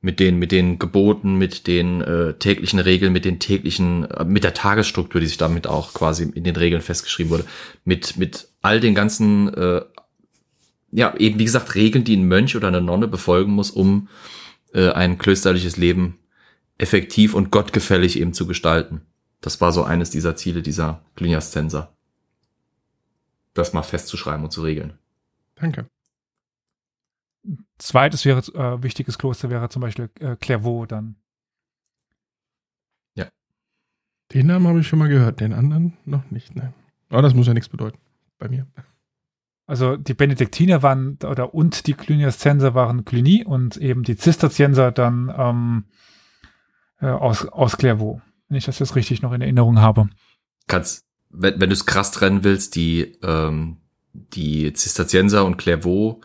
mit 0.01 0.21
den, 0.21 0.39
mit 0.39 0.53
den 0.53 0.79
Geboten, 0.79 1.37
mit 1.37 1.67
den 1.67 2.01
äh, 2.01 2.35
täglichen 2.35 2.79
Regeln, 2.79 3.13
mit 3.13 3.25
den 3.25 3.41
täglichen, 3.41 4.09
äh, 4.09 4.25
mit 4.25 4.45
der 4.45 4.55
Tagesstruktur, 4.55 5.21
die 5.21 5.27
sich 5.27 5.39
damit 5.39 5.67
auch 5.67 5.93
quasi 5.93 6.23
in 6.23 6.45
den 6.45 6.55
Regeln 6.55 6.83
festgeschrieben 6.83 7.31
wurde, 7.31 7.45
mit, 7.85 8.17
mit 8.17 8.49
all 8.63 8.79
den 8.79 8.95
ganzen 8.95 9.53
äh, 9.55 9.83
ja, 10.91 11.15
eben 11.17 11.39
wie 11.39 11.45
gesagt, 11.45 11.75
Regeln, 11.75 12.05
die 12.05 12.17
ein 12.17 12.29
Mönch 12.29 12.57
oder 12.57 12.69
eine 12.69 12.81
Nonne 12.81 13.09
befolgen 13.09 13.53
muss, 13.53 13.71
um 13.71 14.09
äh, 14.73 14.91
ein 14.91 15.19
klösterliches 15.19 15.77
Leben 15.77 16.19
effektiv 16.79 17.35
und 17.35 17.51
gottgefällig 17.51 18.19
eben 18.19 18.33
zu 18.33 18.47
gestalten. 18.47 19.03
Das 19.41 19.61
war 19.61 19.73
so 19.73 19.83
eines 19.83 20.11
dieser 20.11 20.37
Ziele 20.37 20.63
dieser 20.63 21.03
Cluniascenser. 21.17 21.93
Das 23.59 23.73
mal 23.73 23.83
festzuschreiben 23.83 24.45
und 24.45 24.51
zu 24.51 24.63
regeln. 24.63 24.99
Danke. 25.57 25.87
Zweites 27.79 28.25
wäre, 28.25 28.41
äh, 28.55 28.83
wichtiges 28.83 29.19
Kloster 29.19 29.51
wäre 29.51 29.69
zum 29.69 29.83
Beispiel 29.83 30.11
äh, 30.21 30.37
Clairvaux 30.37 30.87
dann. 30.87 31.17
Den 34.33 34.47
Namen 34.47 34.67
habe 34.67 34.81
ich 34.81 34.89
schon 34.89 34.99
mal 34.99 35.09
gehört, 35.09 35.41
den 35.41 35.53
anderen 35.53 35.97
noch 36.05 36.31
nicht. 36.31 36.55
Ne. 36.55 36.75
Aber 37.09 37.23
das 37.23 37.35
muss 37.35 37.47
ja 37.47 37.55
nichts 37.55 37.69
bedeuten. 37.69 37.99
Bei 38.39 38.49
mir. 38.49 38.67
Also 39.67 39.97
die 39.97 40.15
Benediktiner 40.15 40.83
waren, 40.83 41.19
oder 41.25 41.55
und 41.55 41.87
die 41.87 41.95
Cluniascenser 41.95 42.75
waren 42.75 43.05
Cluny 43.05 43.45
und 43.45 43.77
eben 43.77 44.03
die 44.03 44.17
Zisterzienser 44.17 44.93
dann 44.93 45.33
ähm, 45.37 45.85
äh, 47.01 47.07
aus, 47.07 47.47
aus 47.47 47.77
Clairvaux. 47.77 48.21
Wenn 48.49 48.59
ich 48.59 48.65
das 48.65 48.79
jetzt 48.79 48.97
richtig 48.97 49.23
noch 49.23 49.33
in 49.33 49.41
Erinnerung 49.41 49.81
habe. 49.81 50.09
Kannst, 50.67 51.07
wenn, 51.31 51.61
wenn 51.61 51.71
du 51.71 51.75
es 51.75 51.87
krass 51.87 52.11
trennen 52.11 52.45
willst, 52.45 52.75
die, 52.75 53.19
ähm, 53.23 53.79
die 54.13 54.73
Zisterzienser 54.73 55.45
und 55.45 55.57
Clairvaux 55.57 56.21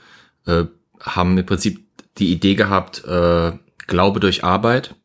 äh, 0.45 0.66
haben 0.99 1.38
im 1.38 1.45
Prinzip 1.45 1.86
die 2.18 2.32
Idee 2.32 2.56
gehabt, 2.56 3.04
äh, 3.06 3.54
Glaube 3.86 4.20
durch 4.20 4.43
Arbeit 4.43 4.95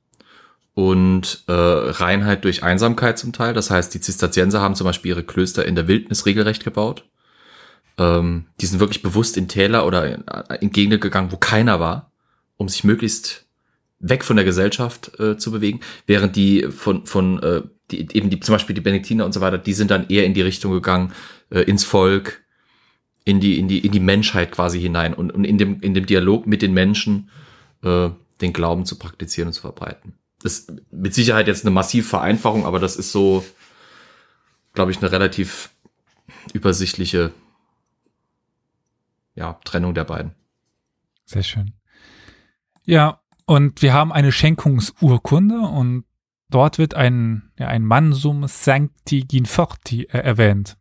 und 0.74 1.42
äh, 1.48 1.52
Reinheit 1.52 2.44
durch 2.44 2.62
Einsamkeit 2.62 3.18
zum 3.18 3.32
Teil. 3.32 3.52
Das 3.52 3.70
heißt, 3.70 3.92
die 3.92 4.00
Zisterzienser 4.00 4.60
haben 4.60 4.76
zum 4.76 4.84
Beispiel 4.84 5.10
ihre 5.10 5.24
Klöster 5.24 5.66
in 5.66 5.74
der 5.74 5.88
Wildnis 5.88 6.26
regelrecht 6.26 6.62
gebaut. 6.62 7.04
Ähm, 7.98 8.46
die 8.60 8.66
sind 8.66 8.78
wirklich 8.78 9.02
bewusst 9.02 9.36
in 9.36 9.48
Täler 9.48 9.84
oder 9.84 10.06
in, 10.06 10.24
in 10.60 10.70
Gegenden 10.70 11.00
gegangen, 11.00 11.32
wo 11.32 11.36
keiner 11.36 11.80
war, 11.80 12.12
um 12.56 12.68
sich 12.68 12.84
möglichst 12.84 13.46
weg 13.98 14.22
von 14.22 14.36
der 14.36 14.44
Gesellschaft 14.44 15.18
äh, 15.18 15.36
zu 15.36 15.50
bewegen, 15.50 15.80
während 16.06 16.36
die 16.36 16.68
von 16.70 17.04
von 17.06 17.42
äh, 17.42 17.62
die, 17.90 18.00
eben 18.14 18.30
die 18.30 18.40
zum 18.40 18.54
Beispiel 18.54 18.74
die 18.74 18.80
Benediktiner 18.80 19.24
und 19.24 19.32
so 19.32 19.40
weiter, 19.40 19.58
die 19.58 19.72
sind 19.72 19.90
dann 19.90 20.08
eher 20.08 20.24
in 20.24 20.34
die 20.34 20.42
Richtung 20.42 20.72
gegangen 20.72 21.12
äh, 21.50 21.60
ins 21.60 21.84
Volk, 21.84 22.42
in 23.24 23.40
die 23.40 23.58
in 23.58 23.68
die 23.68 23.78
in 23.78 23.92
die 23.92 24.00
Menschheit 24.00 24.52
quasi 24.52 24.80
hinein 24.80 25.14
und, 25.14 25.32
und 25.32 25.44
in 25.44 25.58
dem 25.58 25.80
in 25.80 25.94
dem 25.94 26.06
Dialog 26.06 26.46
mit 26.46 26.62
den 26.62 26.74
Menschen 26.74 27.30
äh, 27.82 28.10
den 28.40 28.52
Glauben 28.52 28.84
zu 28.84 28.98
praktizieren 28.98 29.48
und 29.48 29.54
zu 29.54 29.62
verbreiten 29.62 30.14
ist 30.44 30.72
mit 30.90 31.14
Sicherheit 31.14 31.48
jetzt 31.48 31.64
eine 31.64 31.72
massive 31.72 32.06
Vereinfachung, 32.06 32.66
aber 32.66 32.78
das 32.78 32.96
ist 32.96 33.12
so, 33.12 33.44
glaube 34.74 34.90
ich, 34.90 34.98
eine 34.98 35.10
relativ 35.10 35.70
übersichtliche 36.52 37.32
ja, 39.34 39.54
Trennung 39.64 39.94
der 39.94 40.04
beiden. 40.04 40.34
Sehr 41.24 41.42
schön. 41.42 41.74
Ja, 42.84 43.20
und 43.46 43.82
wir 43.82 43.92
haben 43.92 44.12
eine 44.12 44.32
Schenkungsurkunde 44.32 45.60
und 45.60 46.04
dort 46.50 46.78
wird 46.78 46.94
ein, 46.94 47.50
ja, 47.58 47.68
ein 47.68 47.84
Mansum 47.84 48.46
Sancti 48.46 49.22
Ginforti 49.22 50.04
äh, 50.04 50.18
erwähnt. 50.18 50.78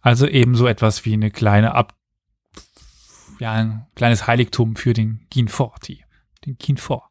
Also 0.00 0.26
ebenso 0.26 0.66
etwas 0.66 1.04
wie 1.04 1.14
eine 1.14 1.30
kleine 1.30 1.74
Ab, 1.74 1.94
ja, 3.38 3.52
ein 3.52 3.86
kleines 3.94 4.26
Heiligtum 4.26 4.76
für 4.76 4.92
den 4.92 5.26
Ginforti, 5.30 6.04
den 6.44 6.56
Ginfort. 6.58 7.10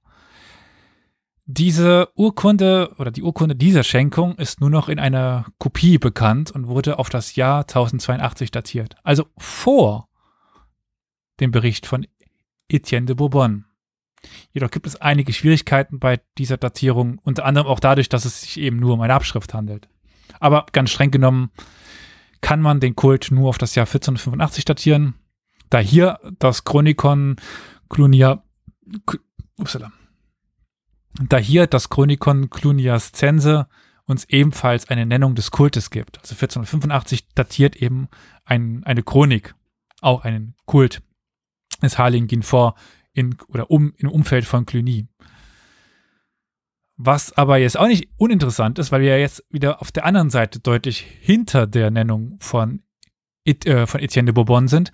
Diese 1.47 2.09
Urkunde 2.15 2.91
oder 2.97 3.11
die 3.11 3.21
Urkunde 3.21 3.55
dieser 3.55 3.83
Schenkung 3.83 4.35
ist 4.35 4.61
nur 4.61 4.71
noch 4.71 4.89
in 4.89 4.97
einer 4.97 5.45
Kopie 5.59 5.99
bekannt 5.99 6.49
und 6.49 6.67
wurde 6.67 6.97
auf 6.97 7.09
das 7.09 7.35
Jahr 7.35 7.61
1082 7.61 8.49
datiert. 8.49 8.95
Also 9.03 9.27
vor 9.37 10.09
dem 11.39 11.51
Bericht 11.51 11.85
von 11.85 12.07
Etienne 12.67 13.05
de 13.05 13.15
Bourbon. 13.15 13.65
Jedoch 14.51 14.71
gibt 14.71 14.87
es 14.87 14.95
einige 14.95 15.33
Schwierigkeiten 15.33 15.99
bei 15.99 16.21
dieser 16.37 16.57
Datierung, 16.57 17.19
unter 17.23 17.45
anderem 17.45 17.67
auch 17.67 17.79
dadurch, 17.79 18.09
dass 18.09 18.25
es 18.25 18.41
sich 18.41 18.59
eben 18.59 18.77
nur 18.77 18.93
um 18.93 19.01
eine 19.01 19.13
Abschrift 19.13 19.53
handelt. 19.53 19.87
Aber 20.39 20.65
ganz 20.71 20.91
streng 20.91 21.11
genommen 21.11 21.51
kann 22.41 22.61
man 22.61 22.79
den 22.79 22.95
Kult 22.95 23.31
nur 23.31 23.49
auf 23.49 23.57
das 23.57 23.75
Jahr 23.75 23.87
1485 23.87 24.65
datieren, 24.65 25.15
da 25.69 25.79
hier 25.79 26.19
das 26.39 26.63
Chronikon 26.63 27.37
Clunia, 27.89 28.43
upsala, 29.57 29.91
da 31.19 31.37
hier 31.37 31.67
das 31.67 31.89
Chronikon 31.89 32.49
Cluniascense 32.49 33.67
uns 34.05 34.25
ebenfalls 34.25 34.89
eine 34.89 35.05
Nennung 35.05 35.35
des 35.35 35.51
Kultes 35.51 35.89
gibt. 35.89 36.19
Also 36.19 36.33
1485 36.33 37.33
datiert 37.33 37.75
eben 37.75 38.07
ein, 38.43 38.83
eine 38.83 39.01
Chronik, 39.01 39.55
auch 40.01 40.23
einen 40.23 40.55
Kult 40.65 41.01
des 41.81 41.97
Heiligen 41.97 42.27
Ginfort 42.27 42.75
in, 43.15 43.35
oder 43.47 43.71
um, 43.71 43.93
im 43.97 44.09
Umfeld 44.09 44.45
von 44.45 44.65
Cluny. 44.65 45.07
Was 46.97 47.33
aber 47.33 47.57
jetzt 47.57 47.77
auch 47.77 47.87
nicht 47.87 48.09
uninteressant 48.17 48.79
ist, 48.79 48.91
weil 48.91 49.01
wir 49.01 49.09
ja 49.09 49.17
jetzt 49.17 49.43
wieder 49.49 49.81
auf 49.81 49.91
der 49.91 50.05
anderen 50.05 50.29
Seite 50.29 50.59
deutlich 50.59 50.99
hinter 50.99 51.67
der 51.67 51.91
Nennung 51.91 52.37
von, 52.39 52.83
It, 53.43 53.65
äh, 53.65 53.87
von 53.87 53.99
Etienne 53.99 54.27
de 54.27 54.33
Bourbon 54.33 54.67
sind. 54.67 54.91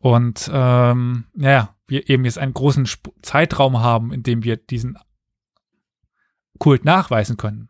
Und 0.00 0.48
ähm, 0.52 1.24
naja, 1.34 1.74
wir 1.86 2.08
eben 2.08 2.24
jetzt 2.24 2.38
einen 2.38 2.54
großen 2.54 2.84
Sp 2.86 3.12
Zeitraum 3.22 3.80
haben, 3.80 4.12
in 4.12 4.22
dem 4.22 4.44
wir 4.44 4.56
diesen 4.56 4.98
Kult 6.58 6.84
nachweisen 6.84 7.36
können. 7.36 7.68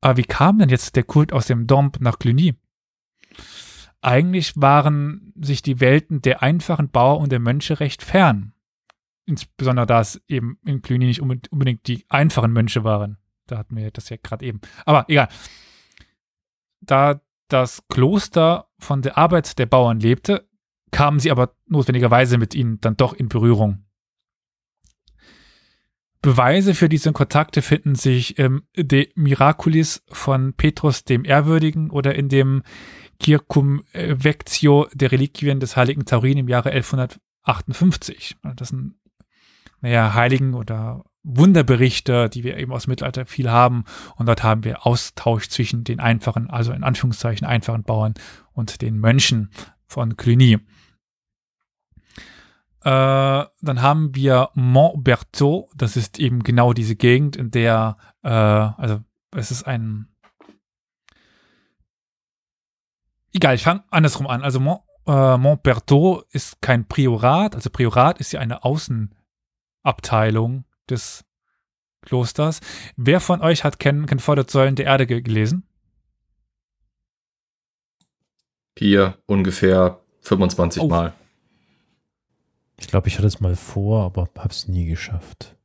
Aber 0.00 0.16
wie 0.16 0.24
kam 0.24 0.58
denn 0.58 0.70
jetzt 0.70 0.96
der 0.96 1.04
Kult 1.04 1.32
aus 1.32 1.46
dem 1.46 1.66
Domp 1.66 2.00
nach 2.00 2.18
Cluny? 2.18 2.54
Eigentlich 4.02 4.54
waren 4.56 5.32
sich 5.40 5.60
die 5.60 5.80
Welten 5.80 6.22
der 6.22 6.42
einfachen 6.42 6.88
Bauer 6.88 7.20
und 7.20 7.30
der 7.30 7.40
Mönche 7.40 7.80
recht 7.80 8.02
fern. 8.02 8.54
Insbesondere 9.30 9.86
da 9.86 10.00
es 10.00 10.20
eben 10.26 10.58
in 10.66 10.82
Cluny 10.82 11.06
nicht 11.06 11.22
unbedingt 11.22 11.86
die 11.86 12.04
einfachen 12.08 12.52
Mönche 12.52 12.82
waren. 12.82 13.16
Da 13.46 13.58
hatten 13.58 13.76
wir 13.76 13.90
das 13.92 14.08
ja 14.08 14.16
gerade 14.20 14.44
eben. 14.44 14.60
Aber 14.84 15.04
egal. 15.08 15.28
Da 16.80 17.20
das 17.46 17.84
Kloster 17.88 18.68
von 18.78 19.02
der 19.02 19.16
Arbeit 19.16 19.58
der 19.60 19.66
Bauern 19.66 20.00
lebte, 20.00 20.48
kamen 20.90 21.20
sie 21.20 21.30
aber 21.30 21.54
notwendigerweise 21.66 22.38
mit 22.38 22.56
ihnen 22.56 22.80
dann 22.80 22.96
doch 22.96 23.12
in 23.12 23.28
Berührung. 23.28 23.84
Beweise 26.22 26.74
für 26.74 26.88
diese 26.88 27.12
Kontakte 27.12 27.62
finden 27.62 27.94
sich 27.94 28.36
im 28.36 28.64
De 28.76 29.10
Miraculis 29.14 30.02
von 30.08 30.54
Petrus 30.54 31.04
dem 31.04 31.24
Ehrwürdigen 31.24 31.90
oder 31.90 32.16
in 32.16 32.28
dem 32.28 32.62
Circum 33.22 33.84
Vectio 33.92 34.88
der 34.92 35.12
Reliquien 35.12 35.60
des 35.60 35.76
heiligen 35.76 36.04
Taurin 36.04 36.38
im 36.38 36.48
Jahre 36.48 36.72
1158. 36.72 38.36
Das 38.56 38.68
sind, 38.68 38.96
naja, 39.80 40.14
Heiligen 40.14 40.54
oder 40.54 41.04
Wunderberichte, 41.22 42.30
die 42.30 42.44
wir 42.44 42.56
eben 42.56 42.72
aus 42.72 42.84
dem 42.84 42.90
Mittelalter 42.90 43.26
viel 43.26 43.50
haben. 43.50 43.84
Und 44.16 44.26
dort 44.26 44.42
haben 44.42 44.64
wir 44.64 44.86
Austausch 44.86 45.48
zwischen 45.48 45.84
den 45.84 46.00
einfachen, 46.00 46.48
also 46.48 46.72
in 46.72 46.84
Anführungszeichen 46.84 47.46
einfachen 47.46 47.82
Bauern 47.82 48.14
und 48.52 48.82
den 48.82 48.98
Mönchen 48.98 49.50
von 49.86 50.16
Cluny. 50.16 50.58
Äh, 52.82 53.44
dann 53.60 53.82
haben 53.82 54.14
wir 54.14 54.50
Montberthaud, 54.54 55.68
das 55.76 55.96
ist 55.96 56.18
eben 56.18 56.42
genau 56.42 56.72
diese 56.72 56.96
Gegend, 56.96 57.36
in 57.36 57.50
der, 57.50 57.98
äh, 58.22 58.30
also 58.30 59.00
es 59.36 59.50
ist 59.50 59.64
ein, 59.64 60.08
egal, 63.34 63.54
ich 63.54 63.62
fange 63.62 63.84
andersrum 63.90 64.26
an. 64.26 64.42
Also 64.42 64.60
Mont, 64.60 64.80
äh, 65.06 65.36
Montberthaud 65.36 66.24
ist 66.30 66.62
kein 66.62 66.88
Priorat, 66.88 67.54
also 67.54 67.68
Priorat 67.68 68.18
ist 68.18 68.32
ja 68.32 68.40
eine 68.40 68.64
Außenabteilung 69.82 70.64
des 70.88 71.24
Klosters. 72.02 72.60
Wer 72.96 73.20
von 73.20 73.40
euch 73.42 73.64
hat 73.64 73.78
Ken, 73.78 74.06
Ken 74.06 74.18
Säulen 74.18 74.76
der 74.76 74.86
Erde 74.86 75.06
gelesen? 75.06 75.64
Hier 78.78 79.18
ungefähr 79.26 80.00
25 80.22 80.82
oh. 80.82 80.88
Mal. 80.88 81.14
Ich 82.78 82.88
glaube, 82.88 83.08
ich 83.08 83.18
hatte 83.18 83.26
es 83.26 83.40
mal 83.40 83.56
vor, 83.56 84.04
aber 84.04 84.30
habe 84.38 84.48
es 84.48 84.66
nie 84.66 84.86
geschafft. 84.86 85.56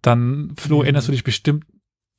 Dann, 0.00 0.54
Flo, 0.56 0.78
hm. 0.78 0.84
erinnerst 0.84 1.08
du 1.08 1.12
dich 1.12 1.24
bestimmt, 1.24 1.66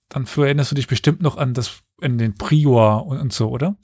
dann 0.09 0.25
Flo, 0.25 0.43
erinnerst 0.43 0.71
du 0.71 0.75
dich 0.75 0.87
bestimmt 0.87 1.21
noch 1.21 1.37
an 1.37 1.53
das, 1.53 1.81
an 2.01 2.17
den 2.17 2.35
Prior 2.35 3.05
und, 3.05 3.19
und 3.19 3.33
so, 3.33 3.49
oder? 3.49 3.77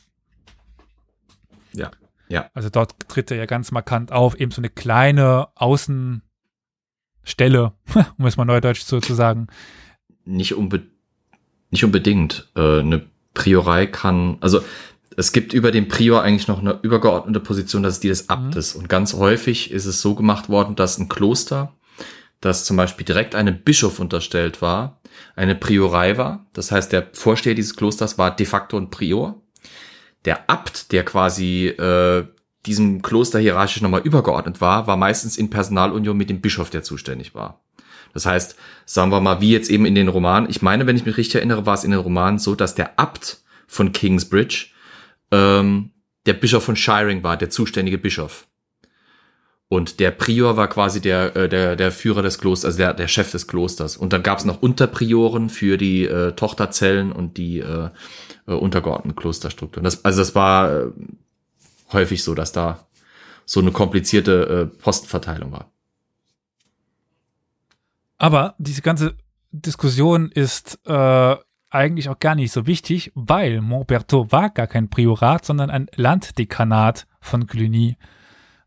Ja, 1.71 1.91
ja. 2.29 2.49
Also 2.53 2.69
dort 2.69 2.95
tritt 3.09 3.31
er 3.31 3.37
ja 3.37 3.45
ganz 3.45 3.71
markant 3.71 4.11
auf, 4.11 4.39
eben 4.39 4.51
so 4.51 4.61
eine 4.61 4.69
kleine 4.69 5.47
Außenstelle, 5.55 6.21
um 8.17 8.25
es 8.25 8.37
mal 8.37 8.45
neudeutsch 8.45 8.83
so 8.83 8.99
zu 8.99 9.13
sagen. 9.15 9.47
Nicht, 10.25 10.53
unbe 10.55 10.83
nicht 11.71 11.83
unbedingt. 11.83 12.49
Äh, 12.55 12.79
eine 12.79 13.05
Priorei 13.33 13.85
kann, 13.87 14.37
also 14.41 14.61
es 15.17 15.31
gibt 15.31 15.53
über 15.53 15.71
dem 15.71 15.87
Prior 15.87 16.21
eigentlich 16.21 16.47
noch 16.47 16.59
eine 16.59 16.79
übergeordnete 16.81 17.39
Position, 17.39 17.83
das 17.83 17.95
ist 17.95 18.03
die 18.03 18.07
des 18.07 18.23
mhm. 18.23 18.29
Abtes. 18.29 18.75
Mhm. 18.75 18.81
Und 18.81 18.89
ganz 18.89 19.13
häufig 19.13 19.71
ist 19.71 19.85
es 19.85 20.01
so 20.01 20.15
gemacht 20.15 20.49
worden, 20.49 20.75
dass 20.75 20.97
ein 20.97 21.09
Kloster, 21.09 21.75
das 22.41 22.63
zum 22.63 22.77
Beispiel 22.77 23.05
direkt 23.05 23.35
einem 23.35 23.61
Bischof 23.61 23.99
unterstellt 23.99 24.61
war, 24.61 25.01
eine 25.35 25.55
Priorei 25.55 26.17
war. 26.17 26.47
Das 26.53 26.71
heißt, 26.71 26.91
der 26.91 27.09
Vorsteher 27.13 27.55
dieses 27.55 27.75
Klosters 27.75 28.17
war 28.17 28.35
de 28.35 28.45
facto 28.45 28.77
ein 28.77 28.89
Prior. 28.89 29.41
Der 30.25 30.49
Abt, 30.49 30.91
der 30.91 31.03
quasi 31.05 31.67
äh, 31.67 32.25
diesem 32.65 33.01
Kloster 33.01 33.39
hierarchisch 33.39 33.81
nochmal 33.81 34.01
übergeordnet 34.01 34.61
war, 34.61 34.87
war 34.87 34.97
meistens 34.97 35.37
in 35.37 35.49
Personalunion 35.49 36.17
mit 36.17 36.29
dem 36.29 36.41
Bischof, 36.41 36.69
der 36.69 36.83
zuständig 36.83 37.33
war. 37.33 37.61
Das 38.13 38.25
heißt, 38.25 38.55
sagen 38.85 39.11
wir 39.11 39.21
mal, 39.21 39.39
wie 39.39 39.51
jetzt 39.51 39.69
eben 39.69 39.85
in 39.85 39.95
den 39.95 40.07
Romanen, 40.07 40.49
ich 40.49 40.61
meine, 40.61 40.87
wenn 40.87 40.95
ich 40.95 41.05
mich 41.05 41.17
richtig 41.17 41.35
erinnere, 41.35 41.65
war 41.65 41.75
es 41.75 41.83
in 41.83 41.91
den 41.91 41.99
Romanen 41.99 42.39
so, 42.39 42.55
dass 42.55 42.75
der 42.75 42.99
Abt 42.99 43.41
von 43.67 43.91
Kingsbridge 43.91 44.67
ähm, 45.31 45.91
der 46.25 46.33
Bischof 46.33 46.63
von 46.63 46.75
Shiring 46.75 47.23
war, 47.23 47.37
der 47.37 47.49
zuständige 47.49 47.97
Bischof. 47.97 48.47
Und 49.71 49.99
der 49.99 50.09
Prior 50.09 50.57
war 50.57 50.67
quasi 50.67 50.99
der, 50.99 51.35
äh, 51.35 51.47
der, 51.47 51.75
der 51.75 51.91
Führer 51.91 52.23
des 52.23 52.39
Klosters, 52.39 52.65
also 52.65 52.77
der, 52.79 52.95
der 52.95 53.07
Chef 53.07 53.31
des 53.31 53.47
Klosters. 53.47 53.97
Und 53.97 54.13
dann 54.13 54.23
gab 54.23 54.39
es 54.39 54.45
noch 54.45 54.63
Unterprioren 54.63 55.49
für 55.49 55.77
die 55.77 56.05
äh, 56.05 56.31
Tochterzellen 56.31 57.11
und 57.11 57.37
die 57.37 57.59
äh, 57.59 57.89
äh, 58.47 58.53
untergeordneten 58.53 59.15
Klosterstrukturen. 59.15 59.83
Das, 59.83 60.03
also 60.03 60.19
das 60.19 60.33
war 60.33 60.73
äh, 60.73 60.91
häufig 61.93 62.23
so, 62.23 62.33
dass 62.33 62.51
da 62.51 62.87
so 63.45 63.59
eine 63.59 63.71
komplizierte 63.71 64.71
äh, 64.73 64.77
Postenverteilung 64.81 65.51
war. 65.51 65.71
Aber 68.17 68.55
diese 68.57 68.81
ganze 68.81 69.15
Diskussion 69.51 70.31
ist 70.31 70.79
äh, 70.87 71.35
eigentlich 71.69 72.09
auch 72.09 72.17
gar 72.17 72.33
nicht 72.33 72.51
so 72.51 72.65
wichtig, 72.65 73.11
weil 73.13 73.61
Montbertot 73.61 74.31
war 74.31 74.49
gar 74.49 74.67
kein 74.67 74.89
Priorat, 74.89 75.45
sondern 75.45 75.69
ein 75.69 75.87
Landdekanat 75.95 77.05
von 77.21 77.45
Cluny. 77.45 77.97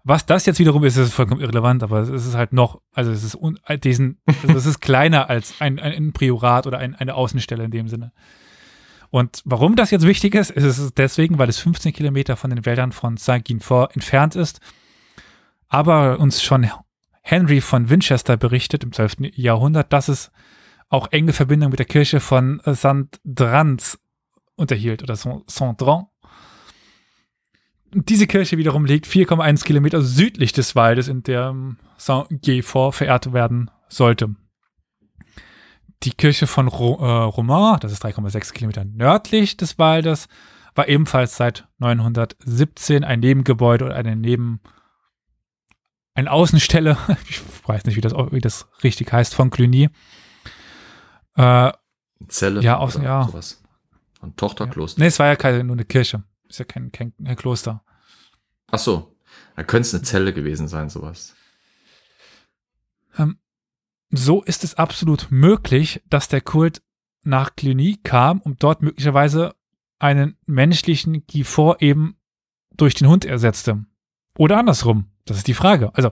Was 0.05 0.27
das 0.27 0.47
jetzt 0.47 0.59
wiederum 0.59 0.83
ist, 0.85 0.97
ist 0.97 1.13
vollkommen 1.13 1.41
irrelevant, 1.41 1.83
aber 1.83 2.01
es 2.01 2.09
ist 2.09 2.35
halt 2.35 2.53
noch, 2.53 2.81
also 2.93 3.13
es 3.13 3.23
ist 3.23 3.37
un, 3.37 3.59
diesen, 3.85 4.21
also 4.27 4.57
es 4.57 4.67
ist 4.67 4.81
kleiner 4.81 5.31
als 5.31 5.61
ein, 5.61 5.79
ein 5.79 6.13
Priorat 6.13 6.67
oder 6.67 6.79
ein, 6.79 6.95
eine 6.97 7.15
Außenstelle 7.15 7.65
in 7.65 7.71
dem 7.71 7.89
Sinne. 7.89 8.13
Und 9.11 9.43
warum 9.45 9.77
das 9.77 9.91
jetzt 9.91 10.07
wichtig 10.07 10.35
ist, 10.35 10.51
ist 10.51 10.65
es 10.65 10.95
deswegen, 10.95 11.39
weil 11.39 11.49
es 11.49 11.59
15 11.59 11.93
Kilometer 11.93 12.37
von 12.37 12.51
den 12.51 12.65
Wäldern 12.65 12.93
von 12.93 13.17
Saint-Guinfort 13.17 13.95
entfernt 13.95 14.35
ist. 14.35 14.61
Aber 15.69 16.19
uns 16.19 16.43
schon 16.43 16.69
Henry 17.23 17.61
von 17.61 17.91
Winchester 17.91 18.37
berichtet 18.37 18.83
im 18.85 18.93
12. 18.93 19.33
Jahrhundert, 19.35 19.93
dass 19.93 20.09
es 20.09 20.33
auch 20.89 21.13
enge 21.13 21.33
Verbindung 21.33 21.71
mit 21.71 21.79
der 21.79 21.87
Kirche 21.87 22.21
von 22.21 22.61
Saint-Drans 22.65 23.99
unterhielt 24.57 25.03
oder 25.03 25.15
Saint-Dran. 25.15 26.07
Diese 27.95 28.27
Kirche 28.27 28.57
wiederum 28.57 28.87
liegt 28.87 29.07
4,1 29.07 29.65
Kilometer 29.65 30.01
südlich 30.01 30.53
des 30.53 30.75
Waldes, 30.75 31.09
in 31.09 31.23
der 31.23 31.55
Saint-Guy-Fort 31.99 32.95
verehrt 32.95 33.33
werden 33.33 33.71
sollte. 33.89 34.35
Die 36.03 36.13
Kirche 36.13 36.47
von 36.47 36.69
Ro 36.69 36.99
äh, 37.01 37.25
Romain, 37.25 37.79
das 37.81 37.93
ist 37.93 38.05
3,6 38.05 38.53
Kilometer 38.53 38.85
nördlich 38.85 39.57
des 39.57 39.79
Waldes, 39.79 40.29
war 40.75 40.89
ebenfalls 40.89 41.37
seit 41.37 41.69
917 41.79 43.05
ein 43.05 43.21
Nebengebäude 43.21 43.85
oder 43.85 43.95
eine 43.95 44.17
Neben 44.17 44.61
eine 46.15 46.31
Außenstelle, 46.31 46.97
ich 47.29 47.41
weiß 47.67 47.85
nicht, 47.85 47.97
wie 47.97 48.01
das, 48.01 48.13
wie 48.15 48.41
das 48.41 48.69
richtig 48.83 49.13
heißt, 49.13 49.35
von 49.35 49.51
Cluny. 49.51 49.91
Äh, 51.37 51.73
Zelle. 52.29 52.63
Ja, 52.63 52.79
außen, 52.79 53.03
ja. 53.03 53.25
Sowas. 53.25 53.63
Ein 54.21 54.37
Tochterkloster. 54.37 55.01
Nee, 55.01 55.09
es 55.09 55.19
war 55.19 55.27
ja 55.27 55.37
keine, 55.37 55.65
nur 55.65 55.75
eine 55.75 55.85
Kirche. 55.85 56.23
Ist 56.53 56.59
ja 56.59 56.67
kein, 56.67 56.93
kein, 56.93 57.15
kein 57.17 57.35
Kloster. 57.37 57.83
Ach 58.71 58.79
so. 58.79 59.17
Da 59.57 59.65
könnte 59.65 59.87
es 59.87 59.95
eine 59.95 60.03
Zelle 60.03 60.35
gewesen 60.35 60.69
sein, 60.69 60.91
sowas. 60.91 61.35
Ähm, 63.17 63.39
so 64.11 64.43
ist 64.43 64.63
es 64.63 64.75
absolut 64.75 65.29
möglich, 65.31 66.03
dass 66.11 66.29
der 66.29 66.43
Kult 66.43 66.83
nach 67.23 67.57
Cluny 67.57 68.01
kam 68.03 68.43
und 68.43 68.63
dort 68.63 68.83
möglicherweise 68.83 69.55
einen 69.99 70.37
menschlichen 70.45 71.27
Gifor 71.27 71.81
eben 71.81 72.19
durch 72.77 72.93
den 72.93 73.09
Hund 73.09 73.25
ersetzte. 73.25 73.87
Oder 74.37 74.59
andersrum. 74.59 75.07
Das 75.25 75.39
ist 75.39 75.49
die 75.49 75.55
Frage. 75.55 75.95
Also, 75.95 76.11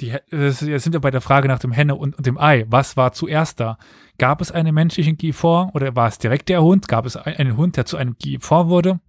die, 0.00 0.16
jetzt 0.30 0.58
sind 0.58 0.92
wir 0.92 1.00
bei 1.00 1.10
der 1.10 1.20
Frage 1.20 1.48
nach 1.48 1.58
dem 1.58 1.72
Henne 1.72 1.94
und, 1.94 2.16
und, 2.16 2.26
dem 2.26 2.38
Ei. 2.38 2.64
Was 2.68 2.96
war 2.96 3.12
zuerst 3.12 3.60
da? 3.60 3.78
Gab 4.18 4.40
es 4.40 4.52
einen 4.52 4.74
menschlichen 4.74 5.16
Gifor 5.16 5.70
oder 5.74 5.96
war 5.96 6.08
es 6.08 6.18
direkt 6.18 6.48
der 6.48 6.62
Hund? 6.62 6.88
Gab 6.88 7.06
es 7.06 7.16
einen 7.16 7.56
Hund, 7.56 7.76
der 7.76 7.86
zu 7.86 7.96
einem 7.96 8.16
Gifor 8.18 8.68
wurde? 8.68 9.00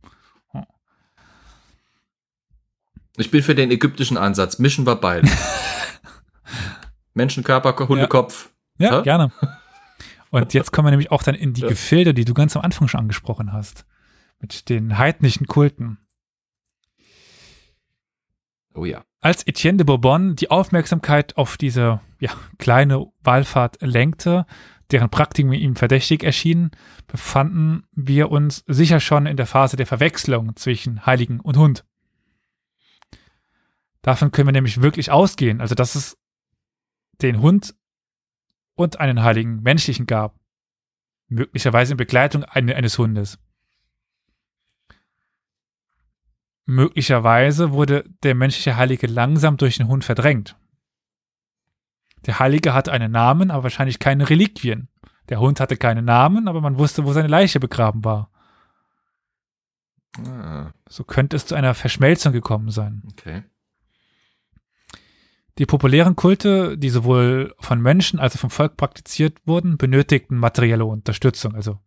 Hm. 0.51 0.65
Ich 3.17 3.29
bin 3.29 3.43
für 3.43 3.55
den 3.55 3.69
ägyptischen 3.69 4.17
Ansatz. 4.17 4.57
Mischen 4.57 4.87
wir 4.87 4.95
beide. 4.95 5.29
Menschenkörper, 7.13 7.87
Hundekopf. 7.87 8.51
Ja, 8.79 8.91
ja 8.91 9.01
gerne. 9.01 9.31
Und 10.31 10.53
jetzt 10.55 10.71
kommen 10.71 10.87
wir 10.87 10.91
nämlich 10.91 11.11
auch 11.11 11.21
dann 11.21 11.35
in 11.35 11.53
die 11.53 11.61
ja. 11.61 11.67
Gefilde, 11.67 12.15
die 12.15 12.25
du 12.25 12.33
ganz 12.33 12.55
am 12.55 12.63
Anfang 12.63 12.87
schon 12.87 13.01
angesprochen 13.01 13.53
hast. 13.53 13.85
Mit 14.39 14.67
den 14.69 14.97
heidnischen 14.97 15.45
Kulten. 15.45 15.99
Oh 18.73 18.85
ja. 18.85 19.03
Als 19.21 19.45
Etienne 19.45 19.77
de 19.77 19.85
Bourbon 19.85 20.35
die 20.35 20.49
Aufmerksamkeit 20.49 21.37
auf 21.37 21.57
diese 21.57 22.01
ja, 22.19 22.31
kleine 22.57 23.11
Wallfahrt 23.21 23.77
lenkte, 23.81 24.47
deren 24.89 25.11
Praktiken 25.11 25.53
ihm 25.53 25.75
verdächtig 25.75 26.23
erschienen, 26.23 26.71
befanden 27.05 27.83
wir 27.91 28.31
uns 28.31 28.63
sicher 28.67 28.99
schon 28.99 29.27
in 29.27 29.37
der 29.37 29.45
Phase 29.45 29.77
der 29.77 29.85
Verwechslung 29.85 30.55
zwischen 30.55 31.05
Heiligen 31.05 31.39
und 31.39 31.57
Hund. 31.57 31.85
Davon 34.03 34.31
können 34.31 34.49
wir 34.49 34.53
nämlich 34.53 34.81
wirklich 34.81 35.09
ausgehen, 35.09 35.61
also 35.61 35.75
dass 35.75 35.95
es 35.95 36.17
den 37.21 37.41
Hund 37.41 37.73
und 38.75 38.99
einen 38.99 39.23
heiligen 39.23 39.63
menschlichen 39.63 40.05
gab, 40.05 40.35
möglicherweise 41.29 41.93
in 41.93 41.97
Begleitung 41.97 42.43
eines 42.43 42.97
Hundes. 42.97 43.39
Möglicherweise 46.65 47.71
wurde 47.71 48.03
der 48.23 48.35
menschliche 48.35 48.75
Heilige 48.75 49.07
langsam 49.07 49.57
durch 49.57 49.77
den 49.77 49.87
Hund 49.87 50.03
verdrängt. 50.03 50.57
Der 52.25 52.39
Heilige 52.39 52.73
hatte 52.73 52.91
einen 52.91 53.11
Namen, 53.11 53.51
aber 53.51 53.63
wahrscheinlich 53.63 53.99
keine 53.99 54.29
Reliquien. 54.29 54.89
Der 55.29 55.39
Hund 55.39 55.61
hatte 55.61 55.77
keinen 55.77 56.05
Namen, 56.05 56.47
aber 56.49 56.59
man 56.59 56.77
wusste, 56.77 57.05
wo 57.05 57.13
seine 57.13 57.27
Leiche 57.29 57.59
begraben 57.61 58.03
war. 58.03 58.29
Ah. 60.25 60.71
So 60.89 61.05
könnte 61.05 61.37
es 61.37 61.45
zu 61.45 61.55
einer 61.55 61.73
Verschmelzung 61.73 62.33
gekommen 62.33 62.69
sein. 62.69 63.03
Okay. 63.11 63.43
Die 65.59 65.65
populären 65.65 66.15
Kulte, 66.15 66.77
die 66.77 66.89
sowohl 66.89 67.53
von 67.59 67.79
Menschen 67.79 68.19
als 68.19 68.35
auch 68.35 68.39
vom 68.39 68.49
Volk 68.49 68.75
praktiziert 68.75 69.37
wurden, 69.45 69.77
benötigten 69.77 70.37
materielle 70.37 70.85
Unterstützung, 70.85 71.55
also 71.55 71.79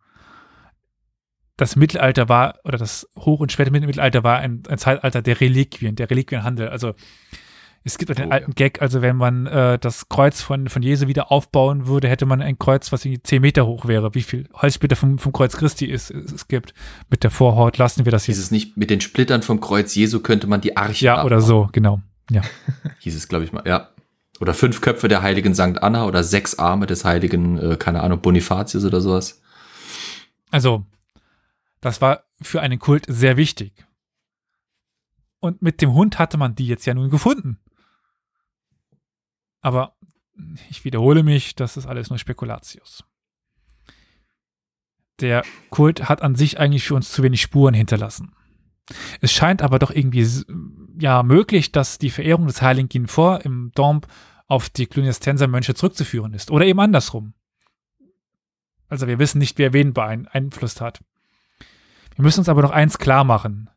das 1.57 1.75
Mittelalter 1.75 2.29
war, 2.29 2.59
oder 2.63 2.77
das 2.77 3.09
Hoch- 3.17 3.39
und 3.39 3.51
späte 3.51 3.71
Mittelalter 3.71 4.23
war 4.23 4.37
ein, 4.37 4.63
ein, 4.69 4.77
Zeitalter 4.77 5.23
der 5.23 5.41
Reliquien, 5.41 5.95
der 5.95 6.09
Reliquienhandel. 6.09 6.69
Also 6.69 6.93
es 7.83 7.97
gibt 7.97 8.11
auch 8.11 8.15
den 8.15 8.29
oh, 8.29 8.31
alten 8.31 8.51
ja. 8.51 8.55
Gag, 8.55 8.81
also 8.81 9.01
wenn 9.01 9.15
man 9.15 9.47
äh, 9.47 9.79
das 9.79 10.07
Kreuz 10.07 10.41
von, 10.41 10.67
von 10.67 10.83
Jesu 10.83 11.07
wieder 11.07 11.31
aufbauen 11.31 11.87
würde, 11.87 12.09
hätte 12.09 12.25
man 12.25 12.41
ein 12.41 12.59
Kreuz, 12.59 12.91
was 12.91 13.05
irgendwie 13.05 13.23
zehn 13.23 13.41
Meter 13.41 13.65
hoch 13.65 13.87
wäre. 13.87 14.13
Wie 14.13 14.21
viel 14.21 14.47
Holzsplitter 14.53 14.95
vom, 14.95 15.17
vom 15.17 15.31
Kreuz 15.31 15.57
Christi 15.57 15.85
ist, 15.85 16.11
es, 16.11 16.31
es 16.31 16.47
gibt. 16.47 16.73
Mit 17.09 17.23
der 17.23 17.31
Vorhaut 17.31 17.77
lassen 17.77 18.05
wir 18.05 18.11
das 18.11 18.27
jetzt. 18.27 18.37
Hieß 18.37 18.45
es 18.45 18.51
nicht, 18.51 18.77
mit 18.77 18.89
den 18.89 19.01
Splittern 19.01 19.41
vom 19.41 19.59
Kreuz 19.59 19.95
Jesu 19.95 20.19
könnte 20.19 20.47
man 20.47 20.61
die 20.61 20.77
Arche 20.77 21.05
Ja, 21.05 21.15
abbauen. 21.15 21.27
oder 21.27 21.41
so, 21.41 21.69
genau. 21.71 22.01
Ja. 22.29 22.41
Hieß 22.99 23.15
es, 23.15 23.27
glaube 23.27 23.45
ich 23.45 23.51
mal, 23.51 23.63
ja. 23.67 23.89
Oder 24.39 24.53
fünf 24.53 24.81
Köpfe 24.81 25.07
der 25.07 25.21
heiligen 25.21 25.55
Sankt 25.55 25.81
Anna 25.81 26.05
oder 26.05 26.23
sechs 26.23 26.59
Arme 26.59 26.85
des 26.85 27.05
heiligen, 27.05 27.57
äh, 27.57 27.77
keine 27.77 28.01
Ahnung, 28.01 28.21
Bonifatius 28.21 28.85
oder 28.85 29.01
sowas. 29.01 29.41
Also, 30.51 30.85
das 31.81 32.01
war 32.01 32.23
für 32.41 32.61
einen 32.61 32.79
Kult 32.79 33.05
sehr 33.07 33.37
wichtig. 33.37 33.85
Und 35.39 35.61
mit 35.61 35.81
dem 35.81 35.93
Hund 35.93 36.19
hatte 36.19 36.37
man 36.37 36.55
die 36.55 36.67
jetzt 36.67 36.85
ja 36.85 36.93
nun 36.93 37.09
gefunden. 37.09 37.59
Aber 39.61 39.95
ich 40.69 40.85
wiederhole 40.85 41.23
mich, 41.23 41.55
das 41.55 41.77
ist 41.77 41.87
alles 41.87 42.09
nur 42.09 42.19
Spekulatius. 42.19 43.03
Der 45.19 45.43
Kult 45.69 46.09
hat 46.09 46.21
an 46.21 46.35
sich 46.35 46.59
eigentlich 46.59 46.85
für 46.85 46.95
uns 46.95 47.11
zu 47.11 47.23
wenig 47.23 47.41
Spuren 47.41 47.73
hinterlassen. 47.73 48.35
Es 49.19 49.31
scheint 49.31 49.61
aber 49.61 49.79
doch 49.79 49.91
irgendwie 49.91 50.25
ja 50.99 51.23
möglich, 51.23 51.71
dass 51.71 51.97
die 51.97 52.09
Verehrung 52.09 52.47
des 52.47 52.61
heiligen 52.61 52.89
Ginfor 52.89 53.43
im 53.45 53.71
Domb 53.75 54.07
auf 54.47 54.69
die 54.69 54.85
Cluniastenser 54.85 55.47
Mönche 55.47 55.75
zurückzuführen 55.75 56.33
ist. 56.33 56.51
Oder 56.51 56.65
eben 56.65 56.79
andersrum. 56.79 57.33
Also 58.89 59.07
wir 59.07 59.19
wissen 59.19 59.39
nicht, 59.39 59.57
wer 59.57 59.73
wen 59.73 59.93
beeinflusst 59.93 60.81
hat. 60.81 61.01
Wir 62.15 62.23
müssen 62.23 62.39
uns 62.39 62.49
aber 62.49 62.61
noch 62.61 62.71
eins 62.71 62.97
klar 62.97 63.23
machen. 63.23 63.69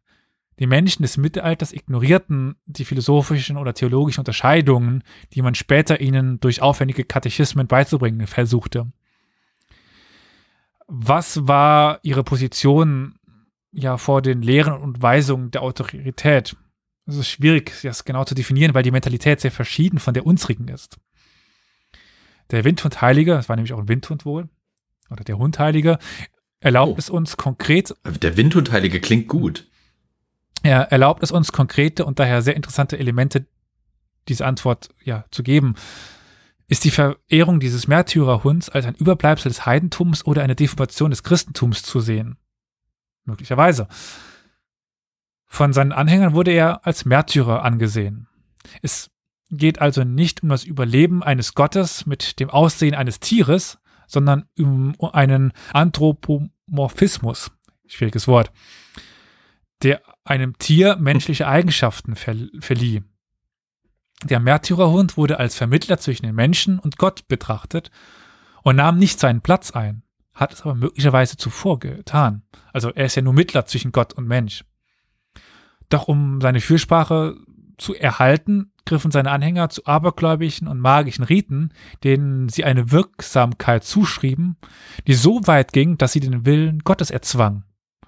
Die 0.60 0.66
Menschen 0.66 1.02
des 1.02 1.16
Mittelalters 1.16 1.72
ignorierten 1.72 2.56
die 2.66 2.84
philosophischen 2.84 3.56
oder 3.56 3.74
theologischen 3.74 4.20
Unterscheidungen, 4.20 5.02
die 5.32 5.42
man 5.42 5.54
später 5.54 6.00
ihnen 6.00 6.38
durch 6.38 6.62
aufwendige 6.62 7.04
Katechismen 7.04 7.66
beizubringen 7.66 8.26
versuchte. 8.26 8.92
Was 10.86 11.46
war 11.48 11.98
ihre 12.02 12.24
Position 12.24 13.14
ja 13.72 13.96
vor 13.96 14.22
den 14.22 14.42
Lehren 14.42 14.74
und 14.74 15.00
Weisungen 15.00 15.50
der 15.50 15.62
Autorität? 15.62 16.56
Es 17.11 17.16
ist 17.16 17.28
schwierig, 17.28 17.72
das 17.82 18.04
genau 18.04 18.24
zu 18.24 18.36
definieren, 18.36 18.72
weil 18.72 18.84
die 18.84 18.92
Mentalität 18.92 19.40
sehr 19.40 19.50
verschieden 19.50 19.98
von 19.98 20.14
der 20.14 20.26
unsrigen 20.26 20.68
ist. 20.68 20.98
Der 22.50 22.64
Windhundheilige, 22.64 23.32
das 23.32 23.48
war 23.48 23.56
nämlich 23.56 23.72
auch 23.72 23.80
ein 23.80 23.88
Windhund 23.88 24.24
wohl, 24.24 24.48
oder 25.11 25.24
der 25.24 25.36
Hundheilige, 25.36 25.98
erlaubt 26.61 26.92
oh. 26.94 26.98
es 26.98 27.11
uns 27.11 27.36
konkret. 27.36 27.94
Der 28.22 28.36
Windhundheilige 28.36 29.00
klingt 29.00 29.26
gut. 29.26 29.66
Er 30.62 30.92
erlaubt 30.92 31.22
es 31.22 31.32
uns, 31.32 31.52
konkrete 31.52 32.04
und 32.04 32.18
daher 32.18 32.42
sehr 32.42 32.54
interessante 32.54 32.98
Elemente 32.98 33.46
diese 34.28 34.46
Antwort 34.46 34.90
ja 35.02 35.24
zu 35.30 35.42
geben. 35.42 35.74
Ist 36.68 36.84
die 36.84 36.92
Verehrung 36.92 37.58
dieses 37.58 37.88
Märtyrerhunds 37.88 38.68
als 38.68 38.86
ein 38.86 38.94
Überbleibsel 38.94 39.48
des 39.48 39.66
Heidentums 39.66 40.24
oder 40.24 40.42
eine 40.42 40.54
Deformation 40.54 41.11
des 41.11 41.24
Christentums 41.24 41.82
zu 41.82 41.98
sehen? 41.98 42.36
Möglicherweise. 43.24 43.88
Von 45.53 45.72
seinen 45.72 45.92
Anhängern 45.92 46.32
wurde 46.32 46.53
er 46.53 46.86
als 46.86 47.05
Märtyrer 47.05 47.64
angesehen. 47.64 48.28
Es 48.82 49.11
geht 49.51 49.80
also 49.80 50.05
nicht 50.05 50.44
um 50.44 50.48
das 50.48 50.62
Überleben 50.62 51.24
eines 51.24 51.55
Gottes 51.55 52.07
mit 52.07 52.38
dem 52.38 52.51
Aussehen 52.51 52.94
eines 52.94 53.18
Tieres, 53.18 53.78
sondern 54.07 54.44
um 54.57 54.94
einen 55.12 55.53
Anthropomorphismus, 55.72 57.51
schwieriges 57.86 58.28
Wort, 58.28 58.53
der 59.82 60.03
einem 60.24 60.57
Tier 60.57 60.96
menschliche 60.96 61.48
Eigenschaften 61.48 62.14
verlieh. 62.14 63.03
Der 64.22 64.38
Märtyrerhund 64.38 65.16
wurde 65.16 65.40
als 65.40 65.57
Vermittler 65.57 65.98
zwischen 65.98 66.26
den 66.26 66.34
Menschen 66.36 66.78
und 66.78 66.96
Gott 66.96 67.26
betrachtet 67.26 67.90
und 68.62 68.76
nahm 68.76 68.98
nicht 68.98 69.18
seinen 69.18 69.40
Platz 69.40 69.72
ein, 69.72 70.05
hat 70.32 70.53
es 70.53 70.62
aber 70.62 70.76
möglicherweise 70.76 71.36
zuvor 71.36 71.80
getan. 71.80 72.42
Also 72.72 72.90
er 72.90 73.07
ist 73.07 73.16
ja 73.16 73.22
nur 73.22 73.32
Mittler 73.32 73.66
zwischen 73.66 73.90
Gott 73.90 74.12
und 74.12 74.28
Mensch. 74.28 74.64
Doch 75.91 76.09
um 76.09 76.41
seine 76.41 76.61
Fürsprache 76.61 77.36
zu 77.76 77.95
erhalten, 77.95 78.72
griffen 78.86 79.11
seine 79.11 79.30
Anhänger 79.30 79.68
zu 79.68 79.84
abergläubischen 79.86 80.68
und 80.68 80.80
magischen 80.80 81.24
Riten, 81.24 81.72
denen 82.03 82.49
sie 82.49 82.64
eine 82.64 82.91
Wirksamkeit 82.91 83.84
zuschrieben, 83.84 84.57
die 85.07 85.14
so 85.14 85.47
weit 85.47 85.72
ging, 85.72 85.99
dass 85.99 86.12
sie 86.12 86.20
den 86.20 86.47
Willen 86.47 86.80
Gottes 86.80 87.11
erzwang. 87.11 87.64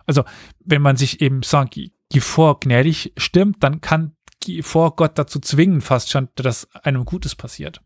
Also, 0.06 0.24
wenn 0.64 0.82
man 0.82 0.96
sich 0.96 1.20
eben 1.20 1.42
Saint-Giffort 1.42 2.60
gnädig 2.62 3.12
stimmt, 3.16 3.62
dann 3.62 3.80
kann 3.80 4.16
vor 4.62 4.96
Gott 4.96 5.18
dazu 5.18 5.38
zwingen, 5.38 5.80
fast 5.80 6.10
schon, 6.10 6.28
dass 6.34 6.68
einem 6.74 7.04
Gutes 7.04 7.36
passiert. 7.36 7.80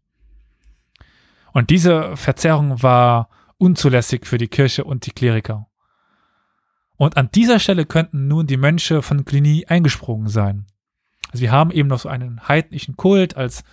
Und 1.53 1.71
diese 1.71 2.17
Verzerrung 2.17 2.83
war 2.83 3.29
unzulässig 3.59 4.27
für 4.27 4.39
die 4.39 4.49
Kirche 4.49 4.85
und 4.85 5.07
die 5.07 5.11
Kleriker. 5.11 5.69
Und 6.97 7.17
an 7.17 7.31
dieser 7.31 7.59
Stelle 7.59 7.85
könnten 7.85 8.29
nun 8.29 8.47
die 8.47 8.57
Mönche 8.57 9.03
von 9.03 9.25
Cluny 9.25 9.67
eingesprungen 9.67 10.29
sein. 10.29 10.67
Also 11.31 11.43
wir 11.43 11.53
haben 11.53 11.71
eben 11.71 11.89
noch 11.89 12.01
so 12.01 12.09
einen 12.09 12.49
heidnischen 12.49 12.97
Kult 12.97 13.37
als 13.37 13.65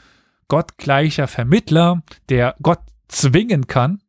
gottgleicher 0.48 1.28
Vermittler, 1.28 2.04
der 2.30 2.56
Gott 2.62 2.82
zwingen 3.08 3.68
kann, 3.68 4.02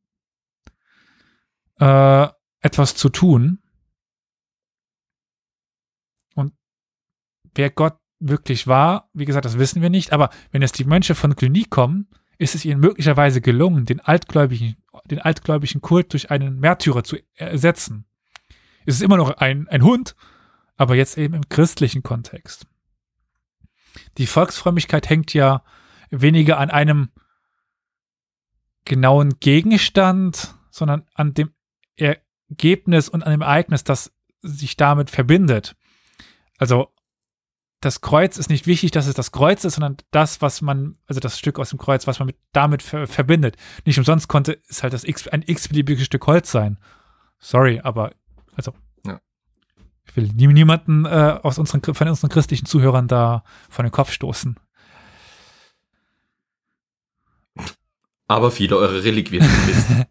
äh, 1.79 2.29
etwas 2.61 2.97
zu 2.97 3.09
tun. 3.09 3.61
Und 6.35 6.53
wer 7.55 7.71
Gott 7.71 7.99
wirklich 8.19 8.67
war, 8.67 9.11
wie 9.13 9.27
gesagt, 9.27 9.45
das 9.45 9.59
wissen 9.59 9.83
wir 9.83 9.91
nicht, 9.91 10.13
aber 10.13 10.31
wenn 10.51 10.63
jetzt 10.63 10.79
die 10.79 10.85
Mönche 10.85 11.15
von 11.15 11.37
Cluny 11.37 11.65
kommen, 11.65 12.09
ist 12.39 12.55
es 12.55 12.65
ihnen 12.65 12.81
möglicherweise 12.81 13.41
gelungen, 13.41 13.85
den 13.85 14.01
altgläubigen, 14.01 14.77
den 15.05 15.21
altgläubigen 15.21 15.81
Kult 15.81 16.13
durch 16.13 16.31
einen 16.31 16.59
Märtyrer 16.59 17.05
zu 17.05 17.17
ersetzen. 17.35 18.07
Es 18.87 18.97
ist 18.97 19.03
immer 19.03 19.17
noch 19.17 19.37
ein, 19.39 19.69
ein 19.69 19.83
Hund, 19.83 20.15
aber 20.77 20.95
jetzt 20.95 21.17
eben 21.19 21.35
im 21.35 21.49
christlichen 21.49 22.03
Kontext. 22.03 22.67
Die 24.19 24.27
Volksfrömmigkeit 24.27 25.09
hängt 25.09 25.35
ja 25.35 25.63
weniger 26.11 26.59
an 26.59 26.71
einem 26.71 27.11
genauen 28.85 29.39
Gegenstand, 29.41 30.55
sondern 30.71 31.07
an 31.15 31.35
dem 31.35 31.53
Ergebnis 31.97 33.09
und 33.09 33.23
an 33.23 33.33
dem 33.33 33.41
Ereignis, 33.41 33.85
das 33.85 34.13
sich 34.43 34.77
damit 34.77 35.11
verbindet. 35.11 35.77
Also 36.59 36.93
das 37.81 38.01
Kreuz 38.01 38.39
ist 38.39 38.49
nicht 38.49 38.67
wichtig, 38.67 38.91
dass 38.93 39.07
es 39.07 39.15
das 39.15 39.33
Kreuz 39.33 39.65
ist, 39.65 39.75
sondern 39.75 39.99
das, 40.11 40.41
was 40.41 40.63
man, 40.63 40.97
also 41.07 41.21
das 41.21 41.39
Stück 41.39 41.59
aus 41.59 41.71
dem 41.71 41.79
Kreuz, 41.79 42.07
was 42.07 42.19
man 42.19 42.27
mit, 42.27 42.37
damit 42.53 42.83
ver 42.83 43.07
verbindet. 43.07 43.57
Nicht 43.85 43.99
umsonst 43.99 44.29
konnte 44.29 44.61
es 44.69 44.83
halt 44.83 44.93
das 44.93 45.05
X, 45.05 45.29
ein 45.29 45.43
x-beliebiges 45.47 46.07
Stück 46.07 46.27
Holz 46.27 46.51
sein. 46.51 46.79
Sorry, 47.39 47.81
aber 47.83 48.13
also 48.57 48.73
Ja. 49.07 49.21
ich 50.07 50.17
will 50.17 50.31
nie, 50.35 50.47
niemanden 50.47 51.05
äh, 51.05 51.39
aus 51.43 51.59
unseren, 51.59 51.83
von 51.83 52.09
unseren 52.09 52.31
christlichen 52.31 52.67
Zuhörern 52.67 53.09
da 53.09 53.45
von 53.69 53.85
den 53.85 53.93
Kopf 53.93 54.13
stoßen. 54.13 54.59
Aber 58.27 58.51
viele 58.51 58.77
eure 58.77 59.05
Reliquien 59.05 59.43
wissen. 59.43 60.05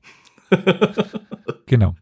Genau. 1.66 1.96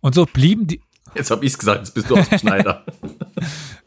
Und 0.00 0.14
so 0.14 0.26
blieben 0.26 0.66
die, 0.66 0.82
Jetzt 1.14 1.30
habe 1.30 1.44
ich's 1.44 1.58
gesagt, 1.58 1.80
jetzt 1.80 1.94
bist 1.94 2.10
du 2.10 2.16
aus 2.16 2.28
dem 2.28 2.38
Schneider. 2.38 2.84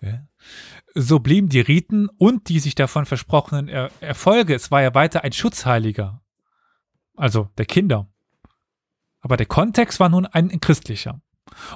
so 0.96 1.20
blieben 1.20 1.50
die 1.50 1.60
Riten 1.60 2.10
und 2.10 2.50
die 2.50 2.60
sich 2.60 2.76
davon 2.76 3.06
versprochenen 3.06 3.68
er 3.68 3.92
Erfolge. 4.00 4.56
Es 4.56 4.72
war 4.72 4.82
ja 4.82 4.94
weiter 4.96 5.24
ein 5.24 5.34
Schutzheiliger. 5.34 6.22
Also 7.16 7.50
der 7.58 7.66
Kinder. 7.66 8.10
Aber 9.24 9.38
der 9.38 9.46
Kontext 9.46 10.00
war 10.00 10.10
nun 10.10 10.26
ein 10.26 10.60
christlicher. 10.60 11.22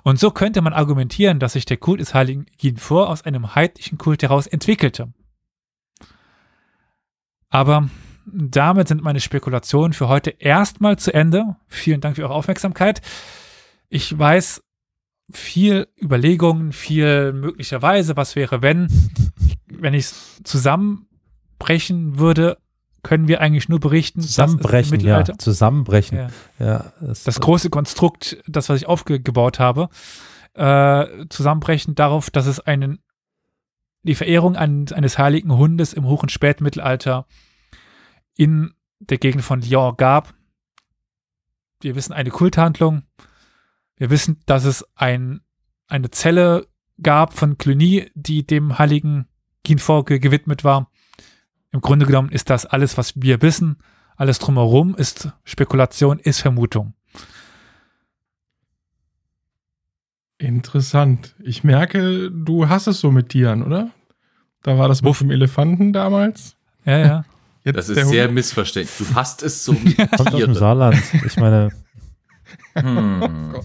Und 0.03 0.19
so 0.19 0.31
könnte 0.31 0.61
man 0.61 0.73
argumentieren, 0.73 1.39
dass 1.39 1.53
sich 1.53 1.65
der 1.65 1.77
Kult 1.77 2.01
des 2.01 2.13
Heiligen 2.13 2.45
Ginfor 2.57 3.09
aus 3.09 3.23
einem 3.23 3.55
heidnischen 3.55 3.97
Kult 3.97 4.21
heraus 4.21 4.47
entwickelte. 4.47 5.13
Aber 7.49 7.89
damit 8.25 8.89
sind 8.89 9.01
meine 9.01 9.21
Spekulationen 9.21 9.93
für 9.93 10.09
heute 10.09 10.31
erstmal 10.31 10.99
zu 10.99 11.13
Ende. 11.13 11.55
Vielen 11.67 12.01
Dank 12.01 12.17
für 12.17 12.23
eure 12.23 12.33
Aufmerksamkeit. 12.33 13.01
Ich 13.87 14.17
weiß 14.17 14.61
viel 15.31 15.87
Überlegungen, 16.01 16.73
viel 16.73 17.31
möglicherweise, 17.31 18.17
was 18.17 18.35
wäre, 18.35 18.61
wenn, 18.61 18.87
wenn 19.67 19.93
ich 19.93 20.05
es 20.05 20.43
zusammenbrechen 20.43 22.19
würde, 22.19 22.57
können 23.07 23.27
wir 23.27 23.39
eigentlich 23.41 23.69
nur 23.69 23.79
berichten. 23.79 24.21
Zusammenbrechen, 24.21 24.99
ja. 24.99 25.23
Zusammenbrechen. 25.23 26.17
Ja. 26.17 26.29
Ja, 26.59 26.93
das, 26.99 27.23
das 27.23 27.39
große 27.39 27.69
Konstrukt, 27.69 28.37
das, 28.47 28.67
was 28.69 28.81
ich 28.81 28.87
aufgebaut 28.87 29.59
habe, 29.59 29.89
äh, 30.53 31.25
zusammenbrechen 31.29 31.95
darauf, 31.95 32.29
dass 32.29 32.45
es 32.47 32.59
einen, 32.59 32.99
die 34.03 34.15
Verehrung 34.15 34.55
an, 34.55 34.87
eines 34.93 35.17
heiligen 35.17 35.55
Hundes 35.57 35.93
im 35.93 36.05
Hoch- 36.05 36.23
und 36.23 36.31
Spätmittelalter 36.31 37.25
in 38.35 38.73
der 38.99 39.17
Gegend 39.17 39.43
von 39.43 39.61
Lyon 39.61 39.95
gab. 39.97 40.33
Wir 41.81 41.95
wissen 41.95 42.13
eine 42.13 42.29
Kulthandlung. 42.31 43.03
Wir 43.95 44.09
wissen, 44.09 44.41
dass 44.45 44.65
es 44.65 44.85
ein, 44.95 45.41
eine 45.87 46.11
Zelle 46.11 46.67
gab 47.01 47.33
von 47.33 47.57
Cluny, 47.57 48.09
die 48.15 48.45
dem 48.45 48.77
heiligen 48.79 49.27
Ginfort 49.63 50.05
ge- 50.07 50.19
gewidmet 50.19 50.63
war. 50.63 50.89
Im 51.71 51.81
Grunde 51.81 52.05
genommen 52.05 52.29
ist 52.29 52.49
das 52.49 52.65
alles, 52.65 52.97
was 52.97 53.13
wir 53.21 53.41
wissen. 53.41 53.77
Alles 54.15 54.39
drumherum 54.39 54.95
ist 54.95 55.29
Spekulation, 55.43 56.19
ist 56.19 56.39
Vermutung. 56.41 56.93
Interessant. 60.39 61.35
Ich 61.43 61.63
merke, 61.63 62.29
du 62.31 62.69
hast 62.69 62.87
es 62.87 62.99
so 62.99 63.11
mit 63.11 63.29
Tieren, 63.29 63.63
oder? 63.63 63.89
Da 64.61 64.77
war 64.77 64.87
das 64.87 65.03
Wuff. 65.03 65.19
dem 65.19 65.31
Elefanten 65.31 65.93
damals. 65.93 66.55
Ja, 66.85 66.97
ja. 66.99 67.25
Jetzt 67.63 67.75
Das 67.77 67.89
ist 67.89 68.07
sehr 68.09 68.25
Hund. 68.25 68.35
missverständlich. 68.35 69.07
Du 69.09 69.15
hast 69.15 69.41
es 69.43 69.63
so 69.63 69.73
mit 69.73 69.97
kommt 69.97 70.13
aus 70.19 70.25
dem 70.27 70.35
Tieren. 70.35 70.53
Saarland. 70.55 71.01
Ich 71.25 71.37
meine, 71.37 71.69
Hm. 72.75 73.55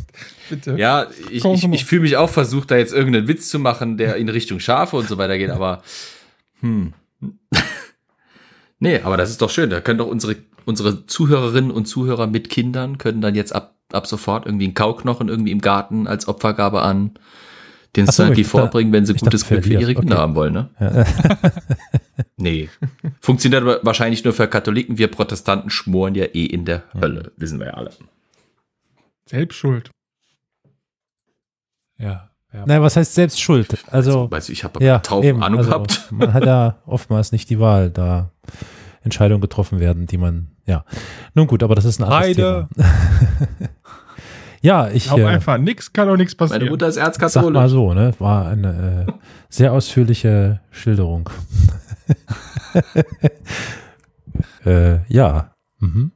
Bitte. 0.49 0.77
Ja, 0.77 1.07
ich, 1.31 1.45
ich, 1.45 1.65
ich 1.65 1.85
fühle 1.85 2.03
mich 2.03 2.16
auch 2.16 2.31
versucht, 2.31 2.70
da 2.70 2.77
jetzt 2.77 2.93
irgendeinen 2.93 3.29
Witz 3.29 3.49
zu 3.49 3.59
machen, 3.59 3.97
der 3.97 4.16
in 4.16 4.29
Richtung 4.29 4.59
Schafe 4.59 4.97
und 4.97 5.07
so 5.09 5.19
weiter 5.19 5.37
geht, 5.39 5.51
aber 5.51 5.83
hm. 6.61 6.95
Nee, 8.83 9.01
aber 9.01 9.17
das 9.17 9.31
ist 9.31 9.41
doch 9.43 9.51
schön. 9.51 9.71
Da 9.71 9.81
können 9.81 9.99
doch 9.99 10.07
unsere, 10.09 10.37
unsere 10.65 11.07
Zuhörerinnen 11.07 11.71
und 11.71 11.87
Zuhörer 11.87 12.27
mit 12.27 12.51
Kindern 12.51 12.99
können 12.99 13.21
dann 13.21 13.35
jetzt 13.35 13.55
ab, 13.55 13.77
ab 13.93 14.07
sofort 14.07 14.47
irgendwie 14.47 14.65
einen 14.67 14.75
Kauknochen 14.75 15.29
irgendwie 15.29 15.53
im 15.53 15.61
Garten 15.61 16.07
als 16.07 16.29
Opfergabe 16.29 16.83
an 16.83 17.13
den 17.97 18.07
so, 18.07 18.13
dachte- 18.45 18.45
vorbringen, 18.45 18.93
wenn 18.93 19.05
sie 19.07 19.13
gutes 19.15 19.43
dachte, 19.43 19.61
Glück 19.61 19.65
für 19.67 19.81
ihre. 19.81 19.95
Kinder 19.95 20.15
Okay. 20.17 20.23
haben 20.23 20.35
wollen, 20.35 20.53
ne? 20.55 20.71
ja, 20.81 21.05
Nee. 22.37 22.69
Funktioniert 23.21 23.63
aber 23.63 23.81
wahrscheinlich 23.83 24.25
nur 24.25 24.33
für 24.33 24.49
Katholiken. 24.49 24.97
Wir 24.99 25.09
Protestanten 25.09 25.69
schmoren 25.71 26.15
ja 26.15 26.25
eh 26.25 26.47
in 26.47 26.65
der 26.65 26.83
Hölle, 26.99 27.33
wissen 27.37 27.59
wir 27.59 27.67
ja 27.67 27.75
alle. 27.75 27.91
Selbst 29.27 29.57
schuld. 29.57 29.91
ja, 31.99 32.31
ja. 32.53 32.66
naja, 32.66 32.83
was 32.83 32.97
heißt 32.97 33.15
selbst 33.15 33.41
schuld? 33.41 33.77
Also, 33.91 34.29
du, 34.29 34.53
ich 34.53 34.65
habe 34.65 34.85
ja, 34.85 34.99
taub 34.99 35.24
eben, 35.24 35.43
Ahnung 35.43 35.61
also, 35.61 35.70
gehabt. 35.70 36.09
Man 36.11 36.33
hat 36.33 36.45
ja 36.45 36.77
oftmals 36.87 37.33
nicht 37.33 37.49
die 37.51 37.59
Wahl, 37.59 37.91
da 37.91 38.31
Entscheidungen 39.03 39.41
getroffen 39.41 39.81
werden, 39.81 40.07
die 40.07 40.19
man, 40.19 40.49
ja. 40.66 40.85
Nun 41.35 41.47
gut, 41.47 41.62
aber 41.62 41.74
das 41.74 41.85
ist 41.85 42.01
ein 42.01 42.05
anderes 42.05 42.24
Heide. 42.24 42.69
Thema. 42.74 42.89
ja, 44.61 44.89
ich 44.91 45.05
Glaub 45.05 45.19
äh, 45.20 45.27
einfach, 45.27 45.59
nix 45.59 45.93
kann 45.93 46.09
doch 46.09 46.16
nichts 46.16 46.37
Meine 46.39 46.51
passieren. 46.51 46.69
Mutter 46.69 46.89
ist 46.89 46.95
sag 46.95 47.03
mal 47.03 47.07
Erzkatholisch. 47.07 47.70
so, 47.70 47.95
ne, 47.95 48.12
war 48.19 48.49
eine 48.49 49.07
äh, 49.09 49.12
sehr 49.49 49.73
ausführliche 49.73 50.61
Schilderung. 50.70 51.31
äh, 54.65 54.99
ja. 55.09 55.55
Mhm. 55.81 56.12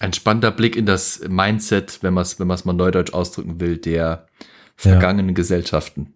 Ein 0.00 0.12
spannender 0.12 0.50
Blick 0.50 0.76
in 0.76 0.86
das 0.86 1.20
Mindset, 1.28 2.02
wenn 2.02 2.14
man 2.14 2.22
es 2.22 2.40
wenn 2.40 2.48
man's 2.48 2.64
mal 2.64 2.72
neudeutsch 2.72 3.12
ausdrücken 3.12 3.60
will, 3.60 3.76
der 3.76 4.26
vergangenen 4.74 5.34
Gesellschaften. 5.34 6.14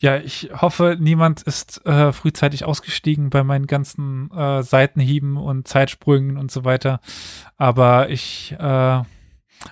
Ja, 0.00 0.16
ich 0.16 0.50
hoffe, 0.52 0.96
niemand 1.00 1.42
ist 1.42 1.84
äh, 1.84 2.12
frühzeitig 2.12 2.64
ausgestiegen 2.64 3.30
bei 3.30 3.42
meinen 3.42 3.66
ganzen 3.66 4.30
äh, 4.30 4.62
Seitenhieben 4.62 5.36
und 5.36 5.66
Zeitsprüngen 5.66 6.36
und 6.36 6.52
so 6.52 6.64
weiter. 6.64 7.00
Aber 7.56 8.08
ich 8.08 8.54
äh, 8.58 9.02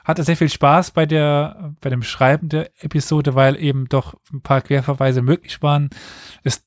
hatte 0.05 0.25
sehr 0.25 0.37
viel 0.37 0.49
Spaß 0.49 0.93
bei 0.93 1.07
der, 1.07 1.75
bei 1.81 1.91
dem 1.91 2.03
Schreiben 2.03 2.49
der 2.49 2.71
Episode, 2.83 3.37
weil 3.37 3.57
eben 3.57 3.89
doch 3.89 4.15
ein 4.33 4.41
paar 4.41 4.63
Querverweise 4.63 5.23
möglich 5.23 5.63
waren. 5.63 5.91
Ist 6.43 6.65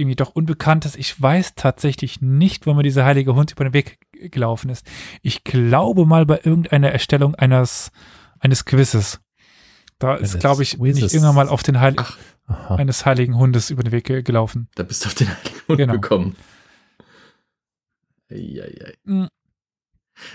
irgendwie 0.00 0.16
doch 0.16 0.30
unbekannt 0.30 0.84
ist. 0.86 0.96
Ich 0.96 1.20
weiß 1.20 1.54
tatsächlich 1.54 2.20
nicht, 2.20 2.66
wo 2.66 2.74
mir 2.74 2.82
dieser 2.82 3.04
heilige 3.04 3.34
Hund 3.34 3.52
über 3.52 3.64
den 3.64 3.72
Weg 3.74 3.98
gelaufen 4.32 4.70
ist. 4.70 4.86
Ich 5.22 5.44
glaube 5.44 6.06
mal 6.06 6.26
bei 6.26 6.40
irgendeiner 6.42 6.90
Erstellung 6.90 7.34
eines, 7.36 7.92
eines 8.40 8.64
Quizzes. 8.64 9.20
Da 9.98 10.16
ist, 10.16 10.40
glaube 10.40 10.62
ich, 10.62 10.78
Quizzes. 10.78 11.02
nicht 11.02 11.14
irgendwann 11.14 11.34
mal 11.34 11.48
auf 11.48 11.62
den 11.62 11.78
Heil 11.80 11.94
Ach. 11.98 12.16
Eines 12.70 13.06
heiligen 13.06 13.36
Hundes 13.36 13.70
über 13.70 13.82
den 13.84 13.92
Weg 13.92 14.06
ge- 14.06 14.22
gelaufen. 14.22 14.68
Da 14.74 14.82
bist 14.82 15.04
du 15.04 15.08
auf 15.08 15.14
den 15.14 15.28
heiligen 15.28 15.60
Hund 15.68 15.78
Genau. 15.78 15.92
gekommen. 15.92 16.36
Eieiei. 18.30 18.94
Mhm. 19.04 19.28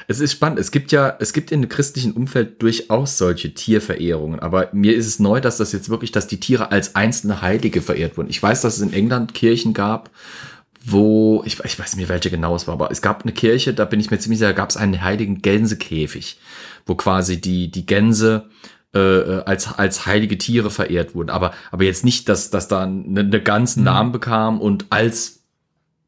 Es 0.07 0.20
ist 0.20 0.32
spannend. 0.32 0.60
Es 0.60 0.72
gibt 0.72 0.91
ja, 0.91 1.16
es 1.20 1.34
gibt 1.34 1.52
im 1.52 1.68
christlichen 1.70 2.14
Umfeld 2.14 2.62
durchaus 2.62 3.18
solche 3.18 3.53
Tierverehrungen. 3.53 4.40
Aber 4.40 4.70
mir 4.72 4.95
ist 4.95 5.07
es 5.07 5.20
neu, 5.20 5.41
dass 5.41 5.57
das 5.57 5.72
jetzt 5.72 5.90
wirklich, 5.90 6.12
dass 6.12 6.28
die 6.28 6.40
Tiere 6.40 6.72
als 6.72 6.95
einzelne 6.95 7.41
Heilige 7.41 7.82
verehrt 7.82 8.18
wurden. 8.18 8.30
Ich 8.30 8.41
weiß, 8.41 8.62
dass 8.62 8.78
es 8.78 8.82
in 8.82 8.94
England 8.94 9.34
Kirchen 9.34 9.74
gab, 9.74 10.10
wo, 10.84 11.41
ich, 11.45 11.60
ich 11.64 11.80
weiß 11.80 11.95
nicht, 11.95 12.10
welche 12.10 12.30
genau 12.30 12.56
es 12.56 12.68
war, 12.68 12.76
aber 12.76 12.91
es 12.91 13.02
gab 13.02 13.24
eine 13.24 13.32
Kirche, 13.32 13.74
da 13.74 13.86
bin 13.86 13.99
ich 13.99 14.12
mir 14.12 14.20
ziemlich 14.20 14.38
sicher, 14.38 14.52
da 14.52 14.56
gab 14.56 14.70
es 14.70 14.78
einen 14.78 15.02
heiligen 15.02 15.41
Gänsekäfig, 15.41 16.40
wo 16.86 16.94
quasi 16.94 17.41
die, 17.41 17.72
die 17.72 17.88
Gänse 17.88 18.49
äh, 18.94 19.41
als, 19.45 19.78
als 19.78 20.06
heilige 20.06 20.38
Tiere 20.38 20.70
verehrt 20.70 21.16
wurden. 21.16 21.30
Aber, 21.30 21.53
aber 21.72 21.84
jetzt 21.84 22.06
nicht, 22.06 22.30
dass, 22.30 22.49
dass 22.49 22.68
da 22.68 22.84
eine, 22.84 23.22
eine 23.22 23.41
ganzen 23.41 23.80
Mhm. 23.80 23.86
Namen 23.86 24.12
bekam 24.12 24.62
und 24.62 24.86
als 24.90 25.40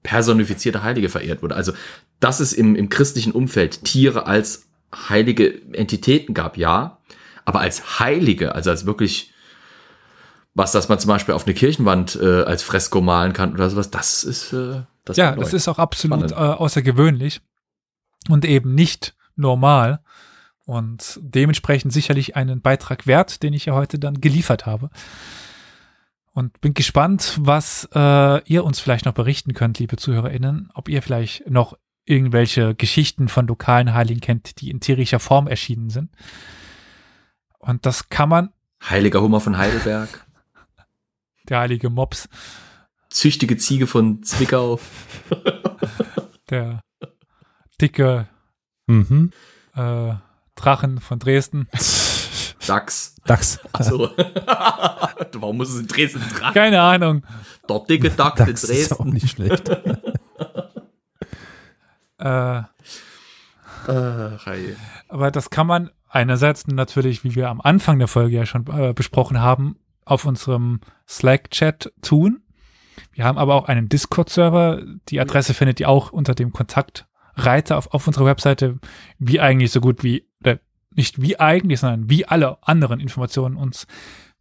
personifizierte 0.04 0.84
Heilige 0.84 1.10
verehrt 1.10 1.42
wurde. 1.42 1.56
Also, 1.56 1.74
dass 2.20 2.40
es 2.40 2.54
im, 2.54 2.76
im 2.76 2.90
christlichen 2.90 3.32
Umfeld 3.32 3.84
Tiere 3.84 4.26
als 4.26 4.68
heilige 4.94 5.62
Entitäten 5.74 6.34
gab, 6.34 6.58
ja, 6.58 7.00
aber 7.46 7.60
als 7.60 8.00
Heilige, 8.00 8.56
also 8.56 8.70
als 8.70 8.86
wirklich 8.86 9.34
was, 10.54 10.72
das 10.72 10.90
man 10.90 11.00
zum 11.00 11.10
Beispiel 11.10 11.36
auf 11.36 11.46
eine 11.46 11.54
Kirchenwand 11.54 12.18
äh, 12.20 12.42
als 12.42 12.64
Fresko 12.64 13.00
malen 13.00 13.34
kann 13.34 13.54
oder 13.54 13.70
sowas, 13.70 13.92
das 13.92 14.24
ist 14.24 14.54
äh, 14.54 14.82
das 15.06 15.18
ja, 15.18 15.36
das 15.36 15.54
ist 15.54 15.68
auch 15.68 15.78
absolut 15.78 16.32
äh, 16.32 16.36
außergewöhnlich 16.36 17.42
und 18.28 18.44
eben 18.44 18.74
nicht 18.74 19.16
normal 19.36 20.02
und 20.66 21.20
dementsprechend 21.22 21.94
sicherlich 21.94 22.36
einen 22.36 22.62
Beitrag 22.62 23.08
wert, 23.08 23.44
den 23.44 23.54
ich 23.54 23.66
ja 23.66 23.74
heute 23.74 24.00
dann 24.00 24.20
geliefert 24.20 24.66
habe. 24.66 24.90
Und 26.34 26.60
bin 26.60 26.74
gespannt, 26.74 27.38
was 27.40 27.88
äh, 27.96 28.44
ihr 28.44 28.64
uns 28.64 28.80
vielleicht 28.80 29.06
noch 29.06 29.14
berichten 29.14 29.54
könnt, 29.54 29.80
liebe 29.80 29.96
ZuhörerInnen, 29.96 30.70
ob 30.74 30.90
ihr 30.90 31.02
vielleicht 31.02 31.50
noch 31.50 31.78
irgendwelche 32.08 32.74
Geschichten 32.76 33.28
von 33.28 33.48
lokalen 33.48 33.94
Heiligen 33.94 34.22
kennt, 34.22 34.62
die 34.62 34.70
in 34.72 34.80
tierischer 34.80 35.20
Form 35.20 35.48
erschienen 35.48 35.90
sind. 35.90 36.10
Und 37.60 37.86
das 37.86 38.10
kann 38.10 38.30
man, 38.30 38.50
Heiliger 38.90 39.22
Hummer 39.22 39.42
von 39.42 39.58
Heidelberg, 39.58 40.26
der 41.50 41.60
heilige 41.60 41.90
Mops, 41.90 42.30
züchtige 43.10 43.58
Ziege 43.58 43.88
von 43.88 44.24
Zwickau, 44.24 44.80
der 46.50 46.82
dicke 47.82 48.28
Mhm. 48.90 49.32
äh, 49.76 50.14
Drachen 50.56 51.02
von 51.02 51.20
Dresden. 51.20 51.68
Dachs. 52.68 53.16
Dachs. 53.26 53.60
Achso. 53.74 54.10
Warum 54.16 55.58
muss 55.58 55.70
es 55.70 55.80
in 55.82 55.88
Dresden 55.88 56.22
dran? 56.36 56.54
Keine 56.54 56.82
Ahnung. 56.82 57.24
Der 57.70 57.80
dicke 57.82 58.10
Dachs 58.10 58.40
in 58.40 58.46
Dachs 58.48 58.64
ist 58.64 58.94
auch 58.94 58.98
Dresden. 59.00 59.14
nicht 59.14 59.30
schlecht. 59.30 59.70
Äh, 62.20 62.64
hey. 63.88 64.76
aber 65.08 65.32
das 65.32 65.50
kann 65.50 65.68
man 65.68 65.92
einerseits 66.10 66.68
natürlich, 66.68 67.24
wie 67.24 67.36
wir 67.36 67.50
am 67.50 67.62
Anfang 67.62 68.00
der 68.00 68.08
Folge 68.08 68.38
ja 68.38 68.46
schon 68.46 68.66
äh, 68.68 68.94
besprochen 68.94 69.40
haben, 69.42 69.78
auf 70.06 70.26
unserem 70.26 70.80
Slack-Chat 71.08 71.94
tun. 72.02 72.42
Wir 73.12 73.26
haben 73.26 73.38
aber 73.38 73.56
auch 73.56 73.68
einen 73.68 73.90
Discord-Server. 73.90 74.82
Die 75.10 75.20
Adresse 75.20 75.54
findet 75.54 75.80
ihr 75.80 75.90
auch 75.90 76.12
unter 76.12 76.34
dem 76.34 76.54
Kontaktreiter 76.54 77.78
auf, 77.78 77.94
auf 77.94 78.08
unserer 78.08 78.26
Webseite, 78.26 78.80
wie 79.20 79.40
eigentlich 79.40 79.72
so 79.72 79.82
gut 79.82 80.04
wie, 80.04 80.28
oder 80.42 80.60
nicht 80.92 81.22
wie 81.22 81.40
eigentlich, 81.40 81.80
sondern 81.80 82.10
wie 82.10 82.26
alle 82.26 82.58
anderen 82.64 83.00
Informationen 83.00 83.58
uns 83.58 83.86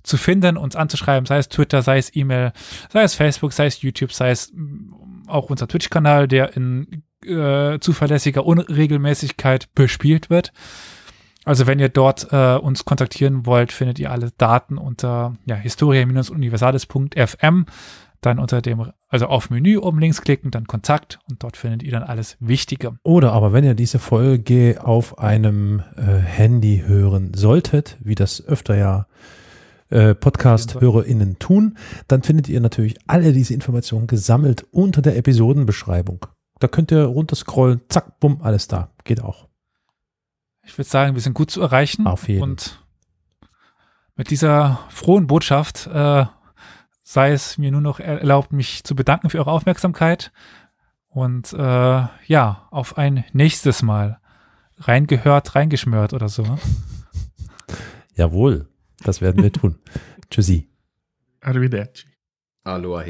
zu 0.02 0.16
finden, 0.16 0.56
uns 0.56 0.76
anzuschreiben, 0.76 1.26
sei 1.26 1.38
es 1.38 1.48
Twitter, 1.48 1.82
sei 1.82 1.98
es 1.98 2.14
E-Mail, 2.14 2.52
sei 2.90 3.02
es 3.02 3.14
Facebook, 3.14 3.52
sei 3.52 3.66
es 3.66 3.82
YouTube, 3.82 4.12
sei 4.12 4.30
es 4.30 4.52
mm, 4.54 5.26
auch 5.26 5.50
unser 5.50 5.66
Twitch-Kanal, 5.66 6.28
der 6.28 6.56
in 6.56 7.02
äh, 7.26 7.78
zuverlässiger 7.80 8.46
Unregelmäßigkeit 8.46 9.74
bespielt 9.74 10.30
wird. 10.30 10.52
Also 11.44 11.66
wenn 11.68 11.78
ihr 11.78 11.88
dort 11.88 12.26
äh, 12.32 12.56
uns 12.56 12.84
kontaktieren 12.84 13.46
wollt, 13.46 13.70
findet 13.72 14.00
ihr 14.00 14.10
alle 14.10 14.32
Daten 14.36 14.78
unter 14.78 15.34
ja, 15.46 15.54
historia-universalis.fm, 15.54 17.66
dann 18.20 18.38
unter 18.40 18.60
dem, 18.60 18.90
also 19.08 19.26
auf 19.26 19.50
Menü 19.50 19.78
oben 19.78 20.00
links 20.00 20.22
klicken, 20.22 20.50
dann 20.50 20.66
Kontakt 20.66 21.20
und 21.30 21.44
dort 21.44 21.56
findet 21.56 21.84
ihr 21.84 21.92
dann 21.92 22.02
alles 22.02 22.36
Wichtige. 22.40 22.98
Oder 23.04 23.32
aber 23.32 23.52
wenn 23.52 23.62
ihr 23.64 23.74
diese 23.74 24.00
Folge 24.00 24.80
auf 24.82 25.18
einem 25.18 25.84
äh, 25.96 26.18
Handy 26.18 26.82
hören 26.84 27.32
solltet, 27.34 27.96
wie 28.00 28.16
das 28.16 28.44
öfter 28.44 28.76
ja 28.76 29.06
äh, 29.88 30.16
Podcast-HörerInnen 30.16 31.38
tun, 31.38 31.78
dann 32.08 32.24
findet 32.24 32.48
ihr 32.48 32.60
natürlich 32.60 32.96
alle 33.06 33.32
diese 33.32 33.54
Informationen 33.54 34.08
gesammelt 34.08 34.66
unter 34.72 35.00
der 35.00 35.16
Episodenbeschreibung. 35.16 36.26
Da 36.58 36.68
könnt 36.68 36.90
ihr 36.90 37.04
runterscrollen, 37.04 37.82
zack, 37.88 38.18
bumm, 38.20 38.40
alles 38.42 38.68
da. 38.68 38.90
Geht 39.04 39.22
auch. 39.22 39.48
Ich 40.62 40.76
würde 40.76 40.88
sagen, 40.88 41.14
wir 41.14 41.22
sind 41.22 41.34
gut 41.34 41.50
zu 41.50 41.60
erreichen. 41.60 42.06
Auf 42.06 42.28
jeden. 42.28 42.42
Und 42.42 42.82
mit 44.16 44.30
dieser 44.30 44.80
frohen 44.88 45.26
Botschaft 45.26 45.86
äh, 45.86 46.24
sei 47.08 47.30
es 47.30 47.56
mir 47.56 47.70
nur 47.70 47.80
noch 47.80 48.00
erlaubt, 48.00 48.52
mich 48.52 48.82
zu 48.82 48.96
bedanken 48.96 49.30
für 49.30 49.38
eure 49.38 49.52
Aufmerksamkeit. 49.52 50.32
Und 51.08 51.52
äh, 51.52 51.56
ja, 52.26 52.66
auf 52.70 52.98
ein 52.98 53.24
nächstes 53.32 53.82
Mal. 53.82 54.18
Reingehört, 54.78 55.54
reingeschmört 55.54 56.12
oder 56.12 56.28
so. 56.28 56.42
ne? 56.42 56.58
Jawohl, 58.14 58.68
das 59.04 59.20
werden 59.20 59.42
wir 59.42 59.52
tun. 59.52 59.78
Tschüssi. 60.30 60.68
Arrivederci. 61.40 62.08
Aloha. 62.64 63.04